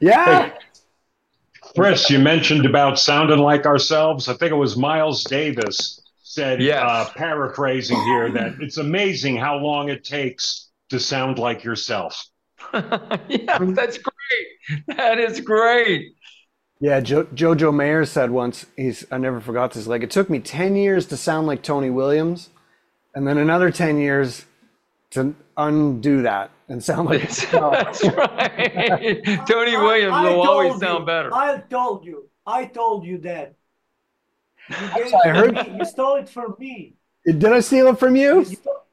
Yeah, 0.00 0.50
Chris, 1.76 2.08
you 2.10 2.18
mentioned 2.18 2.66
about 2.66 2.98
sounding 2.98 3.38
like 3.38 3.66
ourselves. 3.66 4.28
I 4.28 4.34
think 4.34 4.52
it 4.52 4.56
was 4.56 4.76
Miles 4.76 5.24
Davis 5.24 6.00
said, 6.38 6.62
Yes. 6.62 6.82
uh, 6.82 7.10
paraphrasing 7.16 8.00
here, 8.04 8.30
that 8.32 8.54
it's 8.60 8.76
amazing 8.78 9.36
how 9.36 9.56
long 9.56 9.88
it 9.88 10.04
takes 10.04 10.68
to 10.90 11.00
sound 11.00 11.38
like 11.38 11.64
yourself. 11.64 12.24
yeah, 12.72 13.58
that's 13.60 13.98
great. 13.98 14.86
That 14.96 15.18
is 15.18 15.40
great. 15.40 16.12
yeah. 16.80 17.00
Jo- 17.00 17.24
Jojo 17.34 17.74
Mayer 17.74 18.04
said 18.04 18.30
once, 18.30 18.66
he's 18.76 19.04
I 19.10 19.18
never 19.18 19.40
forgot 19.40 19.72
this. 19.72 19.86
Like, 19.86 20.02
it 20.02 20.10
took 20.10 20.28
me 20.30 20.38
ten 20.38 20.76
years 20.76 21.06
to 21.06 21.16
sound 21.16 21.46
like 21.46 21.62
Tony 21.62 21.90
Williams, 21.90 22.50
and 23.14 23.26
then 23.26 23.38
another 23.38 23.70
ten 23.70 23.98
years 23.98 24.44
to 25.10 25.34
undo 25.56 26.22
that 26.22 26.50
and 26.68 26.82
sound 26.84 27.08
like 27.08 27.22
that's 27.50 28.04
right. 28.04 29.24
Tony 29.48 29.76
Williams 29.76 30.12
I 30.14 30.22
will 30.30 30.42
always 30.42 30.74
you, 30.74 30.80
sound 30.80 31.06
better. 31.06 31.32
I 31.34 31.58
told 31.70 32.04
you. 32.04 32.28
I 32.46 32.64
told 32.66 33.04
you 33.04 33.18
that. 33.18 33.54
You 34.68 34.88
gave 35.04 35.14
I 35.24 35.28
heard- 35.28 35.66
You 35.78 35.84
stole 35.84 36.16
it 36.16 36.28
from 36.28 36.54
me. 36.58 36.94
Did 37.24 37.44
I 37.44 37.60
steal 37.60 37.88
it 37.88 37.98
from 37.98 38.16
you? 38.16 38.38
You 38.40 38.44
stole- 38.44 38.84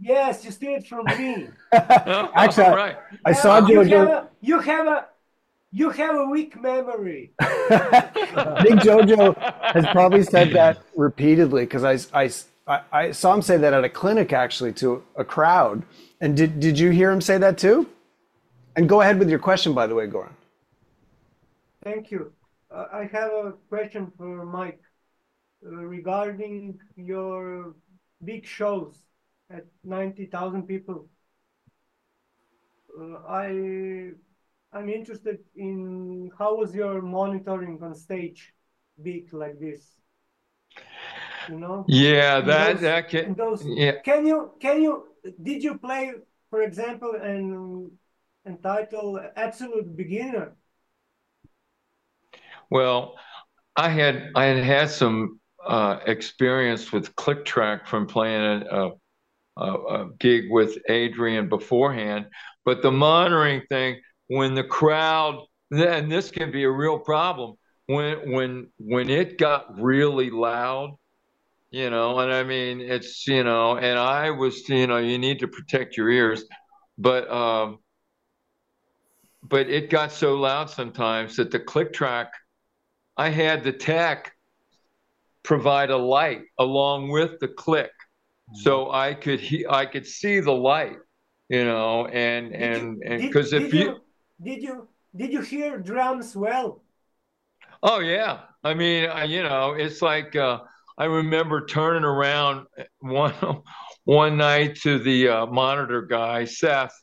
Yes, 0.00 0.44
you 0.44 0.50
stole 0.50 0.76
it 0.76 0.86
from 0.86 1.04
me. 1.06 1.48
Actually, 1.72 2.64
All 2.64 2.76
right. 2.76 2.96
I 3.24 3.32
saw 3.32 3.58
Uh, 3.58 3.66
you 3.68 3.78
have 3.80 3.86
Jojo. 3.88 4.08
a, 4.24 4.28
you 4.40 4.58
have 4.60 4.86
a 4.86 5.06
you 5.74 5.88
have 5.90 6.14
a 6.16 6.26
weak 6.26 6.60
memory. 6.60 7.32
I 7.40 8.60
think 8.62 8.80
Jojo 8.80 9.34
has 9.74 9.86
probably 9.92 10.22
said 10.22 10.50
that 10.52 10.82
repeatedly 10.94 11.62
because 11.64 11.82
I, 11.84 11.94
I, 12.24 12.30
I, 12.66 12.80
I 12.92 13.10
saw 13.12 13.32
him 13.32 13.40
say 13.40 13.56
that 13.56 13.72
at 13.72 13.82
a 13.82 13.88
clinic 13.88 14.34
actually 14.34 14.72
to 14.74 15.02
a 15.16 15.24
crowd. 15.24 15.82
And 16.20 16.36
did, 16.36 16.60
did 16.60 16.78
you 16.78 16.90
hear 16.90 17.10
him 17.10 17.22
say 17.22 17.38
that 17.38 17.56
too? 17.56 17.88
And 18.76 18.86
go 18.86 19.00
ahead 19.00 19.18
with 19.18 19.30
your 19.30 19.38
question, 19.38 19.72
by 19.72 19.86
the 19.86 19.94
way, 19.94 20.06
Goran. 20.08 20.32
Thank 21.82 22.10
you. 22.10 22.32
I 22.74 23.08
have 23.12 23.32
a 23.32 23.52
question 23.68 24.12
for 24.16 24.44
Mike 24.44 24.80
uh, 25.64 25.70
regarding 25.70 26.78
your 26.96 27.74
big 28.24 28.46
shows 28.46 28.96
at 29.50 29.66
90,000 29.84 30.66
people. 30.66 31.08
Uh, 32.98 33.16
I 33.28 34.10
I'm 34.74 34.88
interested 34.88 35.38
in 35.54 36.30
how 36.38 36.56
was 36.56 36.74
your 36.74 37.02
monitoring 37.02 37.78
on 37.82 37.94
stage 37.94 38.54
big 39.02 39.32
like 39.32 39.58
this? 39.60 40.00
You 41.48 41.58
know? 41.58 41.84
Yeah, 41.88 42.40
that 42.40 42.72
those- 42.72 42.80
that 42.82 43.08
can. 43.08 43.34
those 43.34 43.64
Yeah. 43.64 44.00
can 44.02 44.26
you 44.26 44.52
can 44.60 44.82
you 44.82 45.08
did 45.42 45.62
you 45.62 45.78
play 45.78 46.14
for 46.50 46.62
example 46.62 47.14
an 47.16 47.90
entitled 48.46 49.20
Absolute 49.36 49.96
Beginner? 49.96 50.56
Well, 52.72 53.16
I 53.76 53.90
had 53.90 54.30
I 54.34 54.46
had 54.46 54.64
had 54.64 54.88
some 54.90 55.40
uh, 55.66 55.98
experience 56.06 56.90
with 56.90 57.14
Click 57.16 57.44
Track 57.44 57.86
from 57.86 58.06
playing 58.06 58.64
a, 58.70 58.92
a, 59.58 59.72
a 59.72 60.10
gig 60.18 60.46
with 60.48 60.78
Adrian 60.88 61.50
beforehand, 61.50 62.28
but 62.64 62.80
the 62.80 62.90
monitoring 62.90 63.60
thing 63.68 64.00
when 64.28 64.54
the 64.54 64.64
crowd 64.64 65.44
and 65.70 66.10
this 66.10 66.30
can 66.30 66.50
be 66.50 66.64
a 66.64 66.70
real 66.70 66.98
problem 66.98 67.56
when 67.88 68.32
when 68.32 68.68
when 68.78 69.10
it 69.10 69.36
got 69.36 69.78
really 69.78 70.30
loud 70.30 70.96
you 71.70 71.90
know 71.90 72.18
and 72.20 72.32
i 72.32 72.42
mean 72.42 72.80
it's 72.80 73.26
you 73.26 73.42
know 73.44 73.76
and 73.76 73.98
i 73.98 74.30
was 74.30 74.68
you 74.68 74.86
know 74.86 74.98
you 74.98 75.18
need 75.18 75.40
to 75.40 75.48
protect 75.48 75.96
your 75.96 76.10
ears 76.10 76.44
but 76.98 77.30
um 77.30 77.78
but 79.42 79.68
it 79.68 79.90
got 79.90 80.12
so 80.12 80.34
loud 80.34 80.70
sometimes 80.70 81.36
that 81.36 81.50
the 81.50 81.58
click 81.58 81.92
track 81.92 82.32
I 83.16 83.30
had 83.30 83.64
the 83.64 83.72
tech 83.72 84.32
provide 85.42 85.90
a 85.90 85.96
light 85.96 86.42
along 86.58 87.10
with 87.10 87.38
the 87.40 87.48
click, 87.48 87.90
so 88.54 88.90
I 88.90 89.14
could 89.14 89.40
he, 89.40 89.66
I 89.68 89.86
could 89.86 90.06
see 90.06 90.40
the 90.40 90.52
light, 90.52 90.96
you 91.48 91.64
know, 91.64 92.06
and 92.06 92.54
and 92.54 93.02
and 93.04 93.22
because 93.22 93.52
if 93.52 93.70
did 93.70 93.74
you, 93.74 94.00
did 94.42 94.62
you 94.62 94.88
did 95.14 95.32
you 95.32 95.40
hear 95.40 95.78
drums 95.78 96.34
well? 96.36 96.82
oh 97.82 98.00
yeah, 98.00 98.40
I 98.64 98.74
mean, 98.74 99.08
I, 99.08 99.24
you 99.24 99.42
know, 99.42 99.74
it's 99.76 100.02
like 100.02 100.36
uh, 100.36 100.60
I 100.96 101.06
remember 101.06 101.66
turning 101.66 102.04
around 102.04 102.66
one 103.00 103.34
one 104.04 104.36
night 104.36 104.76
to 104.82 104.98
the 104.98 105.28
uh, 105.28 105.46
monitor 105.46 106.02
guy 106.02 106.44
Seth, 106.44 106.94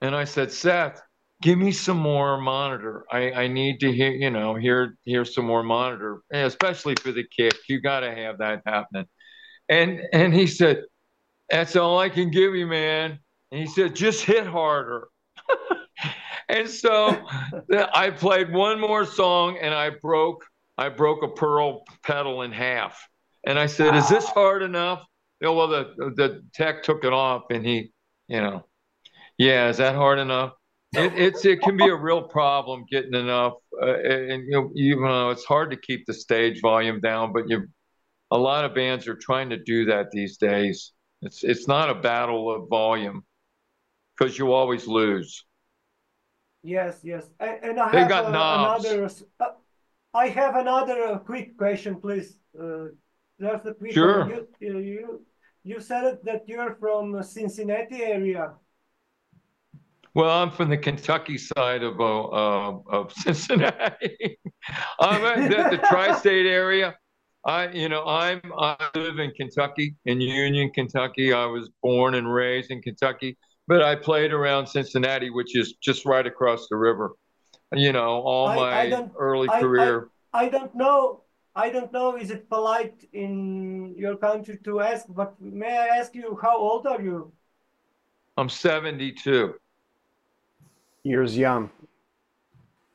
and 0.00 0.14
I 0.14 0.24
said, 0.24 0.52
Seth, 0.52 1.00
give 1.42 1.58
me 1.58 1.72
some 1.72 1.98
more 1.98 2.40
monitor. 2.40 3.04
I, 3.10 3.32
I 3.32 3.48
need 3.48 3.80
to 3.80 3.92
hear, 3.92 4.10
you 4.10 4.30
know, 4.30 4.54
hear 4.54 4.96
hear 5.04 5.24
some 5.24 5.44
more 5.44 5.62
monitor, 5.62 6.22
especially 6.32 6.94
for 6.96 7.12
the 7.12 7.24
kick. 7.24 7.54
You 7.68 7.80
got 7.80 8.00
to 8.00 8.14
have 8.14 8.38
that 8.38 8.62
happening. 8.66 9.06
And 9.68 10.00
and 10.12 10.34
he 10.34 10.46
said, 10.46 10.84
that's 11.48 11.76
all 11.76 11.98
I 11.98 12.08
can 12.08 12.30
give 12.30 12.54
you, 12.54 12.66
man. 12.66 13.18
And 13.50 13.60
he 13.60 13.66
said, 13.66 13.94
just 13.94 14.24
hit 14.24 14.46
harder. 14.46 15.08
and 16.48 16.68
so 16.68 17.16
I 17.92 18.10
played 18.10 18.52
one 18.52 18.80
more 18.80 19.04
song, 19.04 19.58
and 19.60 19.74
I 19.74 19.90
broke 19.90 20.44
I 20.76 20.88
broke 20.88 21.22
a 21.22 21.28
pearl 21.28 21.84
pedal 22.02 22.42
in 22.42 22.52
half. 22.52 23.00
And 23.46 23.58
I 23.58 23.66
said, 23.66 23.94
is 23.94 24.08
this 24.08 24.26
hard 24.26 24.62
enough? 24.62 25.04
Yeah, 25.40 25.50
well, 25.50 25.68
the 25.68 26.12
the 26.16 26.42
tech 26.54 26.82
took 26.82 27.04
it 27.04 27.12
off, 27.12 27.44
and 27.50 27.64
he, 27.64 27.92
you 28.28 28.40
know, 28.40 28.64
yeah, 29.36 29.68
is 29.68 29.76
that 29.76 29.94
hard 29.94 30.18
enough? 30.18 30.54
It, 30.96 31.12
it's 31.18 31.44
it 31.44 31.60
can 31.62 31.76
be 31.76 31.88
a 31.88 31.94
real 31.94 32.22
problem 32.22 32.84
getting 32.90 33.14
enough, 33.14 33.54
uh, 33.80 33.98
and 33.98 34.44
you 34.44 34.50
know, 34.50 34.70
you 34.74 35.00
know 35.00 35.30
it's 35.30 35.44
hard 35.44 35.70
to 35.70 35.76
keep 35.76 36.06
the 36.06 36.14
stage 36.14 36.60
volume 36.60 37.00
down. 37.00 37.32
But 37.32 37.48
you, 37.48 37.66
a 38.30 38.38
lot 38.38 38.64
of 38.64 38.74
bands 38.74 39.08
are 39.08 39.16
trying 39.16 39.50
to 39.50 39.56
do 39.56 39.86
that 39.86 40.10
these 40.10 40.36
days. 40.36 40.92
It's 41.22 41.42
it's 41.44 41.66
not 41.66 41.90
a 41.90 41.94
battle 41.94 42.54
of 42.54 42.68
volume, 42.68 43.24
because 44.16 44.38
you 44.38 44.52
always 44.52 44.86
lose. 44.86 45.44
Yes, 46.62 47.00
yes. 47.02 47.28
And, 47.40 47.58
and 47.62 47.80
I 47.80 47.92
They 47.92 48.00
have 48.00 48.08
got 48.08 48.32
knobs. 48.32 48.84
another. 48.84 49.10
Uh, 49.40 49.52
I 50.14 50.28
have 50.28 50.54
another 50.56 51.06
uh, 51.06 51.18
quick 51.18 51.58
question, 51.58 52.00
please. 52.00 52.38
Uh, 52.58 52.86
just 53.40 53.66
a 53.66 53.74
quick 53.74 53.92
Sure. 53.92 54.20
one. 54.20 54.30
You, 54.30 54.48
you 54.60 54.78
you 54.78 55.26
you 55.64 55.80
said 55.80 56.18
that 56.24 56.48
you're 56.48 56.76
from 56.76 57.22
Cincinnati 57.22 58.02
area. 58.02 58.54
Well, 60.14 60.30
I'm 60.30 60.50
from 60.52 60.70
the 60.70 60.76
Kentucky 60.76 61.36
side 61.38 61.82
of 61.82 62.00
uh, 62.00 62.24
uh, 62.28 62.78
of 62.88 63.12
Cincinnati. 63.24 64.38
I'm 65.00 65.24
at 65.24 65.50
the, 65.50 65.76
the 65.76 65.82
tri-state 65.88 66.46
area. 66.46 66.94
I, 67.44 67.68
you 67.70 67.88
know, 67.88 68.04
I'm 68.06 68.40
I 68.56 68.76
live 68.94 69.18
in 69.18 69.32
Kentucky, 69.32 69.96
in 70.06 70.20
Union, 70.20 70.70
Kentucky. 70.70 71.32
I 71.32 71.44
was 71.46 71.68
born 71.82 72.14
and 72.14 72.32
raised 72.32 72.70
in 72.70 72.80
Kentucky, 72.80 73.36
but 73.66 73.82
I 73.82 73.96
played 73.96 74.32
around 74.32 74.66
Cincinnati, 74.68 75.30
which 75.30 75.56
is 75.56 75.74
just 75.82 76.06
right 76.06 76.26
across 76.26 76.68
the 76.70 76.76
river. 76.76 77.12
You 77.72 77.92
know, 77.92 78.22
all 78.22 78.46
I- 78.48 78.56
my 78.56 78.96
I 78.96 79.08
early 79.18 79.48
I- 79.48 79.58
I- 79.58 79.60
career. 79.60 80.08
I 80.32 80.48
don't 80.48 80.74
know. 80.74 81.22
I 81.56 81.70
don't 81.70 81.92
know. 81.92 82.16
Is 82.16 82.30
it 82.30 82.48
polite 82.48 83.04
in 83.12 83.94
your 83.96 84.16
country 84.16 84.58
to 84.64 84.80
ask? 84.80 85.06
But 85.08 85.40
may 85.40 85.76
I 85.76 85.86
ask 85.98 86.14
you 86.14 86.36
how 86.40 86.56
old 86.56 86.86
are 86.86 87.00
you? 87.00 87.32
I'm 88.36 88.48
72. 88.48 89.54
Years 91.04 91.36
young. 91.38 91.70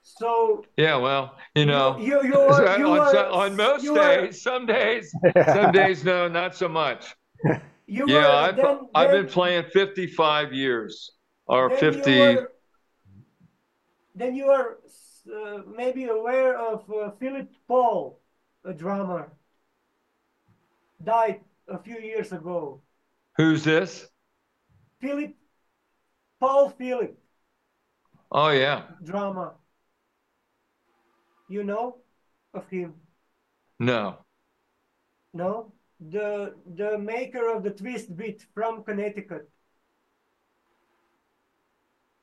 So 0.02 0.66
Yeah, 0.78 0.96
well, 0.98 1.36
you 1.56 1.66
know, 1.66 2.00
you 2.00 2.24
you 2.24 2.40
are, 2.40 2.68
on, 2.68 2.80
you 2.80 2.88
are, 2.88 3.16
on 3.32 3.56
most 3.56 3.84
you 3.84 3.96
are- 3.96 4.28
days, 4.28 4.42
some 4.42 4.66
days, 4.66 5.14
some 5.46 5.72
days, 5.72 6.04
no, 6.04 6.28
not 6.28 6.56
so 6.56 6.68
much. 6.70 7.16
You 7.88 8.08
Yeah, 8.08 8.20
were, 8.20 8.36
I've, 8.36 8.56
then, 8.56 8.88
I've 8.94 9.08
then, 9.08 9.24
been 9.24 9.28
playing 9.28 9.66
55 9.74 10.54
years 10.54 11.12
or 11.48 11.70
then 11.70 11.80
50. 11.80 12.12
You 12.12 12.18
were, 12.20 12.52
then 14.16 14.36
you 14.36 14.48
are 14.50 14.78
uh, 15.34 15.62
maybe 15.68 16.06
aware 16.06 16.58
of 16.58 16.90
uh, 16.92 17.12
Philip 17.20 17.50
Paul, 17.68 18.20
a 18.64 18.74
drummer, 18.74 19.32
died 21.04 21.42
a 21.68 21.78
few 21.78 22.00
years 22.00 22.32
ago. 22.32 22.82
Who's 23.38 23.64
this? 23.64 24.08
Philip, 25.02 25.36
Paul 26.42 26.70
Philip, 26.72 27.18
Oh, 28.32 28.50
yeah. 28.50 28.84
Drama. 29.04 29.54
You 31.50 31.64
know 31.64 31.98
of 32.54 32.70
him? 32.70 32.94
No. 33.80 34.20
No, 35.34 35.72
the 36.00 36.56
the 36.76 36.98
maker 36.98 37.50
of 37.56 37.64
the 37.64 37.70
twist 37.70 38.16
beat 38.16 38.46
from 38.54 38.84
Connecticut. 38.84 39.50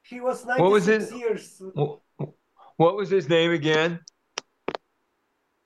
He 0.02 0.20
was 0.20 0.44
What 0.44 0.70
was 0.70 0.86
96 0.86 1.12
years. 1.20 1.62
What 2.76 2.96
was 2.96 3.10
his 3.10 3.28
name 3.28 3.52
again? 3.52 4.00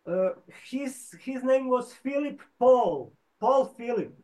Uh, 0.06 0.30
his 0.64 1.14
his 1.20 1.42
name 1.42 1.68
was 1.68 1.92
Philip 1.92 2.40
Paul. 2.58 3.12
Paul 3.38 3.66
Philip. 3.66 4.14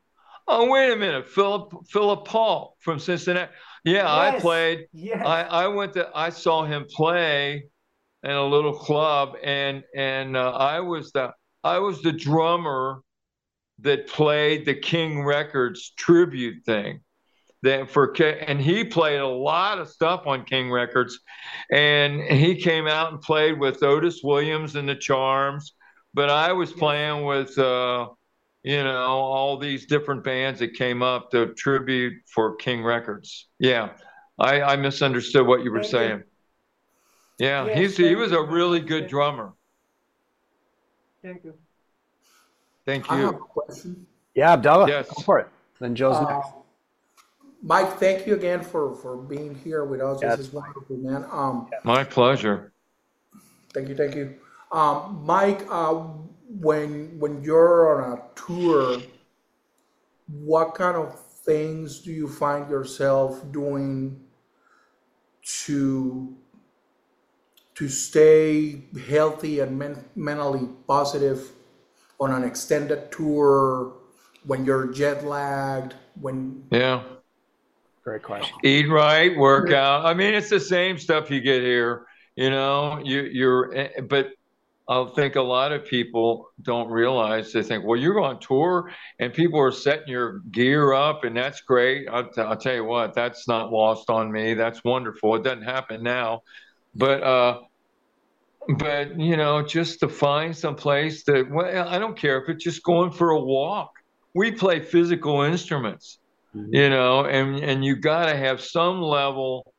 Oh, 0.49 0.71
wait 0.71 0.93
a 0.93 0.97
minute. 0.97 1.29
Philip 1.29 1.73
Philip 1.89 2.25
Paul 2.25 2.77
from 2.81 2.99
Cincinnati. 2.99 3.51
Yeah, 3.85 4.13
I 4.13 4.39
played. 4.39 4.87
Yes. 4.93 5.25
I, 5.25 5.43
I 5.43 5.69
went 5.69 5.95
to 5.95 6.11
I 6.15 6.31
saw 6.31 6.65
him 6.65 6.87
play 6.89 7.65
in 8.23 8.31
a 8.31 8.45
little 8.45 8.75
club 8.75 9.37
and 9.43 9.85
and 9.95 10.37
uh, 10.37 10.51
I 10.51 10.81
was 10.81 11.13
the 11.13 11.33
I 11.63 11.79
was 11.79 12.03
the 12.03 12.13
drummer 12.13 13.03
that 13.81 14.07
played 14.09 14.67
the 14.67 14.75
King 14.75 15.25
Records 15.25 15.93
tribute 15.97 16.65
thing. 16.65 17.01
That 17.63 17.91
for 17.91 18.13
and 18.23 18.61
he 18.61 18.85
played 18.85 19.19
a 19.19 19.27
lot 19.27 19.79
of 19.79 19.89
stuff 19.89 20.27
on 20.27 20.45
King 20.45 20.71
Records 20.71 21.19
and 21.73 22.21
he 22.21 22.55
came 22.57 22.87
out 22.87 23.13
and 23.13 23.21
played 23.21 23.59
with 23.59 23.83
Otis 23.83 24.21
Williams 24.23 24.77
and 24.77 24.89
the 24.89 24.95
Charms, 24.95 25.73
but 26.15 26.31
I 26.31 26.53
was 26.53 26.73
playing 26.73 27.25
with 27.25 27.59
uh 27.59 28.09
you 28.67 28.83
know 28.83 29.07
all 29.07 29.57
these 29.57 29.87
different 29.87 30.25
bands 30.25 30.59
that 30.59 30.75
came 30.75 31.01
up 31.01 31.31
to 31.31 31.55
tribute 31.55 32.15
for 32.27 32.57
King 32.57 32.83
Records. 32.83 33.47
Yeah. 33.61 33.91
I, 34.41 34.61
I 34.61 34.77
misunderstood 34.77 35.47
what 35.47 35.63
you 35.63 35.71
were 35.71 35.79
Thank 35.85 35.93
you. 35.93 35.99
saying. 35.99 36.23
Yeah, 37.39 37.67
Yes, 37.67 37.79
he's 37.79 37.97
he 37.97 38.15
was 38.17 38.33
a 38.33 38.43
really 38.43 38.81
good 38.81 39.07
drummer. 39.07 39.53
Thank 41.23 41.45
you. 41.45 41.55
Thank 42.85 43.11
I 43.11 43.17
have 43.19 43.29
a 43.29 43.33
you. 43.33 43.39
question. 43.39 44.07
Yeah, 44.35 44.53
Abdallah, 44.55 44.89
Yes. 44.89 45.09
go 45.11 45.23
for 45.23 45.39
it. 45.39 45.49
Then 45.81 45.95
Joe's 45.95 46.17
Uh, 46.17 46.25
next. 46.35 46.49
Mike, 47.63 47.93
thank 47.99 48.27
you 48.27 48.35
again 48.35 48.63
for, 48.63 48.95
for 48.97 49.17
being 49.17 49.55
here 49.55 49.85
with 49.85 50.01
us. 50.01 50.21
Yeah, 50.21 50.35
This 50.37 50.49
is 50.49 50.53
wonderful, 50.53 50.97
man. 50.97 51.25
Um, 51.31 51.69
My 51.85 52.03
pleasure. 52.05 52.73
thank 53.73 53.89
you, 53.89 53.95
thank 53.95 54.15
you. 54.17 54.35
Um, 54.73 55.23
Mike, 55.25 55.65
uh, 55.71 56.05
when 56.49 57.19
when 57.19 57.43
you're 57.43 58.03
on 58.03 58.19
a 58.19 58.23
tour, 58.35 59.03
what 60.29 60.75
kind 60.75 60.97
of 60.97 61.19
things 61.45 62.01
do 62.01 62.13
you 62.13 62.29
find 62.29 62.69
yourself 62.69 63.41
doing 63.53 64.21
to 65.65 66.35
to 67.75 67.89
stay 67.89 68.83
healthy 69.09 69.61
and 69.61 69.79
men- 69.79 70.05
mentally 70.17 70.69
positive 70.89 71.51
on 72.19 72.33
an 72.33 72.43
extended 72.43 73.13
tour 73.13 73.93
when 74.45 74.65
you're 74.65 74.87
jet 74.93 75.25
lagged 75.25 75.95
when 76.21 76.65
Yeah. 76.71 77.03
Great 78.03 78.23
question. 78.23 78.57
Eat 78.63 78.89
right, 78.89 79.37
work 79.37 79.73
out. 79.73 80.07
I 80.07 80.15
mean, 80.15 80.33
it's 80.33 80.49
the 80.49 80.61
same 80.61 80.97
stuff 80.97 81.29
you 81.29 81.41
get 81.41 81.63
here. 81.63 82.07
You 82.37 82.51
know, 82.51 83.01
you 83.03 83.23
you're 83.23 83.75
eh, 83.75 84.01
but 84.09 84.29
I 84.89 85.05
think 85.17 85.35
a 85.35 85.43
lot 85.43 85.73
of 85.73 85.85
people 85.85 86.51
don't 86.63 86.89
realize 86.89 87.53
they 87.53 87.63
think, 87.63 87.85
well, 87.85 87.99
you're 87.99 88.21
on 88.21 88.39
tour 88.39 88.93
and 89.19 89.35
people 89.35 89.59
are 89.61 89.73
setting 89.73 90.09
your 90.09 90.41
gear 90.53 90.93
up, 90.93 91.25
and 91.25 91.37
that's 91.37 91.61
great. 91.61 92.09
I'll, 92.09 92.31
t- 92.31 92.41
I'll 92.41 92.57
tell 92.57 92.75
you 92.75 92.85
what, 92.85 93.13
that's 93.13 93.49
not 93.49 93.73
lost 93.73 94.11
on 94.11 94.31
me. 94.31 94.55
That's 94.55 94.85
wonderful. 94.85 95.35
It 95.35 95.43
doesn't 95.43 95.63
happen 95.63 96.05
now, 96.05 96.43
but 96.95 97.23
uh, 97.23 97.61
but 98.79 99.19
you 99.19 99.37
know, 99.37 99.63
just 99.63 100.01
to 100.01 100.09
find 100.09 100.57
some 100.57 100.77
place 100.77 101.25
that 101.25 101.51
well, 101.51 101.89
I 101.89 101.99
don't 101.99 102.17
care 102.17 102.41
if 102.41 102.49
it's 102.49 102.63
just 102.63 102.83
going 102.83 103.11
for 103.11 103.31
a 103.31 103.41
walk. 103.41 103.91
We 104.35 104.53
play 104.53 104.81
physical 104.81 105.43
instruments, 105.43 106.19
you 106.55 106.91
know, 106.91 107.25
and 107.25 107.59
and 107.59 107.85
you 107.85 107.97
got 107.97 108.27
to 108.27 108.37
have 108.37 108.61
some 108.61 109.01
level, 109.01 109.73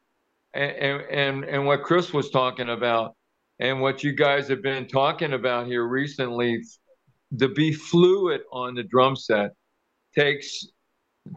and 0.54 1.02
and 1.10 1.46
and 1.46 1.66
what 1.66 1.84
Chris 1.84 2.12
was 2.14 2.30
talking 2.30 2.70
about 2.70 3.17
and 3.60 3.82
what 3.82 4.04
you 4.04 4.14
guys 4.14 4.48
have 4.48 4.62
been 4.62 4.88
talking 4.88 5.34
about 5.34 5.68
here 5.68 5.88
recently 5.88 6.62
to 7.40 7.50
be 7.50 7.74
fluid 7.74 8.42
on 8.52 8.76
the 8.76 8.84
drum 8.84 9.16
set 9.16 9.52
takes 10.16 10.66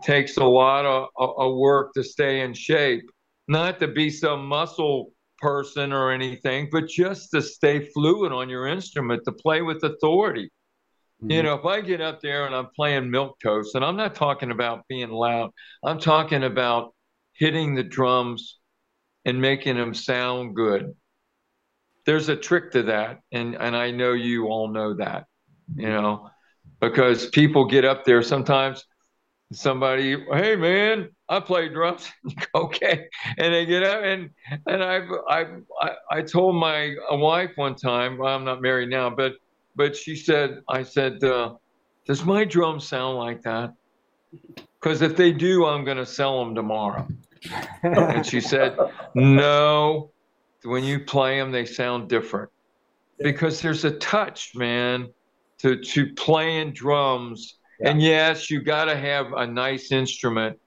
takes 0.05 0.37
a 0.37 0.45
lot 0.45 0.87
of, 0.87 1.09
of 1.19 1.57
work 1.57 1.93
to 1.95 2.05
stay 2.05 2.43
in 2.43 2.55
shape. 2.55 3.03
Not 3.49 3.81
to 3.81 3.89
be 3.89 4.09
some 4.09 4.47
muscle 4.47 5.13
person 5.39 5.93
or 5.93 6.13
anything 6.13 6.69
but 6.71 6.87
just 6.87 7.31
to 7.31 7.41
stay 7.41 7.81
fluid 7.81 8.31
on 8.31 8.49
your 8.49 8.67
instrument 8.67 9.23
to 9.25 9.33
play 9.33 9.63
with 9.63 9.83
authority. 9.83 10.51
You 11.23 11.29
mm-hmm. 11.29 11.47
know 11.47 11.55
if 11.55 11.65
i 11.65 11.81
get 11.81 12.01
up 12.01 12.21
there 12.21 12.47
and 12.47 12.55
i'm 12.55 12.69
playing 12.77 13.11
milk 13.11 13.39
toast 13.43 13.75
and 13.75 13.85
i'm 13.85 13.97
not 13.97 14.15
talking 14.15 14.51
about 14.51 14.87
being 14.89 15.11
loud 15.11 15.51
i'm 15.83 15.99
talking 15.99 16.45
about 16.45 16.95
hitting 17.35 17.75
the 17.75 17.83
drums 17.83 18.59
and 19.25 19.41
making 19.41 19.77
them 19.77 19.93
sound 19.93 20.55
good 20.55 20.95
there's 22.11 22.29
a 22.29 22.35
trick 22.35 22.73
to 22.73 22.83
that 22.83 23.21
and 23.31 23.55
and 23.55 23.77
i 23.77 23.89
know 23.89 24.15
you 24.15 24.47
all 24.49 24.67
know 24.67 24.95
that 24.95 25.27
you 25.77 25.87
know 25.87 26.29
because 26.81 27.29
people 27.29 27.65
get 27.65 27.85
up 27.85 28.05
there 28.05 28.21
sometimes 28.21 28.85
somebody 29.53 30.17
hey 30.33 30.57
man 30.57 31.09
i 31.29 31.39
play 31.39 31.69
drums. 31.69 32.11
Okay. 32.53 33.07
And 33.39 33.55
they 33.55 33.65
get 33.65 33.85
up 33.85 34.03
and 34.03 34.31
and 34.67 34.83
i 34.83 34.97
i 35.29 35.41
i, 35.81 35.91
I 36.11 36.23
told 36.23 36.57
my 36.57 36.97
wife 37.13 37.53
one 37.55 37.77
time 37.77 38.19
well, 38.19 38.35
i'm 38.35 38.45
not 38.45 38.61
married 38.61 38.91
now 38.91 39.09
but 39.09 39.35
but 39.77 39.95
she 39.95 40.17
said 40.17 40.59
i 40.69 40.83
said 40.83 41.23
uh, 41.23 41.55
does 42.09 42.25
my 42.25 42.45
drum 42.45 42.81
sound 42.81 43.19
like 43.19 43.43
that? 43.43 43.73
Because 44.81 45.01
if 45.01 45.17
they 45.17 45.31
do 45.31 45.65
i'm 45.65 45.85
going 45.85 46.03
to 46.07 46.11
sell 46.19 46.45
them 46.45 46.57
tomorrow. 46.57 47.07
And 47.85 48.27
she 48.27 48.41
said 48.41 48.77
no 49.15 50.11
when 50.65 50.85
you 50.85 51.01
play 51.01 51.39
them 51.39 51.51
they 51.51 51.65
sound 51.65 52.09
different 52.09 52.51
because 53.19 53.61
there's 53.61 53.85
a 53.85 53.93
touch 53.93 54.53
man 54.55 55.09
to 55.59 55.77
to 55.83 56.13
playing 56.15 56.73
drums 56.73 57.59
and 57.85 58.03
yes 58.03 58.51
you 58.51 58.61
got 58.63 58.87
to 58.87 58.97
have 58.97 59.33
a 59.35 59.47
nice 59.47 59.93
instrument 59.93 60.59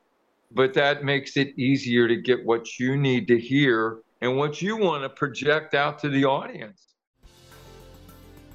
but 0.52 0.74
that 0.74 1.04
makes 1.04 1.38
it 1.38 1.58
easier 1.58 2.08
to 2.08 2.16
get 2.16 2.44
what 2.46 2.80
you 2.80 2.98
need 2.98 3.28
to 3.28 3.40
hear 3.40 4.00
and 4.22 4.38
what 4.38 4.62
you 4.62 4.78
want 4.78 5.04
to 5.04 5.10
project 5.10 5.74
out 5.76 6.00
to 6.00 6.10
the 6.10 6.26
audience 6.26 6.88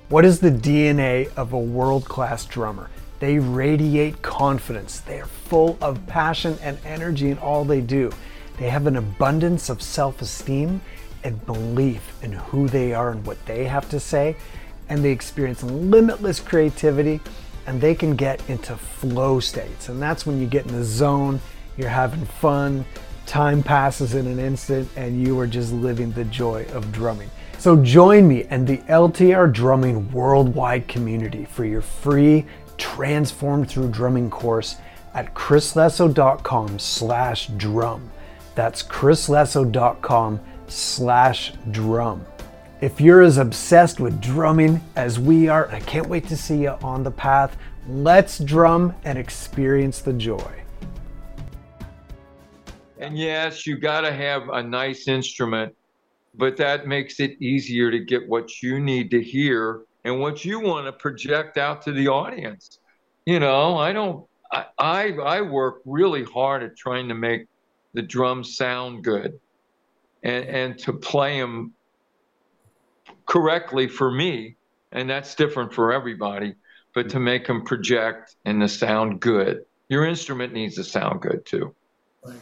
What 0.08 0.24
is 0.24 0.40
the 0.40 0.50
DNA 0.50 1.30
of 1.36 1.52
a 1.52 1.58
world 1.58 2.06
class 2.06 2.46
drummer? 2.46 2.88
They 3.20 3.38
radiate 3.38 4.22
confidence. 4.22 5.00
They 5.00 5.20
are 5.20 5.26
full 5.26 5.76
of 5.82 6.06
passion 6.06 6.58
and 6.62 6.78
energy 6.86 7.30
in 7.30 7.38
all 7.38 7.64
they 7.64 7.82
do. 7.82 8.10
They 8.58 8.70
have 8.70 8.86
an 8.86 8.96
abundance 8.96 9.68
of 9.68 9.82
self 9.82 10.22
esteem 10.22 10.80
and 11.24 11.44
belief 11.46 12.22
in 12.22 12.32
who 12.32 12.68
they 12.68 12.94
are 12.94 13.10
and 13.10 13.24
what 13.26 13.44
they 13.46 13.64
have 13.64 13.88
to 13.90 14.00
say. 14.00 14.36
And 14.88 15.04
they 15.04 15.10
experience 15.10 15.62
limitless 15.62 16.40
creativity 16.40 17.20
and 17.66 17.80
they 17.80 17.94
can 17.94 18.16
get 18.16 18.40
into 18.48 18.76
flow 18.76 19.40
states. 19.40 19.88
And 19.88 20.00
that's 20.00 20.24
when 20.24 20.40
you 20.40 20.46
get 20.46 20.66
in 20.66 20.72
the 20.72 20.84
zone, 20.84 21.40
you're 21.76 21.88
having 21.88 22.24
fun, 22.24 22.84
time 23.26 23.62
passes 23.62 24.14
in 24.14 24.26
an 24.26 24.38
instant, 24.38 24.88
and 24.96 25.22
you 25.22 25.38
are 25.38 25.46
just 25.46 25.72
living 25.72 26.10
the 26.12 26.24
joy 26.24 26.64
of 26.72 26.90
drumming. 26.92 27.30
So 27.58 27.76
join 27.76 28.26
me 28.26 28.44
and 28.44 28.66
the 28.66 28.78
LTR 28.78 29.52
Drumming 29.52 30.10
worldwide 30.12 30.88
community 30.88 31.44
for 31.44 31.64
your 31.64 31.82
free 31.82 32.46
Transform 32.78 33.66
Through 33.66 33.90
Drumming 33.90 34.30
course 34.30 34.76
at 35.12 35.34
chrislesso.com 35.34 36.78
slash 36.78 37.48
drum. 37.48 38.10
That's 38.54 38.82
chrislesso.com 38.82 40.40
slash 40.68 41.52
drum. 41.70 42.24
If 42.80 43.00
you're 43.00 43.22
as 43.22 43.38
obsessed 43.38 44.00
with 44.00 44.20
drumming 44.20 44.80
as 44.94 45.18
we 45.18 45.48
are, 45.48 45.68
I 45.70 45.80
can't 45.80 46.08
wait 46.08 46.28
to 46.28 46.36
see 46.36 46.62
you 46.62 46.76
on 46.82 47.02
the 47.02 47.10
path. 47.10 47.56
Let's 47.88 48.38
drum 48.38 48.94
and 49.04 49.18
experience 49.18 50.00
the 50.00 50.12
joy. 50.12 50.52
And 52.98 53.18
yes, 53.18 53.66
you 53.66 53.78
got 53.78 54.02
to 54.02 54.12
have 54.12 54.48
a 54.48 54.62
nice 54.62 55.08
instrument, 55.08 55.74
but 56.34 56.56
that 56.56 56.86
makes 56.86 57.20
it 57.20 57.40
easier 57.40 57.90
to 57.90 57.98
get 57.98 58.28
what 58.28 58.62
you 58.62 58.80
need 58.80 59.10
to 59.12 59.22
hear 59.22 59.82
and 60.04 60.20
what 60.20 60.44
you 60.44 60.60
want 60.60 60.86
to 60.86 60.92
project 60.92 61.58
out 61.58 61.82
to 61.82 61.92
the 61.92 62.08
audience. 62.08 62.78
You 63.26 63.40
know, 63.40 63.76
I 63.76 63.92
don't 63.92 64.26
I, 64.52 64.64
I 64.78 65.12
I 65.12 65.40
work 65.42 65.80
really 65.84 66.24
hard 66.24 66.62
at 66.62 66.76
trying 66.76 67.08
to 67.08 67.14
make 67.14 67.46
the 67.94 68.02
drums 68.02 68.56
sound 68.56 69.04
good, 69.04 69.38
and 70.22 70.44
and 70.44 70.78
to 70.80 70.92
play 70.92 71.40
them 71.40 71.72
correctly 73.26 73.88
for 73.88 74.10
me, 74.10 74.56
and 74.92 75.08
that's 75.08 75.34
different 75.34 75.72
for 75.72 75.92
everybody. 75.92 76.54
But 76.94 77.10
to 77.10 77.20
make 77.20 77.46
them 77.46 77.62
project 77.62 78.34
and 78.44 78.60
to 78.60 78.68
sound 78.68 79.20
good, 79.20 79.64
your 79.88 80.04
instrument 80.06 80.52
needs 80.52 80.74
to 80.76 80.84
sound 80.84 81.20
good 81.20 81.44
too. 81.44 81.74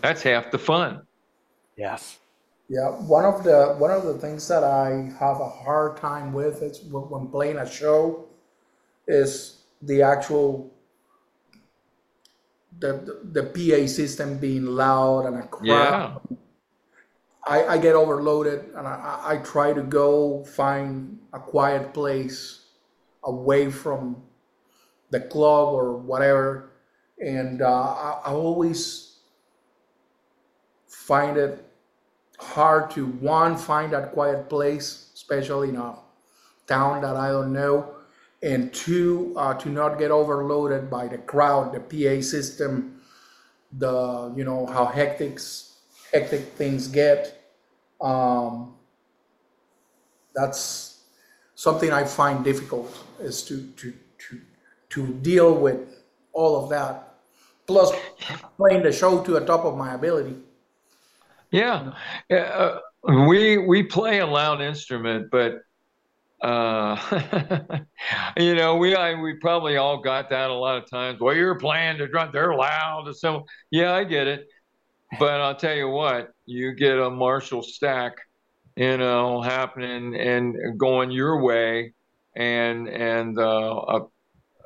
That's 0.01 0.23
half 0.23 0.51
the 0.51 0.59
fun. 0.59 1.03
Yes. 1.77 2.19
Yeah, 2.69 2.89
one 2.89 3.25
of 3.25 3.45
the 3.45 3.77
one 3.79 3.91
of 3.91 4.05
the 4.05 4.15
things 4.15 4.49
that 4.49 4.65
I 4.65 5.11
have 5.21 5.41
a 5.41 5.49
hard 5.49 5.99
time 5.99 6.33
with 6.33 6.63
is 6.63 6.83
when 6.83 7.03
when 7.05 7.29
playing 7.29 7.59
a 7.59 7.71
show 7.71 8.27
is 9.07 9.63
the 9.83 10.03
actual 10.03 10.73
the 12.81 13.21
the, 13.33 13.43
the 13.43 13.43
PA 13.45 13.87
system 13.87 14.39
being 14.39 14.67
loud 14.67 15.27
and 15.27 15.37
a 15.37 15.47
crowd. 15.47 16.21
Yeah. 16.29 16.37
I, 17.47 17.65
I 17.65 17.79
get 17.79 17.95
overloaded 17.95 18.73
and 18.75 18.87
I, 18.89 19.21
I 19.25 19.37
try 19.39 19.73
to 19.73 19.83
go 19.83 20.45
find 20.45 21.19
a 21.33 21.39
quiet 21.39 21.95
place 21.95 22.67
away 23.23 23.71
from 23.71 24.23
the 25.11 25.21
club 25.21 25.73
or 25.73 25.97
whatever. 25.97 26.71
And 27.21 27.63
uh, 27.63 27.67
I, 27.69 28.21
I 28.27 28.33
always 28.33 29.19
find 30.89 31.37
it 31.37 31.65
hard 32.39 32.91
to 32.93 33.07
one, 33.07 33.57
find 33.57 33.93
that 33.93 34.13
quiet 34.13 34.49
place, 34.49 35.11
especially 35.15 35.69
in 35.69 35.77
a 35.77 35.95
town 36.67 37.03
that 37.03 37.17
I 37.17 37.29
don't 37.29 37.53
know. 37.53 37.93
And 38.43 38.73
two, 38.75 39.33
uh, 39.37 39.55
to 39.55 39.69
not 39.71 39.99
get 39.99 40.11
overloaded 40.11 40.91
by 40.91 41.09
the 41.09 41.19
crowd, 41.19 41.73
the 41.73 41.81
PA 41.81 42.23
system, 42.23 43.01
the, 43.73 44.33
you 44.37 44.45
know, 44.45 44.67
how 44.67 44.87
hectic, 44.87 45.41
hectic 46.13 46.41
things 46.55 46.89
get. 46.89 47.36
Um, 48.01 48.75
that's 50.35 51.01
something 51.55 51.93
I 51.93 52.05
find 52.05 52.45
difficult 52.45 53.05
is 53.21 53.43
to, 53.45 53.67
to, 53.79 53.93
to, 54.19 54.41
to 54.91 55.07
deal 55.15 55.55
with 55.55 56.03
all 56.33 56.63
of 56.63 56.71
that. 56.71 57.15
Plus 57.67 57.91
playing 58.57 58.83
the 58.83 58.93
show 58.93 59.23
to 59.23 59.31
the 59.33 59.41
top 59.41 59.65
of 59.65 59.77
my 59.77 59.95
ability. 59.95 60.37
Yeah, 61.51 61.93
uh, 62.31 62.79
we 63.03 63.59
we 63.59 63.83
play 63.85 64.19
a 64.19 64.27
loud 64.27 64.61
instrument, 64.61 65.31
but 65.31 65.63
uh, 66.43 66.97
you 68.37 68.55
know, 68.55 68.77
we 68.77 68.95
I, 68.95 69.15
we 69.15 69.35
probably 69.35 69.77
all 69.77 69.99
got 69.99 70.29
that 70.31 70.51
a 70.51 70.55
lot 70.55 70.77
of 70.83 70.91
times. 70.91 71.21
Well, 71.21 71.35
you're 71.35 71.59
playing 71.59 71.99
the 71.99 72.09
drum; 72.09 72.31
they're 72.33 72.55
loud. 72.55 73.07
and 73.07 73.17
So 73.17 73.47
yeah, 73.71 73.95
I 73.95 74.05
get 74.05 74.27
it. 74.27 74.47
But 75.19 75.41
I'll 75.41 75.55
tell 75.55 75.75
you 75.75 75.89
what, 75.89 76.33
you 76.47 76.73
get 76.75 76.99
a 76.99 77.11
Marshall 77.11 77.63
stack, 77.63 78.15
you 78.77 78.97
know, 78.97 79.43
happening 79.43 80.15
and 80.15 80.79
going 80.79 81.11
your 81.11 81.43
way, 81.43 81.93
and 82.35 82.89
and 82.89 83.39
uh, 83.39 83.43
a, 83.89 84.01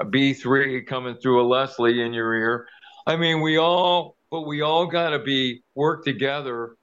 a 0.01 0.05
B3 0.05 0.87
coming 0.87 1.16
through 1.16 1.43
a 1.43 1.47
Leslie 1.47 2.03
in 2.03 2.12
your 2.12 2.35
ear. 2.35 2.66
I 3.07 3.16
mean, 3.16 3.41
we 3.41 3.57
all, 3.57 4.16
but 4.31 4.43
we 4.43 4.61
all 4.61 4.87
got 4.87 5.11
to 5.11 5.18
be 5.18 5.62
work 5.74 6.05
together 6.05 6.76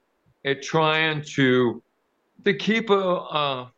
at 0.44 0.62
trying 0.62 1.22
to 1.34 1.82
to 2.44 2.54
keep 2.54 2.90
a. 2.90 2.94
Uh, 2.94 3.68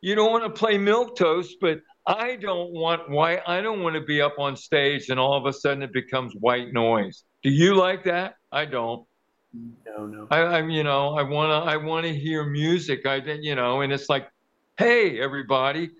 you 0.00 0.14
don't 0.14 0.30
want 0.30 0.44
to 0.44 0.50
play 0.50 0.78
milk 0.78 1.16
toast, 1.16 1.56
but 1.60 1.80
I 2.06 2.36
don't 2.36 2.72
want 2.72 3.10
white. 3.10 3.40
I 3.46 3.60
don't 3.60 3.82
want 3.82 3.94
to 3.96 4.00
be 4.00 4.22
up 4.22 4.38
on 4.38 4.56
stage 4.56 5.08
and 5.10 5.18
all 5.18 5.36
of 5.36 5.44
a 5.46 5.52
sudden 5.52 5.82
it 5.82 5.92
becomes 5.92 6.32
white 6.34 6.72
noise. 6.72 7.24
Do 7.42 7.50
you 7.50 7.74
like 7.74 8.04
that? 8.04 8.34
I 8.50 8.64
don't. 8.64 9.07
No, 9.52 10.06
no. 10.06 10.26
I, 10.30 10.40
I'm, 10.58 10.70
you 10.70 10.84
know, 10.84 11.16
I 11.16 11.22
wanna, 11.22 11.60
I 11.60 11.76
wanna 11.76 12.12
hear 12.12 12.44
music. 12.44 13.06
I, 13.06 13.16
you 13.16 13.54
know, 13.54 13.80
and 13.80 13.92
it's 13.92 14.08
like, 14.08 14.28
hey, 14.76 15.20
everybody, 15.20 15.90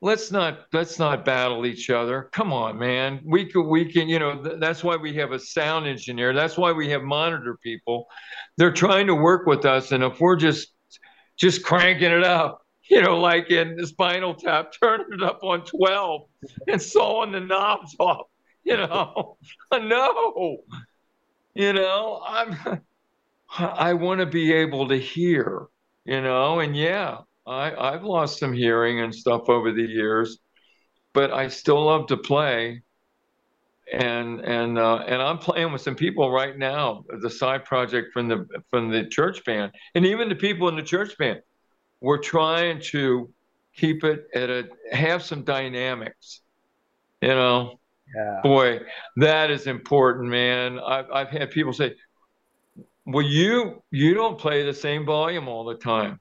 let's 0.00 0.30
not, 0.30 0.66
let's 0.72 0.98
not 0.98 1.24
battle 1.24 1.66
each 1.66 1.90
other. 1.90 2.30
Come 2.32 2.52
on, 2.52 2.78
man. 2.78 3.20
We 3.24 3.46
can, 3.46 3.68
we 3.68 3.92
can, 3.92 4.08
you 4.08 4.18
know, 4.18 4.42
th- 4.42 4.60
that's 4.60 4.84
why 4.84 4.96
we 4.96 5.14
have 5.14 5.32
a 5.32 5.38
sound 5.38 5.86
engineer. 5.86 6.32
That's 6.32 6.56
why 6.56 6.72
we 6.72 6.88
have 6.90 7.02
monitor 7.02 7.58
people. 7.62 8.06
They're 8.56 8.72
trying 8.72 9.06
to 9.08 9.14
work 9.14 9.46
with 9.46 9.64
us, 9.66 9.92
and 9.92 10.04
if 10.04 10.20
we're 10.20 10.36
just, 10.36 10.68
just 11.36 11.64
cranking 11.64 12.12
it 12.12 12.24
up, 12.24 12.60
you 12.88 13.02
know, 13.02 13.18
like 13.18 13.50
in 13.50 13.76
the 13.76 13.86
Spinal 13.86 14.34
Tap, 14.34 14.72
turning 14.82 15.06
it 15.12 15.22
up 15.22 15.40
on 15.42 15.64
twelve 15.64 16.22
and 16.68 16.80
sawing 16.80 17.32
the 17.32 17.40
knobs 17.40 17.96
off, 17.98 18.26
you 18.64 18.76
know, 18.76 19.36
no. 19.72 20.58
You 21.54 21.72
know, 21.72 22.22
I'm. 22.26 22.80
I 23.58 23.92
want 23.92 24.20
to 24.20 24.26
be 24.26 24.52
able 24.52 24.88
to 24.88 24.96
hear, 24.96 25.66
you 26.04 26.20
know, 26.20 26.60
and 26.60 26.76
yeah, 26.76 27.18
I, 27.46 27.74
I've 27.74 28.04
lost 28.04 28.38
some 28.38 28.52
hearing 28.52 29.00
and 29.00 29.14
stuff 29.14 29.48
over 29.48 29.72
the 29.72 29.82
years, 29.82 30.38
but 31.12 31.32
I 31.32 31.48
still 31.48 31.84
love 31.84 32.06
to 32.08 32.16
play. 32.16 32.82
And 33.92 34.40
and 34.40 34.78
uh, 34.78 35.04
and 35.06 35.20
I'm 35.20 35.36
playing 35.36 35.72
with 35.72 35.82
some 35.82 35.96
people 35.96 36.30
right 36.30 36.56
now, 36.56 37.04
the 37.20 37.28
side 37.28 37.66
project 37.66 38.14
from 38.14 38.28
the 38.28 38.46
from 38.70 38.90
the 38.90 39.04
church 39.06 39.44
band, 39.44 39.72
and 39.94 40.06
even 40.06 40.30
the 40.30 40.34
people 40.34 40.68
in 40.68 40.76
the 40.76 40.82
church 40.82 41.18
band. 41.18 41.42
We're 42.00 42.18
trying 42.18 42.80
to 42.92 43.30
keep 43.76 44.02
it 44.02 44.28
at 44.34 44.48
a 44.48 44.68
have 44.92 45.22
some 45.22 45.44
dynamics, 45.44 46.40
you 47.20 47.28
know. 47.28 47.80
Yeah. 48.14 48.40
Boy, 48.42 48.80
that 49.16 49.50
is 49.50 49.66
important, 49.66 50.28
man. 50.30 50.78
I've 50.78 51.10
I've 51.10 51.28
had 51.28 51.50
people 51.50 51.72
say, 51.72 51.94
well, 53.06 53.24
you 53.24 53.82
you 53.90 54.14
don't 54.14 54.38
play 54.38 54.64
the 54.64 54.74
same 54.74 55.04
volume 55.04 55.48
all 55.48 55.64
the 55.64 55.74
time. 55.76 56.20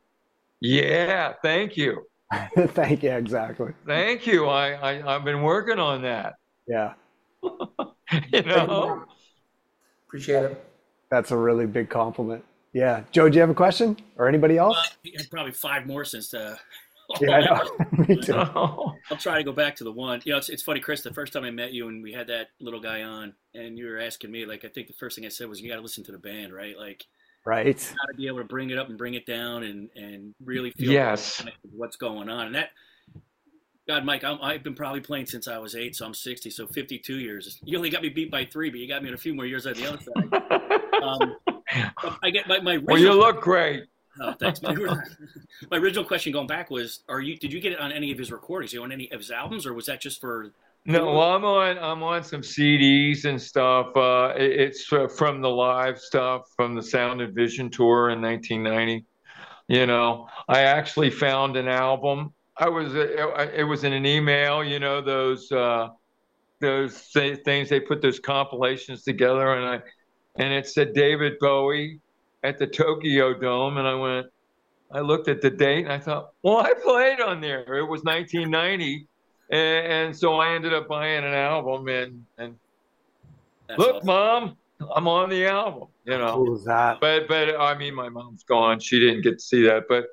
Yeah, 0.60 1.34
thank 1.42 1.76
you, 1.76 2.06
Thank 2.56 3.04
you. 3.04 3.12
Exactly. 3.12 3.74
thank 3.86 4.26
you. 4.26 4.48
I, 4.48 4.72
I 4.74 5.16
I've 5.16 5.24
been 5.26 5.42
working 5.42 5.80
on 5.80 6.02
that. 6.04 6.36
Yeah. 6.68 6.94
You 8.34 8.42
know. 8.42 9.06
Appreciate 10.06 10.44
it. 10.44 10.66
That's 11.10 11.32
a 11.32 11.38
really 11.38 11.66
big 11.66 11.90
compliment. 11.90 12.44
Yeah. 12.74 13.04
Joe, 13.14 13.30
do 13.30 13.36
you 13.36 13.40
have 13.40 13.50
a 13.50 13.54
question 13.54 13.96
or 14.18 14.28
anybody 14.28 14.58
else? 14.58 14.78
Uh, 15.06 15.24
probably 15.32 15.54
five 15.54 15.88
more 15.88 16.04
since 16.04 16.34
uh 16.34 16.58
Yeah, 17.20 17.32
I 17.32 17.42
know. 17.42 18.06
Me 18.08 18.16
too. 18.22 18.34
I'll 18.36 19.18
try 19.20 19.38
to 19.38 19.44
go 19.44 19.52
back 19.52 19.76
to 19.78 19.84
the 19.84 19.92
one. 19.92 20.22
You 20.24 20.34
know, 20.34 20.38
it's, 20.38 20.50
it's 20.50 20.64
funny, 20.64 20.80
Chris. 20.80 21.02
The 21.02 21.14
first 21.14 21.34
time 21.34 21.44
I 21.44 21.52
met 21.52 21.74
you 21.74 21.88
and 21.88 22.02
we 22.04 22.14
had 22.14 22.28
that 22.28 22.48
little 22.60 22.80
guy 22.80 23.04
on, 23.04 23.34
and 23.54 23.78
you 23.78 23.88
were 23.88 24.00
asking 24.00 24.32
me, 24.32 24.46
like, 24.46 24.64
I 24.64 24.70
think 24.70 24.88
the 24.88 24.94
first 24.94 25.16
thing 25.16 25.26
I 25.26 25.30
said 25.30 25.50
was, 25.50 25.62
"You 25.62 25.70
got 25.70 25.76
to 25.76 25.82
listen 25.82 26.04
to 26.06 26.12
the 26.12 26.18
band, 26.20 26.54
right? 26.54 26.78
Like, 26.78 27.06
Right. 27.44 27.66
You 27.66 27.74
got 27.74 28.12
to 28.12 28.18
be 28.18 28.28
able 28.28 28.38
to 28.38 28.44
bring 28.44 28.70
it 28.70 28.78
up 28.78 28.90
and 28.90 28.98
bring 28.98 29.16
it 29.16 29.26
down, 29.26 29.64
and 29.64 29.90
and 29.96 30.36
really 30.46 30.72
feel 30.72 30.92
Yes. 30.92 31.44
what's 31.72 31.96
going 31.96 32.30
on." 32.30 32.48
And 32.48 32.56
that, 32.56 32.70
God, 33.88 34.06
Mike, 34.06 34.24
I'm, 34.24 34.38
I've 34.42 34.64
been 34.64 34.76
probably 34.76 35.02
playing 35.02 35.26
since 35.26 35.48
I 35.48 35.58
was 35.58 35.76
eight, 35.76 35.96
so 35.96 36.06
I'm 36.06 36.14
60, 36.14 36.52
so 36.52 36.68
52 36.68 37.18
years. 37.18 37.60
You 37.66 37.78
only 37.78 37.90
got 37.90 38.04
me 38.04 38.10
beat 38.10 38.30
by 38.30 38.46
three, 38.46 38.70
but 38.70 38.80
you 38.80 38.88
got 38.88 39.02
me 39.02 39.10
in 39.10 39.16
a 39.16 39.18
few 39.18 39.34
more 39.34 39.46
years 39.46 39.66
on 39.66 39.74
the 39.74 39.88
other 39.88 40.00
side. 40.00 40.78
Um, 41.02 41.36
I 42.22 42.30
get 42.30 42.48
my 42.48 42.60
my. 42.60 42.78
well, 42.78 43.00
you 43.00 43.12
look 43.14 43.42
great. 43.42 43.86
Oh, 44.20 44.34
thanks. 44.34 44.62
My, 44.62 44.74
my 45.72 45.78
original 45.78 46.04
question 46.04 46.34
going 46.34 46.48
back 46.48 46.70
was: 46.70 47.04
Are 47.08 47.22
you? 47.22 47.38
Did 47.38 47.54
you 47.54 47.60
get 47.62 47.72
it 47.74 47.80
on 47.80 47.92
any 47.92 48.12
of 48.12 48.18
his 48.18 48.32
recordings? 48.32 48.74
You 48.74 48.84
on 48.84 48.92
any 48.92 49.10
of 49.12 49.20
his 49.20 49.32
albums, 49.32 49.66
or 49.66 49.74
was 49.74 49.86
that 49.86 50.02
just 50.02 50.20
for? 50.20 50.52
No, 50.86 51.06
well, 51.14 51.34
I'm 51.36 51.46
on 51.46 51.78
I'm 51.78 52.04
on 52.04 52.24
some 52.24 52.42
CDs 52.42 53.26
and 53.26 53.40
stuff. 53.42 53.96
Uh, 53.96 54.34
it- 54.36 54.60
it's 54.60 54.92
uh, 54.92 55.08
from 55.08 55.42
the 55.42 55.50
live 55.50 56.00
stuff 56.00 56.42
from 56.56 56.76
the 56.76 56.82
Sound 56.84 57.22
and 57.22 57.34
Vision 57.34 57.70
tour 57.70 58.10
in 58.10 58.22
1990. 58.22 59.06
You 59.68 59.86
know, 59.86 60.28
I 60.50 60.62
actually 60.64 61.12
found 61.12 61.56
an 61.56 61.68
album. 61.68 62.34
I 62.58 62.68
was 62.68 62.94
uh, 62.96 63.52
it 63.56 63.64
was 63.64 63.84
in 63.84 63.94
an 63.94 64.06
email. 64.06 64.64
You 64.64 64.80
know 64.80 65.02
those 65.02 65.52
uh, 65.52 65.90
those 66.60 67.10
th- 67.14 67.40
things 67.46 67.70
they 67.70 67.80
put 67.80 68.02
those 68.02 68.20
compilations 68.20 69.04
together, 69.04 69.54
and 69.54 69.66
I 69.66 69.80
and 70.38 70.52
it 70.54 70.68
said 70.68 70.94
David 70.94 71.34
Bowie 71.40 72.00
at 72.44 72.58
the 72.58 72.68
Tokyo 72.68 73.34
Dome, 73.34 73.78
and 73.78 73.88
I 73.88 73.96
went. 73.96 74.28
I 74.94 75.00
looked 75.00 75.30
at 75.30 75.42
the 75.42 75.50
date 75.50 75.86
and 75.86 75.94
I 75.94 76.00
thought, 76.00 76.32
well, 76.44 76.58
I 76.58 76.74
played 76.74 77.22
on 77.22 77.40
there. 77.40 77.62
It 77.78 77.88
was 77.88 78.04
1990 78.04 79.08
and, 79.52 79.88
and 79.88 80.18
so 80.18 80.36
I 80.36 80.54
ended 80.56 80.74
up 80.74 80.88
buying 80.88 81.24
an 81.24 81.34
album 81.34 81.88
and 81.88 82.26
and 82.38 82.56
That's 83.68 83.80
look, 83.80 83.96
awesome. 83.98 84.08
mom, 84.08 84.58
I'm 84.96 85.08
on 85.08 85.30
the 85.30 85.46
album, 85.46 85.90
you 86.06 86.18
know. 86.18 86.36
Cool 86.36 86.56
as 86.56 86.64
that. 86.64 87.00
But 87.02 87.28
but 87.28 87.60
I 87.60 87.78
mean, 87.78 87.94
my 87.94 88.10
mom's 88.10 88.44
gone; 88.44 88.80
she 88.80 89.00
didn't 89.00 89.22
get 89.22 89.40
to 89.40 89.44
see 89.44 89.64
that. 89.64 89.84
But 89.88 90.06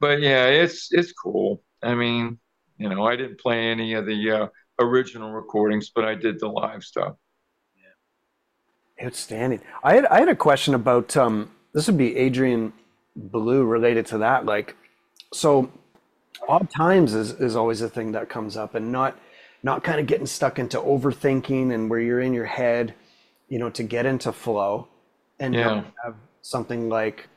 but 0.00 0.20
yeah, 0.20 0.46
it's 0.46 0.92
it's 0.92 1.12
cool. 1.12 1.62
I 1.82 1.94
mean, 1.94 2.38
you 2.78 2.88
know, 2.88 3.04
I 3.04 3.16
didn't 3.16 3.40
play 3.40 3.66
any 3.66 3.94
of 3.94 4.06
the 4.06 4.30
uh, 4.30 4.46
original 4.78 5.32
recordings, 5.32 5.90
but 5.90 6.04
I 6.04 6.14
did 6.14 6.40
the 6.40 6.48
live 6.48 6.84
stuff. 6.84 7.16
Outstanding. 9.02 9.60
I 9.84 9.94
had 9.96 10.06
I 10.06 10.20
had 10.20 10.28
a 10.30 10.36
question 10.36 10.74
about 10.74 11.16
um 11.18 11.50
this 11.76 11.86
would 11.86 11.98
be 11.98 12.16
Adrian 12.16 12.72
Belew 13.30 13.64
related 13.66 14.06
to 14.06 14.18
that. 14.18 14.46
Like 14.46 14.74
so 15.34 15.70
odd 16.48 16.70
times 16.70 17.12
is, 17.12 17.32
is 17.32 17.54
always 17.54 17.82
a 17.82 17.88
thing 17.88 18.12
that 18.12 18.30
comes 18.30 18.56
up 18.56 18.74
and 18.74 18.90
not 18.90 19.16
not 19.62 19.84
kind 19.84 20.00
of 20.00 20.06
getting 20.06 20.26
stuck 20.26 20.58
into 20.58 20.78
overthinking 20.78 21.74
and 21.74 21.90
where 21.90 22.00
you're 22.00 22.20
in 22.20 22.32
your 22.32 22.46
head, 22.46 22.94
you 23.48 23.58
know, 23.58 23.68
to 23.70 23.82
get 23.82 24.06
into 24.06 24.32
flow 24.32 24.88
and 25.38 25.54
Yeah. 25.54 25.64
not 25.66 25.84
have 26.02 26.14
something 26.40 26.88
like 26.88 27.28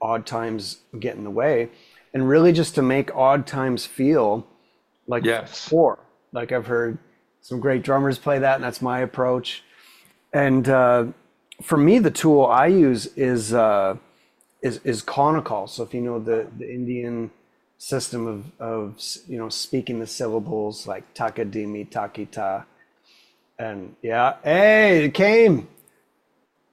odd 0.00 0.26
times 0.26 0.78
get 0.98 1.14
in 1.14 1.22
the 1.22 1.30
way 1.30 1.70
and 2.12 2.28
really 2.28 2.52
just 2.52 2.74
to 2.74 2.82
make 2.82 3.14
odd 3.14 3.46
times 3.46 3.86
feel 3.86 4.44
like 5.06 5.24
Yes. 5.24 5.68
four. 5.68 6.00
Like 6.32 6.50
I've 6.50 6.66
heard 6.66 6.98
some 7.42 7.60
great 7.60 7.82
drummers 7.84 8.18
play 8.18 8.40
that, 8.40 8.56
and 8.56 8.64
that's 8.64 8.82
my 8.82 9.00
approach. 9.00 9.62
And 10.32 10.68
uh, 10.68 11.04
for 11.64 11.78
me, 11.78 11.98
the 11.98 12.10
tool 12.10 12.44
I 12.44 12.66
use 12.66 13.06
is 13.16 13.54
uh, 13.54 13.96
is 14.62 14.80
is 14.84 15.02
Konnakol. 15.02 15.68
So 15.68 15.82
if 15.82 15.94
you 15.94 16.02
know 16.02 16.18
the 16.18 16.46
the 16.58 16.70
Indian 16.70 17.30
system 17.78 18.26
of 18.26 18.60
of 18.60 19.02
you 19.26 19.38
know 19.38 19.48
speaking 19.48 19.98
the 19.98 20.06
syllables 20.06 20.86
like 20.86 21.14
takadimi 21.14 21.88
takita, 21.88 22.64
and 23.58 23.96
yeah, 24.02 24.36
hey, 24.44 25.06
it 25.06 25.14
came. 25.14 25.68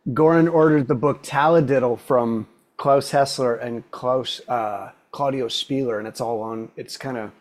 Goran 0.09 0.51
ordered 0.51 0.87
the 0.87 0.95
book 0.95 1.23
Taladiddle 1.23 1.99
from 1.99 2.47
Claus 2.77 3.11
Hessler 3.11 3.61
and 3.61 3.89
Klaus 3.91 4.41
uh, 4.49 4.91
Claudio 5.11 5.47
Spieler, 5.47 5.99
and 5.99 6.07
it's 6.07 6.19
all 6.19 6.41
on. 6.41 6.69
It's 6.75 6.97
kind 6.97 7.17
of 7.17 7.31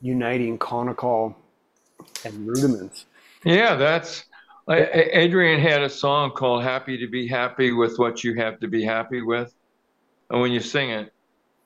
uniting 0.00 0.58
Konnakol 0.58 1.34
and 2.24 2.48
rudiments. 2.48 3.04
Yeah, 3.44 3.76
that's. 3.76 4.24
Adrian 4.70 5.60
had 5.60 5.82
a 5.82 5.90
song 5.90 6.30
called 6.32 6.62
"Happy 6.62 6.98
to 6.98 7.08
Be 7.08 7.26
Happy 7.26 7.72
with 7.72 7.98
What 7.98 8.22
You 8.24 8.34
Have 8.36 8.60
to 8.60 8.68
Be 8.68 8.84
Happy 8.84 9.22
with," 9.22 9.52
and 10.30 10.40
when 10.40 10.52
you 10.52 10.60
sing 10.60 10.90
it, 10.90 11.12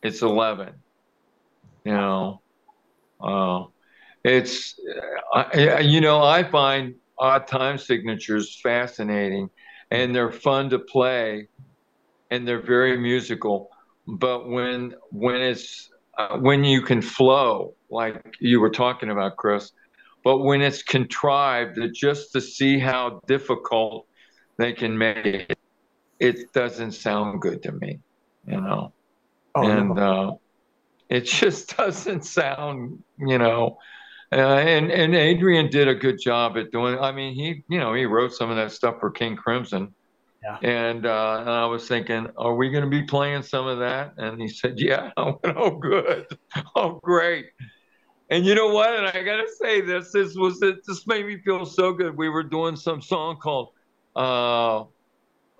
it's 0.02 0.22
eleven. 0.22 0.74
You 1.84 1.92
know, 1.92 2.42
uh, 3.20 3.64
it's. 4.24 4.74
I- 5.34 5.80
you 5.80 6.00
know, 6.00 6.22
I 6.22 6.44
find 6.44 6.94
odd 7.18 7.46
time 7.46 7.78
signatures 7.78 8.58
fascinating, 8.62 9.50
and 9.90 10.14
they're 10.14 10.32
fun 10.32 10.70
to 10.70 10.78
play, 10.78 11.48
and 12.30 12.46
they're 12.46 12.62
very 12.62 12.98
musical. 12.98 13.68
But 14.06 14.48
when 14.48 14.94
when 15.10 15.40
it's 15.40 15.90
uh, 16.18 16.38
when 16.38 16.64
you 16.64 16.82
can 16.82 17.02
flow, 17.02 17.74
like 17.90 18.36
you 18.40 18.60
were 18.60 18.70
talking 18.70 19.10
about, 19.10 19.36
Chris 19.36 19.72
but 20.24 20.38
when 20.38 20.62
it's 20.62 20.82
contrived 20.82 21.78
just 21.94 22.32
to 22.32 22.40
see 22.40 22.78
how 22.78 23.20
difficult 23.26 24.06
they 24.58 24.72
can 24.72 24.96
make 24.98 25.24
it 25.26 25.58
it 26.20 26.52
doesn't 26.52 26.92
sound 26.92 27.40
good 27.40 27.62
to 27.62 27.72
me 27.72 28.00
you 28.46 28.60
know 28.60 28.94
Oh, 29.56 29.62
and 29.68 29.94
no. 29.94 30.02
uh, 30.30 30.32
it 31.08 31.22
just 31.40 31.76
doesn't 31.76 32.24
sound 32.24 33.02
you 33.18 33.38
know 33.38 33.76
uh, 34.32 34.36
and 34.36 34.90
and 34.90 35.14
adrian 35.14 35.70
did 35.70 35.88
a 35.88 35.94
good 35.94 36.18
job 36.20 36.56
at 36.56 36.70
doing 36.72 36.98
i 36.98 37.12
mean 37.12 37.34
he 37.34 37.62
you 37.68 37.78
know 37.78 37.94
he 37.94 38.04
wrote 38.04 38.32
some 38.32 38.50
of 38.50 38.56
that 38.56 38.72
stuff 38.72 38.96
for 39.00 39.10
king 39.10 39.36
crimson 39.36 39.94
Yeah. 40.42 40.58
and 40.62 41.06
uh, 41.06 41.36
and 41.40 41.50
I 41.50 41.66
was 41.66 41.88
thinking, 41.88 42.28
are 42.36 42.54
we 42.54 42.68
going 42.70 42.84
to 42.84 42.90
be 42.90 43.04
playing 43.06 43.42
some 43.44 43.66
of 43.66 43.78
that? 43.80 44.12
And 44.18 44.40
he 44.42 44.48
said, 44.48 44.74
yeah. 44.76 45.10
I 45.16 45.22
went, 45.24 45.56
oh, 45.56 45.78
good. 45.80 46.26
Oh, 46.76 47.00
great. 47.02 47.46
And 48.34 48.44
you 48.44 48.56
know 48.56 48.66
what? 48.66 48.92
And 48.92 49.06
I 49.06 49.22
got 49.22 49.36
to 49.36 49.48
say 49.48 49.80
this. 49.80 50.10
This 50.10 50.34
was. 50.34 50.58
This 50.58 51.06
made 51.06 51.24
me 51.24 51.38
feel 51.38 51.64
so 51.64 51.92
good. 51.92 52.16
We 52.16 52.28
were 52.28 52.42
doing 52.42 52.74
some 52.74 53.00
song 53.00 53.36
called 53.36 53.68
uh, 54.16 54.86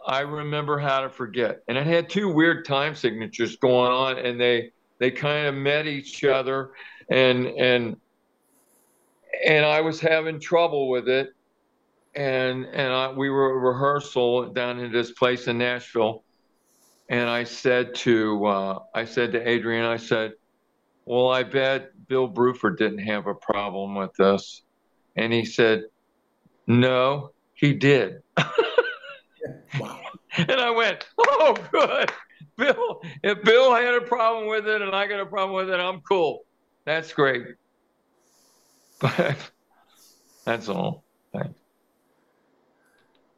"I 0.04 0.22
Remember 0.22 0.76
How 0.80 1.02
to 1.02 1.08
Forget," 1.08 1.62
and 1.68 1.78
it 1.78 1.86
had 1.86 2.10
two 2.10 2.28
weird 2.28 2.64
time 2.64 2.96
signatures 2.96 3.54
going 3.54 3.92
on, 3.92 4.18
and 4.18 4.40
they 4.40 4.72
they 4.98 5.12
kind 5.12 5.46
of 5.46 5.54
met 5.54 5.86
each 5.86 6.24
other, 6.24 6.72
and 7.08 7.46
and 7.46 7.96
and 9.46 9.64
I 9.64 9.80
was 9.80 10.00
having 10.00 10.40
trouble 10.40 10.88
with 10.88 11.08
it, 11.08 11.28
and 12.16 12.64
and 12.64 12.92
I, 12.92 13.12
we 13.12 13.30
were 13.30 13.56
at 13.56 13.62
rehearsal 13.62 14.52
down 14.52 14.80
in 14.80 14.90
this 14.90 15.12
place 15.12 15.46
in 15.46 15.58
Nashville, 15.58 16.24
and 17.08 17.30
I 17.30 17.44
said 17.44 17.94
to 17.96 18.44
uh, 18.46 18.78
I 18.92 19.04
said 19.04 19.30
to 19.30 19.48
Adrian, 19.48 19.84
I 19.84 19.96
said, 19.96 20.32
"Well, 21.04 21.28
I 21.28 21.42
bet 21.42 21.90
Bill 22.08 22.28
Bruford 22.28 22.78
didn't 22.78 22.98
have 22.98 23.26
a 23.26 23.34
problem 23.34 23.94
with 23.94 24.12
this," 24.14 24.62
and 25.16 25.32
he 25.32 25.44
said, 25.44 25.84
"No, 26.66 27.32
he 27.54 27.74
did." 27.74 28.22
Wow. 29.78 30.00
And 30.36 30.52
I 30.52 30.70
went, 30.70 31.06
"Oh, 31.18 31.54
good, 31.70 32.10
Bill. 32.56 33.02
If 33.22 33.42
Bill 33.42 33.74
had 33.74 33.94
a 33.94 34.00
problem 34.00 34.48
with 34.48 34.66
it 34.66 34.80
and 34.80 34.94
I 34.94 35.06
got 35.06 35.20
a 35.20 35.26
problem 35.26 35.54
with 35.54 35.68
it, 35.68 35.78
I'm 35.78 36.00
cool. 36.00 36.44
That's 36.86 37.12
great." 37.12 37.44
But 39.00 39.36
that's 40.44 40.68
all. 40.68 41.04
Thanks. 41.32 41.54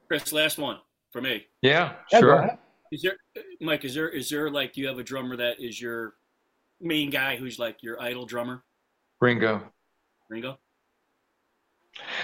Chris, 0.09 0.33
last 0.33 0.59
one 0.59 0.79
for 1.11 1.21
me. 1.21 1.47
Yeah, 1.63 1.95
Yeah, 2.13 2.21
sure. 2.21 2.59
Is 2.93 3.03
there, 3.03 3.17
Mike? 3.61 3.85
Is 3.85 3.95
there 3.95 4.09
is 4.09 4.31
there 4.31 4.51
like 4.51 4.77
you 4.77 4.87
have 4.87 4.99
a 4.99 5.03
drummer 5.03 5.37
that 5.37 5.61
is 5.61 5.81
your 5.81 6.15
main 6.81 7.11
guy 7.11 7.37
who's 7.37 7.59
like 7.59 7.83
your 7.83 8.01
idol 8.01 8.27
drummer? 8.27 8.63
Ringo. 9.21 9.63
Ringo. 10.29 10.59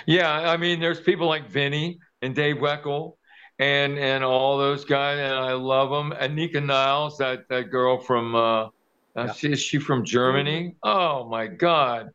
Yeah, 0.06 0.30
I 0.30 0.56
mean, 0.56 0.80
there's 0.80 1.00
people 1.00 1.26
like 1.26 1.48
Vinny 1.48 1.98
and 2.20 2.34
Dave 2.34 2.56
Weckl 2.56 3.14
and 3.58 3.98
and 3.98 4.22
all 4.24 4.58
those 4.58 4.84
guys, 4.84 5.18
and 5.18 5.32
I 5.32 5.52
love 5.52 5.90
them. 5.90 6.12
And 6.18 6.38
Anika 6.38 6.62
Nilles, 6.64 7.16
that 7.18 7.48
that 7.48 7.70
girl 7.70 7.98
from, 7.98 8.34
uh, 8.34 8.64
Yeah. 8.64 9.22
uh, 9.22 9.32
she, 9.32 9.52
is 9.52 9.60
she 9.60 9.78
from 9.78 10.04
Germany? 10.04 10.76
Oh 10.82 11.28
my 11.28 11.46
God, 11.46 12.10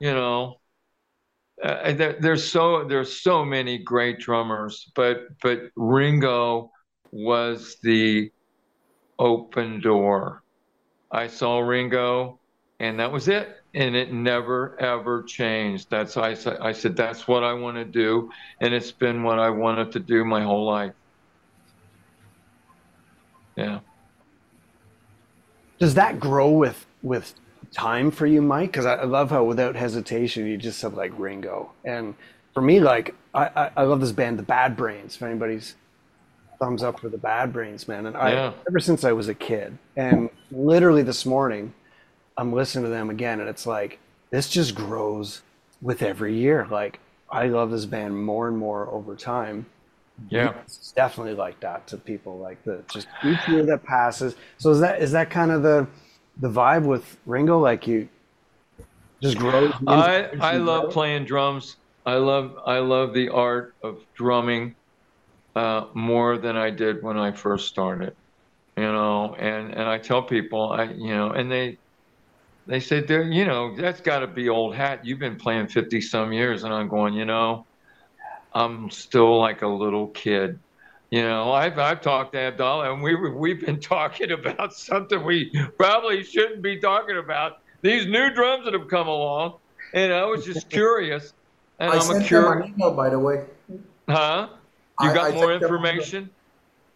you 0.00 0.12
know. 0.12 0.56
Uh, 1.62 1.92
there, 1.92 2.16
there's 2.18 2.50
so 2.50 2.84
there's 2.84 3.20
so 3.20 3.44
many 3.44 3.76
great 3.78 4.18
drummers, 4.18 4.90
but 4.94 5.28
but 5.42 5.70
Ringo 5.76 6.70
was 7.12 7.76
the 7.82 8.30
open 9.18 9.80
door. 9.80 10.42
I 11.10 11.26
saw 11.26 11.58
Ringo, 11.58 12.38
and 12.78 13.00
that 13.00 13.10
was 13.10 13.28
it. 13.28 13.56
And 13.74 13.94
it 13.94 14.12
never 14.12 14.80
ever 14.80 15.22
changed. 15.22 15.90
That's 15.90 16.16
I. 16.16 16.36
I 16.60 16.72
said 16.72 16.96
that's 16.96 17.28
what 17.28 17.44
I 17.44 17.52
want 17.52 17.76
to 17.76 17.84
do, 17.84 18.30
and 18.60 18.74
it's 18.74 18.90
been 18.90 19.22
what 19.22 19.38
I 19.38 19.50
wanted 19.50 19.92
to 19.92 20.00
do 20.00 20.24
my 20.24 20.42
whole 20.42 20.66
life. 20.66 20.92
Yeah. 23.56 23.80
Does 25.78 25.94
that 25.94 26.18
grow 26.18 26.50
with 26.50 26.84
with 27.02 27.34
time 27.72 28.10
for 28.10 28.26
you, 28.26 28.42
Mike? 28.42 28.72
Because 28.72 28.86
I, 28.86 28.96
I 28.96 29.04
love 29.04 29.30
how 29.30 29.44
without 29.44 29.76
hesitation 29.76 30.46
you 30.46 30.56
just 30.56 30.80
said 30.80 30.94
like 30.94 31.12
Ringo, 31.16 31.70
and 31.84 32.16
for 32.54 32.60
me, 32.60 32.80
like 32.80 33.14
I, 33.34 33.50
I, 33.54 33.70
I 33.76 33.82
love 33.84 34.00
this 34.00 34.12
band, 34.12 34.38
the 34.38 34.42
Bad 34.42 34.76
Brains. 34.76 35.14
If 35.16 35.22
anybody's 35.22 35.76
thumbs 36.60 36.82
up 36.82 37.00
for 37.00 37.08
the 37.08 37.18
Bad 37.18 37.52
Brains, 37.52 37.88
man, 37.88 38.06
and 38.06 38.16
I 38.16 38.32
Yeah. 38.32 38.52
ever 38.68 38.78
since 38.78 39.02
I 39.04 39.12
was 39.12 39.28
a 39.28 39.34
kid, 39.34 39.76
and 39.96 40.30
literally 40.50 41.02
this 41.02 41.24
morning, 41.26 41.72
I'm 42.36 42.52
listening 42.52 42.84
to 42.84 42.90
them 42.90 43.10
again, 43.10 43.40
and 43.40 43.48
it's 43.48 43.66
like 43.66 43.98
this 44.30 44.48
just 44.48 44.74
grows 44.74 45.42
with 45.82 46.02
every 46.02 46.34
year. 46.34 46.66
Like 46.70 47.00
I 47.30 47.46
love 47.48 47.70
this 47.70 47.86
band 47.86 48.22
more 48.24 48.48
and 48.48 48.56
more 48.56 48.86
over 48.88 49.16
time. 49.16 49.66
Yeah. 50.28 50.52
It's 50.64 50.92
definitely 50.92 51.34
like 51.34 51.58
that 51.60 51.86
to 51.88 51.96
people 51.96 52.38
like 52.38 52.62
the 52.64 52.82
just 52.92 53.08
each 53.24 53.48
year 53.48 53.64
that 53.66 53.82
passes. 53.84 54.36
So 54.58 54.70
is 54.70 54.80
that 54.80 55.02
is 55.02 55.12
that 55.12 55.30
kind 55.30 55.50
of 55.50 55.62
the 55.62 55.86
the 56.40 56.48
vibe 56.48 56.84
with 56.84 57.16
Ringo? 57.26 57.58
Like 57.58 57.86
you 57.86 58.08
just 59.22 59.38
grows. 59.38 59.72
I 59.86 60.28
I 60.40 60.56
love 60.58 60.90
playing 60.90 61.24
drums. 61.24 61.76
I 62.04 62.14
love 62.14 62.56
I 62.66 62.78
love 62.78 63.14
the 63.14 63.28
art 63.30 63.74
of 63.82 63.98
drumming 64.14 64.74
uh, 65.56 65.86
more 65.94 66.38
than 66.38 66.56
I 66.56 66.70
did 66.70 67.02
when 67.02 67.18
I 67.18 67.32
first 67.32 67.68
started. 67.68 68.14
You 68.76 68.84
know, 68.84 69.34
and 69.34 69.72
and 69.72 69.82
I 69.82 69.98
tell 69.98 70.22
people 70.22 70.72
I 70.72 70.84
you 70.84 71.14
know, 71.14 71.30
and 71.30 71.50
they 71.50 71.78
they 72.66 72.80
say 72.80 73.00
they're 73.00 73.24
you 73.24 73.44
know 73.44 73.76
that's 73.76 74.00
got 74.00 74.20
to 74.20 74.26
be 74.26 74.48
old 74.48 74.74
hat. 74.74 75.04
You've 75.04 75.18
been 75.18 75.36
playing 75.36 75.68
fifty 75.68 76.00
some 76.00 76.32
years, 76.32 76.64
and 76.64 76.72
I'm 76.72 76.88
going 76.88 77.14
you 77.14 77.24
know, 77.24 77.66
I'm 78.54 78.90
still 78.90 79.38
like 79.38 79.62
a 79.62 79.68
little 79.68 80.08
kid. 80.08 80.58
You 81.10 81.22
know, 81.22 81.52
I've 81.52 81.78
I've 81.78 82.00
talked 82.00 82.32
to 82.34 82.38
Abdallah, 82.38 82.92
and 82.92 83.02
we 83.02 83.16
we've 83.16 83.60
been 83.60 83.80
talking 83.96 84.30
about 84.30 84.72
something 84.72 85.22
we 85.24 85.52
probably 85.76 86.22
shouldn't 86.22 86.62
be 86.62 86.78
talking 86.78 87.18
about. 87.18 87.58
These 87.82 88.06
new 88.06 88.30
drums 88.32 88.66
that 88.66 88.74
have 88.74 88.88
come 88.88 89.08
along, 89.08 89.58
and 89.94 90.12
I 90.12 90.24
was 90.26 90.44
just 90.44 90.70
curious. 90.70 91.32
And 91.80 91.90
I 91.90 91.96
I'm 91.96 92.02
sent 92.02 92.18
them 92.18 92.24
curious, 92.28 92.66
an 92.66 92.74
email, 92.74 92.92
by 92.92 93.08
the 93.08 93.18
way. 93.18 93.44
huh? 94.08 94.48
You 95.02 95.12
got 95.14 95.30
I 95.30 95.34
more 95.34 95.48
sent 95.48 95.60
them- 95.60 95.62
information? 95.62 96.30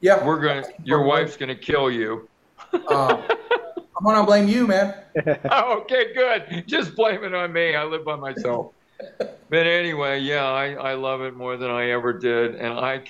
Yeah. 0.00 0.24
We're 0.24 0.40
gonna. 0.40 0.64
Your 0.84 1.02
wife's 1.02 1.36
gonna 1.36 1.54
kill 1.54 1.90
you. 1.90 2.28
Uh, 2.72 3.22
I'm 3.96 4.04
gonna 4.04 4.24
blame 4.26 4.48
you, 4.48 4.66
man. 4.66 4.94
Oh, 5.50 5.78
okay, 5.82 6.12
good. 6.12 6.64
Just 6.66 6.94
blame 6.94 7.24
it 7.24 7.34
on 7.34 7.52
me. 7.52 7.74
I 7.74 7.84
live 7.84 8.04
by 8.04 8.16
myself. 8.16 8.72
But 9.18 9.66
anyway, 9.66 10.20
yeah, 10.20 10.44
I, 10.44 10.72
I 10.74 10.94
love 10.94 11.22
it 11.22 11.34
more 11.36 11.56
than 11.56 11.70
I 11.70 11.90
ever 11.90 12.12
did, 12.12 12.56
and 12.56 12.78
I, 12.78 13.02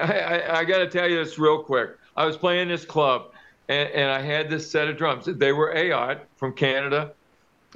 I, 0.00 0.12
I, 0.20 0.58
I 0.60 0.64
got 0.64 0.78
to 0.78 0.88
tell 0.88 1.08
you 1.08 1.22
this 1.22 1.38
real 1.38 1.62
quick. 1.62 1.90
I 2.16 2.24
was 2.24 2.36
playing 2.36 2.68
this 2.68 2.84
club, 2.84 3.32
and, 3.68 3.88
and 3.90 4.10
I 4.10 4.20
had 4.20 4.48
this 4.50 4.68
set 4.70 4.88
of 4.88 4.96
drums. 4.96 5.26
They 5.26 5.52
were 5.52 5.72
Ayotte 5.74 6.20
from 6.36 6.52
Canada, 6.52 7.12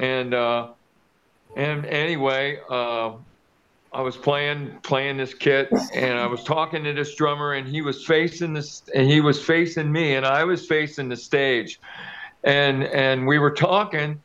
and 0.01 0.35
uh, 0.35 0.69
And 1.57 1.85
anyway, 1.87 2.61
uh, 2.71 3.13
I 3.93 4.03
was 4.03 4.17
playing 4.17 4.79
playing 4.83 5.17
this 5.17 5.33
kit, 5.33 5.69
and 5.95 6.19
I 6.19 6.27
was 6.27 6.45
talking 6.45 6.85
to 6.85 6.93
this 6.93 7.15
drummer, 7.15 7.55
and 7.55 7.67
he 7.67 7.81
was 7.81 8.05
facing 8.05 8.53
this, 8.53 8.83
and 8.95 9.09
he 9.09 9.21
was 9.21 9.43
facing 9.43 9.91
me, 9.91 10.15
and 10.15 10.27
I 10.27 10.45
was 10.45 10.67
facing 10.67 11.09
the 11.09 11.17
stage, 11.17 11.81
and 12.45 12.85
and 12.85 13.27
we 13.27 13.39
were 13.39 13.51
talking. 13.51 14.23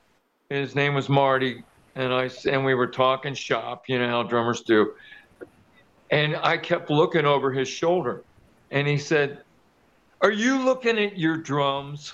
His 0.50 0.76
name 0.76 0.94
was 0.94 1.08
Marty, 1.08 1.64
and 1.96 2.14
I 2.14 2.30
and 2.50 2.66
we 2.66 2.74
were 2.74 2.88
talking 2.88 3.34
shop. 3.34 3.86
You 3.88 4.00
know 4.00 4.10
how 4.10 4.24
drummers 4.24 4.62
do. 4.62 4.94
And 6.12 6.36
I 6.36 6.58
kept 6.58 6.90
looking 6.90 7.26
over 7.26 7.52
his 7.52 7.68
shoulder, 7.68 8.22
and 8.70 8.86
he 8.86 8.98
said, 8.98 9.44
"Are 10.22 10.32
you 10.32 10.64
looking 10.64 11.00
at 11.00 11.18
your 11.18 11.38
drums?" 11.38 12.14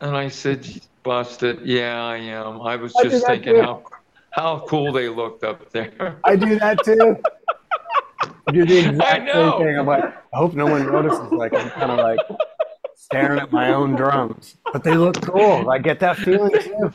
And 0.00 0.16
I 0.16 0.28
said, 0.28 0.66
"Busted, 1.02 1.60
yeah, 1.64 2.02
I 2.02 2.16
am. 2.16 2.62
I 2.62 2.76
was 2.76 2.94
just 3.02 3.26
that 3.26 3.42
thinking 3.42 3.56
how 3.56 3.82
how 4.38 4.64
cool 4.68 4.92
they 4.92 5.08
looked 5.08 5.44
up 5.44 5.70
there." 5.70 6.18
I 6.24 6.36
do 6.36 6.58
that 6.58 6.84
too. 6.84 7.16
I 8.46 8.52
do 8.52 8.64
the 8.64 8.78
exact 8.88 9.32
same 9.32 9.52
thing. 9.58 9.78
I'm 9.78 9.86
like, 9.86 10.04
I 10.04 10.36
hope 10.36 10.54
no 10.54 10.66
one 10.66 10.86
notices. 10.86 11.32
Like 11.32 11.54
I'm 11.54 11.70
kind 11.70 11.92
of 11.92 11.98
like 11.98 12.20
staring 12.94 13.38
at 13.38 13.52
my 13.52 13.72
own 13.72 13.94
drums, 13.94 14.56
but 14.72 14.82
they 14.84 14.94
look 14.94 15.20
cool. 15.22 15.70
I 15.70 15.78
get 15.78 16.00
that 16.00 16.16
feeling 16.16 16.52
too. 16.60 16.92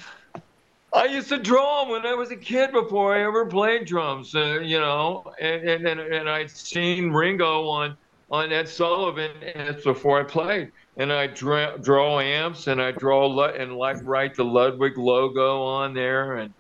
I 0.94 1.06
used 1.06 1.30
to 1.30 1.40
draw 1.40 1.84
'em 1.84 1.90
when 1.90 2.06
I 2.06 2.14
was 2.14 2.30
a 2.30 2.36
kid 2.36 2.72
before 2.72 3.16
I 3.16 3.24
ever 3.26 3.48
played 3.48 3.86
drums, 3.86 4.36
uh, 4.36 4.60
you 4.62 4.80
know, 4.80 5.24
and, 5.42 5.68
and, 5.68 5.88
and, 5.88 6.00
and 6.00 6.30
I'd 6.30 6.52
seen 6.52 7.12
Ringo 7.12 7.68
on, 7.68 7.98
on 8.30 8.52
Ed 8.52 8.70
Sullivan 8.70 9.32
and 9.42 9.70
it's 9.70 9.84
before 9.84 10.20
I 10.20 10.24
played. 10.24 10.72
And 10.98 11.12
I 11.12 11.26
draw, 11.28 11.78
draw 11.78 12.20
amps 12.20 12.68
and 12.68 12.80
I 12.80 12.92
draw 12.92 13.44
and 13.46 13.76
like 13.76 13.98
write 14.04 14.36
the 14.36 14.46
Ludwig 14.46 14.96
logo 14.96 15.64
on 15.64 15.96
there. 15.96 16.36
And 16.36 16.54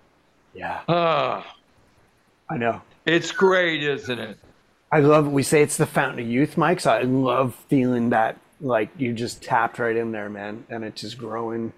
Yeah, 0.53 0.81
ah, 0.87 1.55
I 2.49 2.57
know. 2.57 2.81
it's 3.05 3.31
great, 3.31 3.83
isn't 3.83 4.19
it? 4.19 4.37
I 4.91 4.99
love. 4.99 5.27
We 5.31 5.43
say 5.43 5.61
it's 5.63 5.77
the 5.77 5.85
fountain 5.87 6.19
of 6.19 6.27
youth, 6.29 6.57
Mike. 6.57 6.79
So 6.79 6.91
I 6.91 7.01
love 7.03 7.55
feeling 7.69 8.09
that. 8.11 8.37
Like 8.61 8.89
you 8.97 9.11
just 9.11 9.43
tapped 9.43 9.77
right 9.79 9.95
in 9.95 10.11
there, 10.13 10.29
man, 10.29 10.63
and 10.69 10.85
it's 10.85 11.01
just 11.01 11.17
growing 11.17 11.73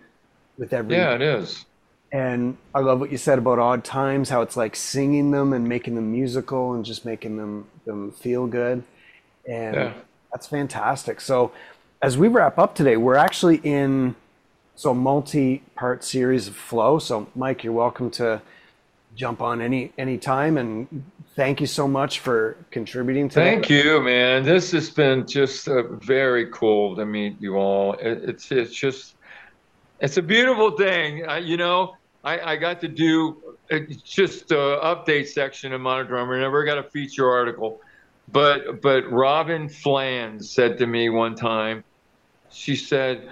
with 0.57 0.71
every 0.71 0.95
Yeah, 0.95 1.15
it 1.15 1.21
is. 1.21 1.65
And 2.11 2.57
I 2.75 2.79
love 2.81 2.99
what 2.99 3.11
you 3.11 3.17
said 3.17 3.39
about 3.39 3.57
odd 3.57 3.83
times, 3.83 4.29
how 4.29 4.41
it's 4.41 4.55
like 4.55 4.75
singing 4.75 5.31
them 5.31 5.51
and 5.53 5.67
making 5.67 5.95
them 5.95 6.11
musical 6.11 6.73
and 6.73 6.85
just 6.85 7.03
making 7.03 7.37
them 7.37 7.67
them 7.87 8.11
feel 8.11 8.45
good. 8.45 8.83
And 9.49 9.75
Yeah. 9.75 9.93
that's 10.31 10.45
fantastic. 10.47 11.21
So 11.21 11.51
as 12.03 12.17
we 12.19 12.27
wrap 12.27 12.59
up 12.59 12.75
today, 12.75 12.97
we're 12.97 13.15
actually 13.15 13.57
in 13.63 14.15
so 14.75 14.93
multi-part 14.93 16.03
series 16.03 16.47
of 16.47 16.55
flow. 16.55 16.99
So 16.99 17.27
Mike, 17.35 17.63
you're 17.63 17.73
welcome 17.73 18.11
to 18.11 18.41
jump 19.15 19.41
on 19.41 19.61
any 19.61 19.91
any 19.97 20.17
time 20.17 20.57
and 20.57 21.03
thank 21.35 21.59
you 21.59 21.67
so 21.67 21.87
much 21.87 22.19
for 22.19 22.57
contributing 22.71 23.29
today. 23.29 23.51
Thank 23.51 23.69
you, 23.69 24.01
man. 24.01 24.43
This 24.43 24.71
has 24.71 24.89
been 24.89 25.27
just 25.27 25.67
uh, 25.67 25.83
very 25.93 26.47
cool 26.47 26.95
to 26.95 27.05
meet 27.05 27.39
you 27.41 27.55
all. 27.55 27.93
It, 27.93 28.29
it's 28.29 28.51
it's 28.51 28.73
just 28.73 29.15
it's 29.99 30.17
a 30.17 30.21
beautiful 30.21 30.71
thing. 30.71 31.25
I, 31.25 31.39
you 31.39 31.57
know, 31.57 31.95
I, 32.23 32.53
I 32.53 32.55
got 32.55 32.81
to 32.81 32.87
do 32.87 33.41
just 34.03 34.51
a 34.51 34.79
update 34.83 35.27
section 35.27 35.73
in 35.73 35.81
Modern 35.81 36.07
Drummer. 36.07 36.39
Never 36.39 36.63
got 36.63 36.77
a 36.77 36.83
feature 36.83 37.29
article, 37.29 37.81
but 38.31 38.81
but 38.81 39.09
Robyn 39.11 39.69
Flans 39.69 40.49
said 40.49 40.77
to 40.79 40.87
me 40.87 41.09
one 41.09 41.35
time, 41.35 41.83
she 42.49 42.75
said, 42.75 43.29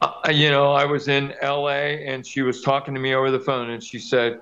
uh, 0.00 0.30
you 0.32 0.50
know, 0.50 0.72
I 0.72 0.84
was 0.84 1.08
in 1.08 1.34
L.A. 1.40 2.06
and 2.06 2.26
she 2.26 2.42
was 2.42 2.62
talking 2.62 2.94
to 2.94 3.00
me 3.00 3.14
over 3.14 3.30
the 3.30 3.40
phone, 3.40 3.70
and 3.70 3.82
she 3.82 3.98
said, 3.98 4.40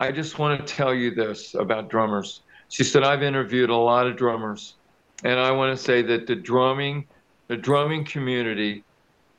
I 0.00 0.12
just 0.12 0.38
want 0.38 0.66
to 0.66 0.74
tell 0.74 0.94
you 0.94 1.14
this 1.14 1.54
about 1.54 1.90
drummers. 1.90 2.40
She 2.70 2.84
said, 2.84 3.04
I've 3.04 3.22
interviewed 3.22 3.68
a 3.68 3.76
lot 3.76 4.06
of 4.06 4.16
drummers, 4.16 4.76
and 5.24 5.38
I 5.38 5.50
want 5.50 5.76
to 5.76 5.82
say 5.82 6.00
that 6.00 6.26
the 6.26 6.34
drumming, 6.34 7.06
the 7.48 7.56
drumming 7.58 8.06
community 8.06 8.82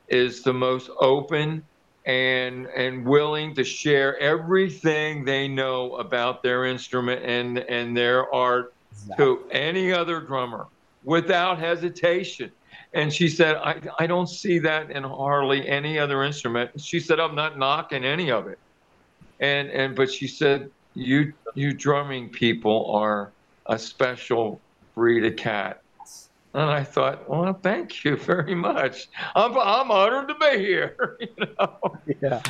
is 0.06 0.42
the 0.42 0.52
most 0.52 0.88
open 1.00 1.64
and 2.06 2.66
and 2.66 3.04
willing 3.04 3.54
to 3.56 3.64
share 3.64 4.16
everything 4.18 5.24
they 5.24 5.48
know 5.48 5.96
about 5.96 6.42
their 6.44 6.64
instrument 6.64 7.24
and 7.24 7.58
and 7.58 7.96
their 7.96 8.32
art 8.32 8.72
to 9.16 9.44
any 9.50 9.92
other 9.92 10.20
drummer 10.20 10.66
without 11.04 11.58
hesitation. 11.58 12.52
And 12.94 13.12
she 13.12 13.28
said, 13.28 13.56
I, 13.56 13.80
I 13.98 14.06
don't 14.06 14.28
see 14.28 14.58
that 14.60 14.90
in 14.90 15.02
hardly 15.02 15.66
any 15.66 15.98
other 15.98 16.22
instrument. 16.22 16.78
She 16.80 17.00
said, 17.00 17.18
I'm 17.18 17.34
not 17.34 17.58
knocking 17.58 18.04
any 18.04 18.30
of 18.30 18.46
it. 18.46 18.58
And 19.42 19.68
and 19.70 19.94
but 19.94 20.10
she 20.10 20.26
said, 20.28 20.70
you 20.94 21.32
you 21.54 21.74
drumming 21.74 22.30
people 22.30 22.90
are 22.94 23.30
a 23.66 23.78
special 23.78 24.60
breed 24.94 25.24
of 25.24 25.36
cat. 25.36 25.82
And 26.54 26.70
I 26.70 26.84
thought, 26.84 27.28
well, 27.28 27.52
thank 27.62 28.04
you 28.04 28.16
very 28.32 28.54
much. 28.54 29.08
I'm 29.34 29.58
I'm 29.58 29.90
honored 29.90 30.28
to 30.28 30.34
be 30.36 30.58
here. 30.58 31.18
you 31.20 31.46
know? 31.58 31.98
Yeah. 32.22 32.40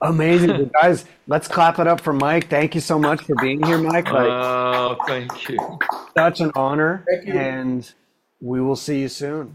Amazing. 0.00 0.50
Well, 0.50 0.70
guys, 0.82 1.04
let's 1.26 1.48
clap 1.48 1.78
it 1.78 1.86
up 1.86 2.00
for 2.00 2.12
Mike. 2.12 2.48
Thank 2.48 2.74
you 2.74 2.80
so 2.80 2.98
much 2.98 3.22
for 3.22 3.34
being 3.36 3.62
here, 3.62 3.78
Mike. 3.78 4.10
Like 4.10 4.28
Oh, 4.30 4.96
thank 5.06 5.48
you. 5.48 5.78
such 6.16 6.40
an 6.40 6.52
honor. 6.54 7.04
Thank 7.08 7.26
you. 7.26 7.34
And 7.34 7.92
we 8.40 8.60
will 8.60 8.76
see 8.76 9.00
you 9.00 9.08
soon. 9.08 9.52